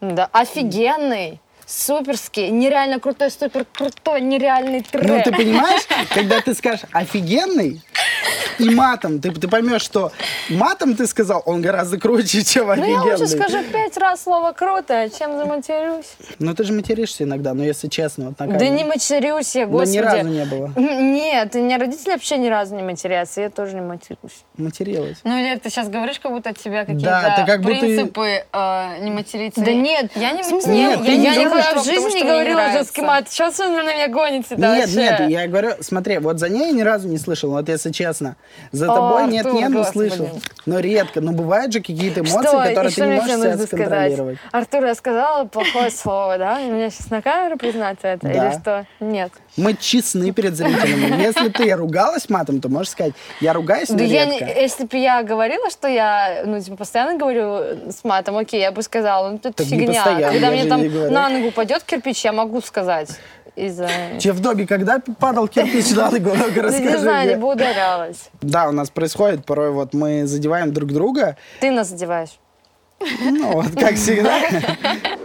Да, 0.00 0.28
офигенный 0.32 1.40
суперский, 1.66 2.50
нереально 2.50 3.00
крутой, 3.00 3.30
супер 3.30 3.64
крутой, 3.72 4.20
нереальный 4.20 4.82
трек. 4.82 5.04
Ну, 5.04 5.22
ты 5.22 5.32
понимаешь, 5.32 5.82
когда 6.12 6.40
ты 6.40 6.54
скажешь 6.54 6.84
офигенный, 6.92 7.82
и 8.58 8.70
матом. 8.70 9.20
Ты, 9.20 9.30
ты 9.32 9.48
поймешь, 9.48 9.82
что 9.82 10.12
матом 10.48 10.96
ты 10.96 11.06
сказал, 11.06 11.42
он 11.46 11.60
гораздо 11.60 11.98
круче, 11.98 12.44
чем 12.44 12.70
офигенный. 12.70 12.96
Ну, 12.96 13.06
я 13.06 13.16
лучше 13.16 13.26
скажу 13.26 13.58
пять 13.72 13.96
раз 13.96 14.22
слово 14.22 14.52
«круто», 14.52 15.08
чем 15.16 15.36
заматерюсь. 15.36 16.16
Ну, 16.38 16.54
ты 16.54 16.64
же 16.64 16.72
материшься 16.72 17.24
иногда, 17.24 17.54
но 17.54 17.64
если 17.64 17.88
честно. 17.88 18.26
Вот 18.26 18.36
да 18.38 18.68
не 18.68 18.84
матерюсь 18.84 19.54
я, 19.54 19.66
господи. 19.66 19.98
Да 19.98 20.12
ни 20.12 20.16
разу 20.16 20.28
не 20.28 20.44
было. 20.44 20.72
Нет, 20.76 21.54
у 21.54 21.58
меня 21.58 21.78
родители 21.78 22.12
вообще 22.12 22.38
ни 22.38 22.48
разу 22.48 22.74
не 22.74 22.82
матерятся, 22.82 23.40
я 23.40 23.50
тоже 23.50 23.74
не 23.74 23.80
матерюсь. 23.80 24.44
Материлась. 24.56 25.18
Ну, 25.24 25.38
или 25.38 25.58
ты 25.58 25.70
сейчас 25.70 25.88
говоришь, 25.88 26.18
как 26.20 26.32
будто 26.32 26.50
от 26.50 26.58
тебя 26.58 26.84
какие-то 26.84 27.04
да, 27.04 27.44
как 27.46 27.62
принципы 27.62 28.44
будто... 28.52 28.96
э, 28.98 29.04
не 29.04 29.10
материться. 29.10 29.60
Да 29.60 29.72
нет, 29.72 30.12
я 30.14 30.32
не 30.32 30.42
матерюсь. 30.42 30.66
Нет, 30.66 31.04
я, 31.04 31.32
я 31.32 31.50
никогда 31.58 31.80
в 31.80 31.84
жизни 31.84 32.18
не 32.18 32.24
говорила 32.24 32.72
жесткий 32.72 33.02
мат. 33.02 33.28
Сейчас 33.28 33.58
вы 33.58 33.68
на 33.68 33.82
меня 33.82 34.08
гоните? 34.08 34.56
Нет, 34.56 34.94
нет, 34.94 35.28
я 35.28 35.46
говорю, 35.46 35.70
смотри, 35.80 36.18
вот 36.18 36.38
за 36.38 36.48
ней 36.48 36.66
я 36.66 36.72
ни 36.72 36.82
разу 36.82 37.08
не 37.08 37.18
слышал, 37.18 37.50
вот 37.50 37.68
если 37.68 37.90
честно. 37.90 38.36
За 38.72 38.86
тобой 38.86 39.26
нет, 39.28 39.46
нет, 39.52 39.70
ну 39.70 39.84
слышал. 39.84 40.28
Но 40.66 40.80
редко. 40.80 41.20
Но 41.20 41.32
бывают 41.32 41.72
же 41.72 41.80
какие-то 41.80 42.20
эмоции, 42.20 42.38
что? 42.38 42.62
которые 42.62 42.92
ты 42.92 43.00
не 43.00 43.14
можешь 43.16 43.36
себя 43.36 43.58
сконтролировать. 43.58 44.38
Артур, 44.52 44.84
я 44.84 44.94
сказала 44.94 45.44
плохое 45.44 45.90
слово, 45.90 46.38
да? 46.38 46.60
И 46.60 46.70
мне 46.70 46.90
сейчас 46.90 47.10
на 47.10 47.22
камеру 47.22 47.56
признаться 47.58 48.08
это? 48.08 48.28
Или 48.28 48.60
что? 48.60 48.86
Нет. 49.00 49.32
Мы 49.56 49.74
честны 49.74 50.32
перед 50.32 50.56
зрителями. 50.56 51.22
Если 51.22 51.48
ты 51.48 51.74
ругалась 51.74 52.28
матом, 52.28 52.60
то 52.60 52.68
можешь 52.68 52.92
сказать, 52.92 53.12
я 53.40 53.52
ругаюсь, 53.52 53.88
но 53.88 53.98
да 53.98 54.04
редко. 54.04 54.44
Я, 54.44 54.60
если 54.60 54.84
бы 54.84 54.96
я 54.96 55.22
говорила, 55.22 55.70
что 55.70 55.88
я 55.88 56.42
ну, 56.44 56.60
типа, 56.60 56.76
постоянно 56.76 57.18
говорю 57.18 57.90
с 57.90 58.02
матом, 58.02 58.36
окей, 58.36 58.60
я 58.60 58.72
бы 58.72 58.82
сказала, 58.82 59.30
ну 59.30 59.40
это 59.42 59.64
фигня. 59.64 60.04
Когда 60.04 60.50
мне 60.50 60.64
там 60.64 61.12
на 61.12 61.28
ногу 61.28 61.50
пойдет 61.52 61.84
кирпич, 61.84 62.24
я 62.24 62.32
могу 62.32 62.60
сказать 62.60 63.10
из-за... 63.56 63.88
Тебе 64.18 64.32
в 64.32 64.40
доме 64.40 64.66
когда 64.66 65.00
падал 65.18 65.48
кирпич 65.48 65.90
на 65.96 66.10
ногу? 66.10 66.30
Расскажи 66.34 66.80
Не 66.80 66.96
знаю, 66.98 67.30
либо 67.30 67.46
ударялась. 67.46 68.30
Да, 68.42 68.68
у 68.68 68.72
нас 68.72 68.90
происходит 68.90 69.44
порой, 69.44 69.70
вот 69.70 69.94
мы 69.94 70.26
задеваем 70.26 70.72
друг 70.72 70.92
друга. 70.92 71.36
Ты 71.60 71.70
нас 71.70 71.88
задеваешь. 71.88 72.38
Ну, 73.00 73.52
вот 73.52 73.72
как 73.78 73.94
всегда. 73.94 74.40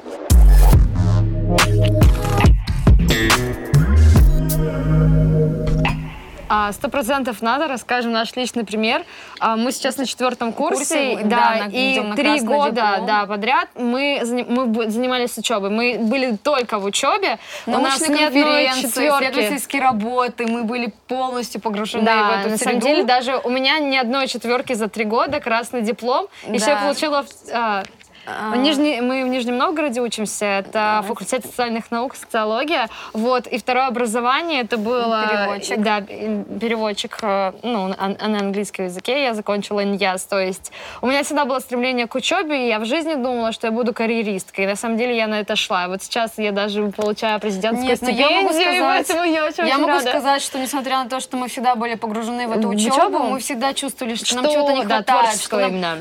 сто 6.74 6.90
процентов 6.90 7.42
надо, 7.42 7.68
расскажем 7.68 8.12
наш 8.12 8.36
личный 8.36 8.66
пример. 8.66 9.06
А, 9.40 9.56
мы 9.56 9.72
сейчас 9.72 9.98
на 9.98 10.06
четвертом 10.06 10.54
курсе, 10.54 11.12
курсе 11.12 11.26
да, 11.26 11.66
да 11.66 11.70
и 11.72 12.14
три 12.16 12.42
года 12.42 13.04
да, 13.06 13.26
подряд 13.26 13.70
мы, 13.76 14.22
мы 14.48 14.90
занимались 14.90 15.38
учебой. 15.38 15.70
Мы 15.70 15.98
были 16.00 16.36
только 16.36 16.80
в 16.80 16.86
учебе. 16.86 17.38
У 17.66 17.72
нас 17.72 18.02
одной 18.02 18.66
исследовательские 18.66 19.82
работы, 19.82 20.48
мы 20.48 20.64
были 20.64 20.94
полностью 21.08 21.62
погружены 21.62 22.04
да, 22.04 22.30
в 22.30 22.40
эту 22.40 22.50
на 22.50 22.58
среду. 22.58 22.64
самом 22.64 22.80
деле 22.80 23.04
даже 23.04 23.38
у 23.38 23.50
меня 23.50 23.80
ни 23.80 23.98
одной 23.98 24.28
четверки 24.28 24.74
за 24.74 24.88
три 24.88 25.06
года, 25.06 25.40
красный 25.40 25.82
диплом. 25.82 26.28
Да. 26.48 26.54
Еще 26.54 26.72
я 26.72 26.78
получила 26.78 27.26
а, 28.30 28.54
а... 28.54 28.58
Нижний, 28.58 29.02
мы 29.02 29.24
в 29.24 29.28
Нижнем 29.28 29.58
Новгороде 29.58 30.02
учимся, 30.02 30.46
это 30.46 31.04
факультет 31.08 31.46
социальных 31.46 31.92
наук, 31.92 32.16
социология. 32.16 32.88
Вот, 33.14 33.48
и 33.48 33.58
второе 33.58 33.88
образование 33.88 34.62
это 34.62 34.78
было... 34.78 35.26
Переводчик. 35.30 35.82
Да, 35.82 36.02
переводчик, 36.02 37.18
э, 37.22 37.54
ну, 37.64 37.88
на 37.88 38.40
английском 38.40 38.86
языке. 38.86 39.24
Я 39.24 39.34
закончила 39.34 39.82
НЯС, 39.82 40.24
то 40.26 40.40
есть 40.40 40.72
у 41.02 41.08
меня 41.08 41.24
всегда 41.24 41.46
было 41.46 41.60
стремление 41.60 42.08
к 42.08 42.16
учебе, 42.16 42.66
и 42.66 42.68
я 42.70 42.80
в 42.80 42.86
жизни 42.86 43.16
думала, 43.16 43.52
что 43.52 43.68
я 43.68 43.72
буду 43.72 43.94
карьеристкой. 43.94 44.66
И 44.66 44.68
на 44.68 44.76
самом 44.76 44.98
деле 44.98 45.16
я 45.16 45.28
на 45.28 45.40
это 45.40 45.56
шла. 45.56 45.88
Вот 45.88 46.04
сейчас 46.04 46.38
я 46.38 46.52
даже 46.52 46.88
получаю 46.92 47.40
президентскую 47.40 47.90
Нет, 47.90 47.98
стипендию, 47.98 48.30
я 48.30 48.42
могу 48.42 48.54
сказать, 48.54 48.80
поэтому 48.80 49.24
я 49.24 49.46
очень, 49.46 49.68
Я 49.68 49.76
очень 49.76 49.82
могу 49.82 49.94
рада. 49.94 50.10
сказать, 50.10 50.42
что 50.42 50.60
несмотря 50.60 51.04
на 51.04 51.10
то, 51.10 51.20
что 51.20 51.38
мы 51.38 51.48
всегда 51.48 51.76
были 51.76 51.96
погружены 51.96 52.48
в 52.48 52.52
эту 52.52 52.70
учебу, 52.70 52.96
учебу? 52.96 53.20
мы 53.20 53.40
всегда 53.40 53.74
чувствовали, 53.74 54.16
что, 54.16 54.26
что 54.26 54.42
нам 54.42 54.52
чего-то 54.52 54.74
не 54.74 54.86
да, 54.86 54.96
хватает, 54.98 55.42
что 55.42 55.58
нам 55.58 55.70
именно. 55.72 55.98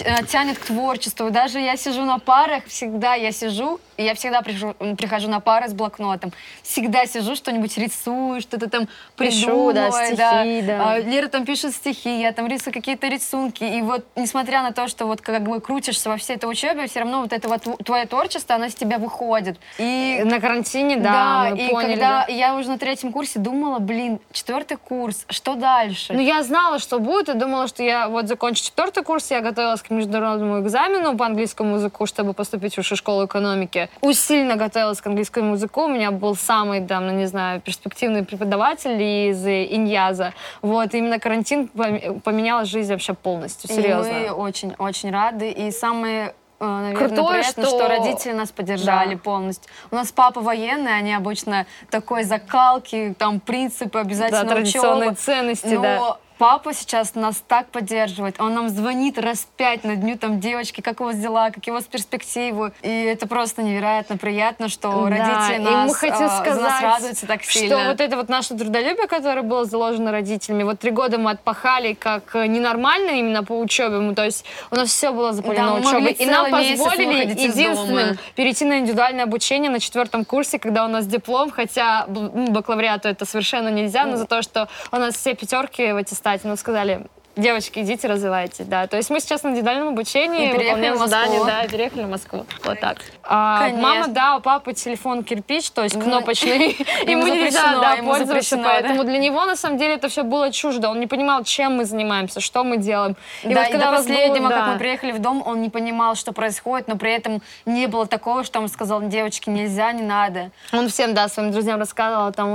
Э, 0.00 0.24
тянет 0.24 0.58
к 0.58 0.66
творчеству. 0.66 1.30
Даже 1.30 1.58
я 1.66 1.76
сижу 1.76 2.04
на 2.04 2.18
парах, 2.18 2.64
всегда 2.66 3.14
я 3.14 3.32
сижу, 3.32 3.80
и 3.96 4.04
я 4.04 4.14
всегда 4.14 4.42
прихожу, 4.42 4.74
прихожу 4.96 5.28
на 5.28 5.40
пары 5.40 5.68
с 5.68 5.72
блокнотом. 5.72 6.32
Всегда 6.62 7.06
сижу, 7.06 7.34
что-нибудь 7.34 7.76
рисую, 7.78 8.40
что-то 8.40 8.68
там 8.68 8.88
Пишу, 9.16 9.72
да, 9.72 9.90
стихи, 9.90 10.16
да. 10.16 10.78
да. 10.78 10.90
А, 10.90 10.98
Лера 10.98 11.28
там 11.28 11.44
пишет 11.44 11.74
стихи, 11.74 12.20
я 12.20 12.32
там 12.32 12.46
рисую 12.46 12.74
какие-то 12.74 13.08
рисунки. 13.08 13.64
И 13.64 13.82
вот, 13.82 14.04
несмотря 14.14 14.62
на 14.62 14.72
то, 14.72 14.88
что 14.88 15.06
вот 15.06 15.20
как 15.20 15.42
бы 15.42 15.60
крутишься 15.60 16.08
во 16.08 16.16
всей 16.16 16.36
этой 16.36 16.50
учебе, 16.50 16.86
все 16.86 17.00
равно 17.00 17.22
вот 17.22 17.32
это 17.32 17.48
вот 17.48 17.62
твое 17.84 18.06
творчество, 18.06 18.54
оно 18.54 18.66
из 18.66 18.74
тебя 18.74 18.98
выходит. 18.98 19.58
И 19.78 20.22
на 20.24 20.40
карантине, 20.40 20.96
да, 20.96 21.48
да 21.48 21.50
мы 21.50 21.58
и 21.58 21.70
поняли, 21.70 21.92
когда 21.92 22.26
да. 22.26 22.32
я 22.32 22.54
уже 22.54 22.68
на 22.68 22.78
третьем 22.78 23.12
курсе 23.12 23.38
думала, 23.38 23.78
блин, 23.78 24.20
четвертый 24.32 24.76
курс, 24.76 25.24
что 25.30 25.54
дальше? 25.54 26.12
Ну, 26.12 26.20
я 26.20 26.42
знала, 26.42 26.78
что 26.78 26.98
будет, 26.98 27.28
и 27.28 27.34
думала, 27.34 27.66
что 27.66 27.82
я 27.82 28.08
вот 28.08 28.28
закончу 28.28 28.62
четвертый 28.62 29.02
курс, 29.02 29.30
я 29.30 29.40
готовилась 29.40 29.82
к 29.82 29.90
международному 29.90 30.60
экзамену 30.60 31.16
по 31.16 31.26
английскому 31.26 31.55
языку, 31.64 32.06
чтобы 32.06 32.32
поступить 32.32 32.74
в 32.74 32.76
высшую 32.78 32.98
школу 32.98 33.26
экономики. 33.26 33.88
Усиленно 34.00 34.56
готовилась 34.56 35.00
к 35.00 35.06
английскому 35.06 35.54
языку. 35.54 35.84
У 35.84 35.88
меня 35.88 36.10
был 36.10 36.36
самый, 36.36 36.80
там, 36.86 37.06
ну, 37.06 37.12
не 37.12 37.26
знаю, 37.26 37.60
перспективный 37.60 38.24
преподаватель 38.24 39.00
из 39.00 39.46
Иньяза. 39.46 40.32
Вот, 40.62 40.94
и 40.94 40.98
именно 40.98 41.18
карантин 41.18 41.68
поменял 41.68 42.64
жизнь 42.64 42.92
вообще 42.92 43.14
полностью, 43.14 43.70
серьезно. 43.70 44.10
И 44.10 44.28
мы 44.28 44.30
очень-очень 44.30 45.10
рады. 45.10 45.50
И 45.50 45.70
самое 45.70 46.34
э, 46.60 46.64
наверное, 46.64 47.08
Крутое, 47.08 47.40
приятно, 47.40 47.64
что... 47.64 47.78
что 47.78 47.88
родители 47.88 48.32
нас 48.32 48.50
поддержали 48.50 49.14
да. 49.14 49.20
полностью. 49.20 49.70
У 49.90 49.94
нас 49.94 50.12
папа 50.12 50.40
военный, 50.40 50.96
они 50.96 51.14
обычно 51.14 51.66
такой 51.90 52.24
закалки, 52.24 53.14
там 53.18 53.40
принципы 53.40 53.98
обязательно 53.98 54.44
да, 54.44 54.54
традиционные 54.54 55.10
учебы. 55.10 55.20
ценности, 55.20 55.74
но 55.74 55.82
да 55.82 56.16
папа 56.38 56.74
сейчас 56.74 57.14
нас 57.14 57.42
так 57.46 57.68
поддерживает. 57.68 58.40
Он 58.40 58.54
нам 58.54 58.68
звонит 58.68 59.18
раз 59.18 59.46
пять 59.56 59.84
на 59.84 59.96
дню, 59.96 60.16
там, 60.18 60.40
девочки, 60.40 60.80
как 60.80 61.00
вас 61.00 61.16
дела, 61.16 61.50
как 61.50 61.64
у 61.66 61.72
вас 61.72 61.84
перспективы. 61.84 62.72
И 62.82 62.88
это 62.88 63.26
просто 63.26 63.62
невероятно 63.62 64.16
приятно, 64.16 64.68
что 64.68 64.90
да, 64.90 65.10
родители 65.10 65.58
нас, 65.64 65.88
мы 65.88 65.94
хотим 65.94 66.28
сказать, 66.28 66.62
нас 66.62 66.82
радуются 66.82 67.26
так 67.26 67.42
сильно. 67.44 67.78
Что 67.78 67.88
вот 67.88 68.00
это 68.00 68.16
вот 68.16 68.28
наше 68.28 68.54
трудолюбие, 68.54 69.06
которое 69.06 69.42
было 69.42 69.64
заложено 69.64 70.12
родителями, 70.12 70.62
вот 70.62 70.78
три 70.80 70.90
года 70.90 71.18
мы 71.18 71.30
отпахали 71.32 71.94
как 71.94 72.34
ненормально 72.34 73.10
именно 73.10 73.42
по 73.42 73.58
учебе. 73.58 73.98
Мы, 73.98 74.14
то 74.14 74.24
есть 74.24 74.44
у 74.70 74.76
нас 74.76 74.88
все 74.88 75.12
было 75.12 75.32
запалено 75.32 75.80
да, 75.80 75.88
учебой. 75.88 76.12
И 76.12 76.26
нам 76.26 76.50
позволили 76.50 77.28
единственным 77.30 78.18
перейти 78.34 78.64
на 78.64 78.78
индивидуальное 78.78 79.24
обучение 79.24 79.70
на 79.70 79.80
четвертом 79.80 80.24
курсе, 80.24 80.58
когда 80.58 80.84
у 80.84 80.88
нас 80.88 81.06
диплом, 81.06 81.50
хотя 81.50 82.06
бакалавриату 82.06 83.08
это 83.08 83.24
совершенно 83.24 83.68
нельзя, 83.68 84.04
но 84.06 84.16
за 84.16 84.26
то, 84.26 84.42
что 84.42 84.68
у 84.92 84.96
нас 84.96 85.14
все 85.14 85.34
пятерки 85.34 85.92
в 85.92 85.96
аттестате, 86.26 86.48
но 86.48 86.56
сказали, 86.56 87.04
девочки, 87.36 87.80
идите, 87.80 88.08
развивайтесь, 88.08 88.64
да. 88.66 88.86
То 88.86 88.96
есть 88.96 89.10
мы 89.10 89.20
сейчас 89.20 89.42
на 89.42 89.50
индивидуальном 89.50 89.88
обучении, 89.88 90.50
и 90.50 90.52
выполняем 90.52 90.96
задание, 90.96 91.44
да, 91.44 91.66
переехали 91.68 92.04
в 92.04 92.08
Москву. 92.08 92.46
Вот 92.64 92.80
так. 92.80 92.98
А, 93.22 93.68
мама, 93.70 94.08
да, 94.08 94.36
у 94.36 94.40
папы 94.40 94.72
телефон 94.72 95.22
кирпич, 95.22 95.70
то 95.70 95.82
есть 95.82 96.00
кнопочный. 96.00 96.76
Ему 97.06 97.26
нельзя, 97.26 97.78
да, 97.80 97.96
пользоваться, 98.02 98.56
поэтому 98.56 99.04
для 99.04 99.18
него, 99.18 99.44
на 99.44 99.56
самом 99.56 99.78
деле, 99.78 99.94
это 99.94 100.08
все 100.08 100.22
было 100.22 100.50
чуждо. 100.50 100.88
Он 100.88 100.98
не 100.98 101.06
понимал, 101.06 101.44
чем 101.44 101.76
мы 101.76 101.84
занимаемся, 101.84 102.40
что 102.40 102.64
мы 102.64 102.78
делаем. 102.78 103.16
И 103.42 103.52
да, 103.52 103.62
вот 103.62 103.70
когда 103.70 103.90
и 103.90 103.96
последнего, 103.96 104.48
как 104.48 104.68
мы 104.68 104.78
приехали 104.78 105.12
в 105.12 105.18
дом, 105.18 105.42
он 105.46 105.60
не 105.60 105.68
понимал, 105.68 106.14
что 106.14 106.32
происходит, 106.32 106.88
но 106.88 106.96
при 106.96 107.12
этом 107.12 107.42
не 107.66 107.86
было 107.86 108.06
такого, 108.06 108.44
что 108.44 108.60
он 108.60 108.68
сказал, 108.68 109.02
девочки, 109.02 109.50
нельзя, 109.50 109.92
не 109.92 110.02
надо. 110.02 110.50
Он 110.72 110.88
всем, 110.88 111.12
да, 111.14 111.28
своим 111.28 111.52
друзьям 111.52 111.78
рассказывал, 111.78 112.32
там, 112.32 112.52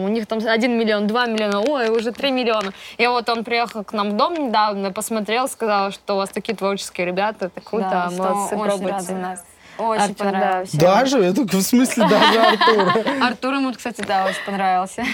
у 0.00 0.08
них 0.08 0.26
там 0.26 0.38
один 0.46 0.78
миллион, 0.78 1.06
два 1.06 1.26
миллиона, 1.26 1.60
ой, 1.60 1.90
уже 1.90 2.12
три 2.12 2.30
миллиона. 2.30 2.72
И 2.96 3.06
вот 3.06 3.28
он 3.28 3.44
приехал 3.44 3.65
к 3.66 3.92
нам 3.92 4.10
в 4.10 4.16
дом 4.16 4.34
недавно, 4.34 4.92
посмотрел, 4.92 5.48
сказал, 5.48 5.90
что 5.90 6.14
у 6.14 6.16
вас 6.16 6.30
такие 6.30 6.54
творческие 6.56 7.06
ребята, 7.06 7.46
это 7.46 7.60
круто, 7.60 7.88
да, 7.90 8.10
молодцы, 8.10 8.56
пробуйте. 8.56 9.12
нас. 9.14 9.44
Очень 9.78 10.02
Артур, 10.02 10.26
понравился. 10.26 10.78
Даже? 10.78 11.18
Это 11.18 11.42
в 11.42 11.62
смысле 11.62 12.08
даже 12.08 12.40
Артур? 12.40 13.04
Артур 13.22 13.54
ему, 13.54 13.72
кстати, 13.72 14.02
да, 14.06 14.24
очень 14.26 14.44
понравился. 14.46 15.04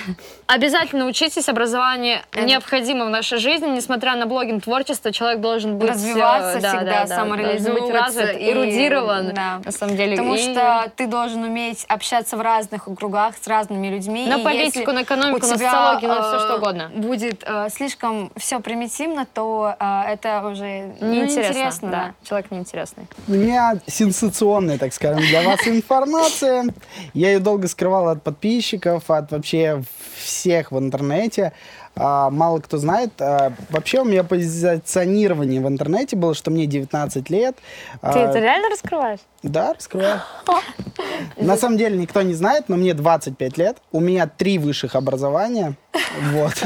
Обязательно 0.47 1.07
учитесь, 1.07 1.49
образование 1.49 2.23
необходимо 2.37 3.07
в 3.07 3.11
нашей 3.11 3.39
жизни, 3.39 3.69
несмотря 3.69 4.17
на 4.17 4.27
блогинг 4.27 4.65
творчество, 4.65 5.13
человек 5.13 5.41
должен 5.41 5.79
быть... 5.79 5.91
Развиваться 5.91 6.61
да, 6.61 6.69
всегда, 6.69 7.05
да, 7.05 7.07
самореализовываться. 7.07 7.87
быть 7.87 7.95
развит, 7.95 8.41
и, 8.41 8.51
эрудирован, 8.51 9.35
да. 9.35 9.61
на 9.65 9.73
самом 9.73 9.97
деле. 9.97 10.17
Потому 10.17 10.35
и... 10.35 10.39
что 10.39 10.93
ты 10.97 11.07
должен 11.07 11.43
уметь 11.43 11.85
общаться 11.89 12.37
в 12.37 12.41
разных 12.41 12.85
кругах 12.85 13.35
с 13.41 13.47
разными 13.47 13.89
людьми. 13.89 14.27
На 14.27 14.39
политику, 14.39 14.93
на 14.93 15.03
экономику, 15.03 15.47
на 15.47 15.57
социологию, 15.57 16.11
на 16.11 16.23
все 16.23 16.39
что 16.41 16.57
угодно. 16.57 16.91
будет 16.95 17.43
э, 17.45 17.69
слишком 17.71 18.31
все 18.37 18.61
примитивно, 18.61 19.27
то 19.27 19.75
э, 19.79 20.03
это 20.09 20.47
уже 20.47 20.95
неинтересно. 21.01 21.91
да. 21.91 22.15
Человек 22.29 22.51
неинтересный. 22.51 23.07
Меня 23.27 23.75
сенсационно 23.87 24.52
информационная, 24.53 24.79
так 24.79 24.93
скажем, 24.93 25.23
для 25.25 25.43
вас 25.43 25.67
информация. 25.67 26.67
Я 27.15 27.33
ее 27.33 27.39
долго 27.39 27.69
скрывал 27.69 28.09
от 28.09 28.23
подписчиков, 28.23 29.11
от 29.11 29.31
вообще 29.31 29.83
всех 30.17 30.73
в 30.73 30.79
интернете. 30.79 31.53
А, 31.95 32.31
мало 32.31 32.61
кто 32.61 32.79
знает. 32.79 33.21
А, 33.21 33.53
вообще 33.71 34.01
у 34.01 34.05
меня 34.05 34.25
позиционирование 34.25 35.61
в 35.61 35.69
интернете 35.69 36.17
было, 36.17 36.35
что 36.35 36.51
мне 36.51 36.67
19 36.67 37.29
лет. 37.31 37.57
Ты 37.57 37.99
а, 38.01 38.19
это 38.19 38.39
реально 38.39 38.71
раскрываешь? 38.71 39.21
Да, 39.43 39.75
раскрываю. 39.75 40.21
На 41.37 41.57
самом 41.57 41.77
деле 41.77 41.99
никто 41.99 42.23
не 42.23 42.35
знает, 42.35 42.69
но 42.69 42.77
мне 42.77 42.95
25 42.95 43.59
лет. 43.59 43.79
У 43.91 44.01
меня 44.01 44.27
три 44.27 44.59
высших 44.59 44.95
образования. 44.95 45.77
Вот. 46.33 46.63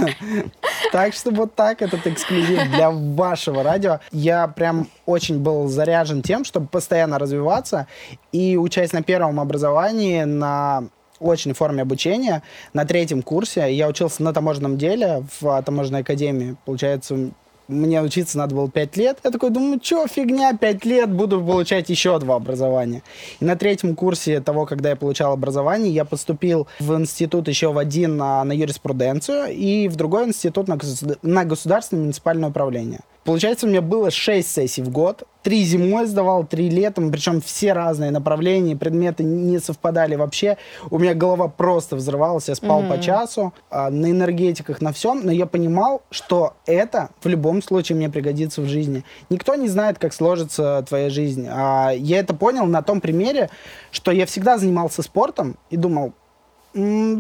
Так 0.90 1.14
что 1.14 1.30
вот 1.30 1.54
так 1.54 1.80
этот 1.80 2.06
эксклюзив 2.06 2.68
для 2.72 2.90
вашего 2.90 3.62
радио. 3.62 4.00
Я 4.10 4.48
прям 4.48 4.88
очень 5.04 5.38
был 5.38 5.68
заряжен 5.68 6.22
тем, 6.22 6.44
чтобы 6.44 6.66
постоянно 6.66 7.18
развиваться 7.18 7.86
и 8.32 8.56
учась 8.56 8.92
на 8.92 9.02
первом 9.02 9.38
образовании 9.38 10.24
на 10.24 10.84
очной 11.20 11.54
форме 11.54 11.82
обучения. 11.82 12.42
На 12.72 12.84
третьем 12.84 13.22
курсе 13.22 13.72
я 13.72 13.88
учился 13.88 14.22
на 14.22 14.32
таможенном 14.32 14.78
деле 14.78 15.24
в 15.40 15.62
таможенной 15.62 16.00
академии. 16.00 16.56
Получается, 16.64 17.30
мне 17.68 18.00
учиться 18.00 18.38
надо 18.38 18.54
было 18.54 18.70
5 18.70 18.96
лет. 18.96 19.18
Я 19.24 19.30
такой 19.30 19.50
думаю, 19.50 19.80
что 19.82 20.06
фигня, 20.06 20.56
5 20.56 20.84
лет, 20.84 21.10
буду 21.10 21.40
получать 21.40 21.88
еще 21.88 22.18
два 22.18 22.36
образования. 22.36 23.02
И 23.40 23.44
на 23.44 23.56
третьем 23.56 23.96
курсе 23.96 24.40
того, 24.40 24.66
когда 24.66 24.90
я 24.90 24.96
получал 24.96 25.32
образование, 25.32 25.92
я 25.92 26.04
поступил 26.04 26.68
в 26.78 26.94
институт 26.94 27.48
еще 27.48 27.72
в 27.72 27.78
один 27.78 28.16
на, 28.16 28.44
на 28.44 28.52
юриспруденцию 28.52 29.52
и 29.52 29.88
в 29.88 29.96
другой 29.96 30.28
институт 30.28 30.68
на, 30.68 30.78
на 31.22 31.44
государственное 31.44 32.02
муниципальное 32.02 32.50
управление. 32.50 33.00
Получается, 33.26 33.66
у 33.66 33.68
меня 33.68 33.82
было 33.82 34.12
6 34.12 34.48
сессий 34.48 34.82
в 34.82 34.88
год. 34.88 35.24
Три 35.42 35.64
зимой 35.64 36.06
сдавал, 36.06 36.44
три 36.44 36.70
летом, 36.70 37.10
причем 37.10 37.40
все 37.40 37.72
разные 37.72 38.12
направления, 38.12 38.76
предметы 38.76 39.24
не 39.24 39.58
совпадали 39.58 40.14
вообще. 40.14 40.58
У 40.90 40.98
меня 40.98 41.12
голова 41.14 41.48
просто 41.48 41.96
взрывалась, 41.96 42.48
я 42.48 42.54
спал 42.54 42.82
mm-hmm. 42.82 42.96
по 42.96 43.02
часу 43.02 43.54
а, 43.68 43.90
на 43.90 44.10
энергетиках, 44.12 44.80
на 44.80 44.92
всем, 44.92 45.22
но 45.24 45.32
я 45.32 45.46
понимал, 45.46 46.02
что 46.10 46.54
это 46.66 47.10
в 47.20 47.26
любом 47.26 47.62
случае 47.62 47.96
мне 47.96 48.08
пригодится 48.08 48.60
в 48.60 48.66
жизни. 48.66 49.04
Никто 49.28 49.56
не 49.56 49.68
знает, 49.68 49.98
как 49.98 50.14
сложится 50.14 50.84
твоя 50.88 51.10
жизнь. 51.10 51.48
А 51.50 51.90
я 51.90 52.20
это 52.20 52.32
понял 52.32 52.66
на 52.66 52.82
том 52.82 53.00
примере, 53.00 53.50
что 53.90 54.12
я 54.12 54.26
всегда 54.26 54.56
занимался 54.56 55.02
спортом 55.02 55.56
и 55.70 55.76
думал, 55.76 56.12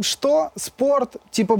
что 0.02 0.50
спорт, 0.56 1.16
типа, 1.30 1.58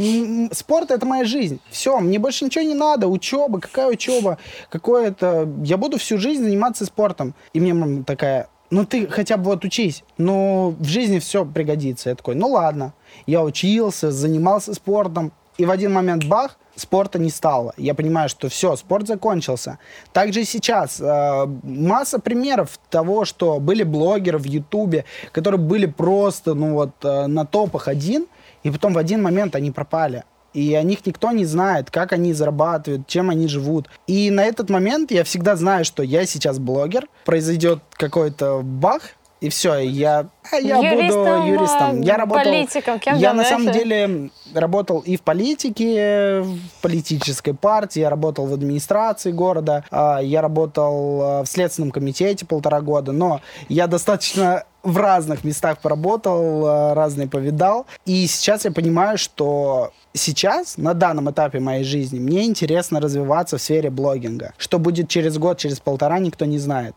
спорт 0.53 0.91
это 0.91 1.07
моя 1.07 1.25
жизнь. 1.25 1.61
Все, 1.71 1.99
мне 2.01 2.19
больше 2.19 2.45
ничего 2.45 2.65
не 2.65 2.75
надо, 2.75 3.09
учеба, 3.09 3.61
какая 3.61 3.89
учеба, 3.89 4.39
какое-то... 4.69 5.49
Я 5.65 5.77
буду 5.77 5.99
всю 5.99 6.19
жизнь 6.19 6.43
заниматься 6.43 6.85
спортом. 6.85 7.35
И 7.53 7.61
мне 7.61 7.75
мама 7.75 8.05
такая, 8.05 8.49
ну 8.71 8.85
ты 8.85 9.07
хотя 9.07 9.37
бы 9.37 9.45
вот 9.45 9.65
учись, 9.65 10.03
но 10.19 10.71
в 10.71 10.85
жизни 10.85 11.19
все 11.19 11.45
пригодится. 11.45 12.11
Я 12.11 12.17
такой, 12.17 12.35
ну 12.35 12.49
ладно. 12.49 12.93
Я 13.27 13.43
учился, 13.43 14.11
занимался 14.11 14.75
спортом, 14.75 15.33
и 15.59 15.65
в 15.65 15.71
один 15.71 15.93
момент 15.93 16.25
бах, 16.25 16.59
спорта 16.75 17.19
не 17.19 17.31
стало. 17.31 17.73
Я 17.77 17.95
понимаю, 17.95 18.29
что 18.29 18.49
все, 18.49 18.77
спорт 18.77 19.07
закончился. 19.07 19.79
Также 20.13 20.43
и 20.43 20.45
сейчас 20.45 21.01
э, 21.01 21.47
масса 21.63 22.19
примеров 22.19 22.79
того, 22.91 23.25
что 23.25 23.59
были 23.59 23.83
блогеры 23.83 24.39
в 24.39 24.45
Ютубе, 24.45 25.05
которые 25.33 25.61
были 25.61 25.87
просто, 25.87 26.55
ну 26.55 26.75
вот, 26.75 26.93
э, 27.03 27.27
на 27.27 27.47
топах 27.47 27.89
один, 27.89 28.27
и 28.63 28.71
потом 28.71 28.93
в 28.93 28.99
один 28.99 29.23
момент 29.23 29.55
они 29.57 29.71
пропали. 29.71 30.25
И 30.53 30.75
о 30.75 30.83
них 30.83 31.05
никто 31.05 31.33
не 31.33 31.45
знает, 31.45 31.91
как 31.91 32.13
они 32.13 32.33
зарабатывают, 32.33 33.07
чем 33.07 33.29
они 33.29 33.47
живут. 33.47 33.91
И 34.07 34.31
на 34.31 34.43
этот 34.45 34.71
момент 34.71 35.11
я 35.11 35.23
всегда 35.23 35.55
знаю, 35.55 35.85
что 35.85 36.03
я 36.03 36.25
сейчас 36.25 36.59
блогер, 36.59 37.09
произойдет 37.27 37.81
какой-то 37.93 38.63
бах, 38.63 39.03
и 39.41 39.49
все, 39.49 39.79
я, 39.79 40.27
а 40.51 40.57
я 40.57 40.79
юристом, 40.79 41.25
буду 41.25 41.47
юристом. 41.47 42.01
Я 42.01 42.17
работал, 42.17 42.45
политиком, 42.45 42.99
кем 42.99 43.17
я 43.17 43.35
на 43.35 43.45
самом 43.45 43.73
деле 43.73 44.31
работал 44.55 45.01
и 45.01 45.17
в 45.17 45.23
политике, 45.23 46.41
в 46.41 46.59
политической 46.81 47.53
партии, 47.53 48.01
я 48.01 48.11
работал 48.11 48.47
в 48.47 48.55
администрации 48.55 49.33
города, 49.33 49.85
а, 49.91 50.19
я 50.19 50.41
работал 50.41 51.43
в 51.43 51.47
Следственном 51.47 51.91
комитете 51.91 52.47
полтора 52.47 52.81
года, 52.81 53.13
но 53.13 53.41
я 53.69 53.87
достаточно 53.87 54.65
в 54.83 54.97
разных 54.99 55.43
местах 55.43 55.79
поработал, 55.81 56.95
разные 56.95 57.29
повидал. 57.29 57.87
И 58.05 58.27
сейчас 58.29 58.65
я 58.65 58.71
понимаю, 58.71 59.19
что 59.19 59.93
сейчас, 60.17 60.77
на 60.77 60.95
данном 60.95 61.31
этапе 61.31 61.61
моей 61.61 61.85
жизни, 61.85 62.19
мне 62.19 62.45
интересно 62.45 63.01
развиваться 63.01 63.59
в 63.59 63.63
сфере 63.63 63.91
блогинга. 63.91 64.53
Что 64.59 64.79
будет 64.79 65.09
через 65.09 65.39
год, 65.39 65.59
через 65.59 65.81
полтора, 65.81 66.19
никто 66.19 66.45
не 66.45 66.59
знает. 66.59 66.97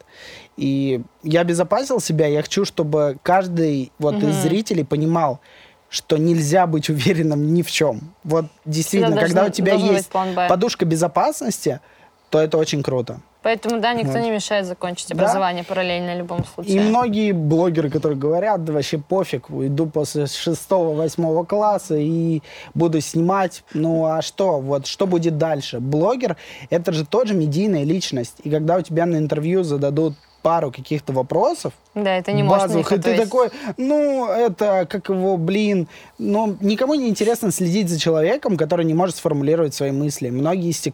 И 0.57 1.01
я 1.23 1.41
обезопасил 1.41 1.99
себя, 1.99 2.27
я 2.27 2.41
хочу, 2.41 2.65
чтобы 2.65 3.17
каждый 3.23 3.91
вот 3.99 4.15
угу. 4.15 4.27
из 4.27 4.35
зрителей 4.35 4.83
понимал, 4.83 5.39
что 5.89 6.17
нельзя 6.17 6.67
быть 6.67 6.89
уверенным 6.89 7.53
ни 7.53 7.61
в 7.61 7.71
чем. 7.71 8.13
Вот 8.23 8.45
действительно, 8.65 9.17
Всегда 9.17 9.25
когда 9.25 9.41
должен, 9.41 9.51
у 9.51 9.55
тебя 9.55 9.73
есть 9.73 10.09
подушка 10.49 10.85
безопасности, 10.85 11.79
то 12.29 12.39
это 12.39 12.57
очень 12.57 12.83
круто. 12.83 13.21
Поэтому, 13.41 13.79
да, 13.79 13.93
никто 13.93 14.13
вот. 14.13 14.21
не 14.21 14.31
мешает 14.31 14.65
закончить 14.65 15.11
образование 15.13 15.63
да? 15.63 15.69
параллельно 15.69 16.13
в 16.13 16.17
любом 16.17 16.43
случае. 16.45 16.75
И 16.75 16.79
многие 16.79 17.31
блогеры, 17.31 17.89
которые 17.89 18.17
говорят, 18.17 18.65
да 18.65 18.73
вообще 18.73 18.97
пофиг, 18.97 19.49
уйду 19.49 19.85
после 19.85 20.27
шестого, 20.27 20.93
восьмого 20.93 21.45
класса 21.45 21.95
и 21.95 22.41
буду 22.73 22.99
снимать. 22.99 23.63
Ну 23.73 24.05
а 24.05 24.21
что? 24.21 24.59
Вот 24.59 24.87
что 24.87 25.07
будет 25.07 25.37
дальше? 25.37 25.79
Блогер— 25.79 26.35
это 26.69 26.91
же 26.91 27.05
тоже 27.05 27.33
медийная 27.33 27.85
личность. 27.85 28.35
И 28.43 28.49
когда 28.49 28.75
у 28.75 28.81
тебя 28.81 29.05
на 29.05 29.15
интервью 29.15 29.63
зададут 29.63 30.15
пару 30.41 30.71
каких-то 30.71 31.13
вопросов, 31.13 31.73
да, 31.95 32.17
это 32.17 32.31
не 32.31 32.43
базовых, 32.43 32.91
может 32.91 33.05
и 33.05 33.11
ты 33.11 33.17
такой, 33.17 33.49
ну, 33.77 34.27
это, 34.27 34.87
как 34.89 35.09
его, 35.09 35.37
блин, 35.37 35.87
ну, 36.17 36.55
никому 36.61 36.93
не 36.93 37.09
интересно 37.09 37.51
следить 37.51 37.89
за 37.89 37.99
человеком, 37.99 38.57
который 38.57 38.85
не 38.85 38.93
может 38.93 39.15
сформулировать 39.17 39.73
свои 39.73 39.91
мысли. 39.91 40.29
Многие 40.29 40.69
из 40.69 40.79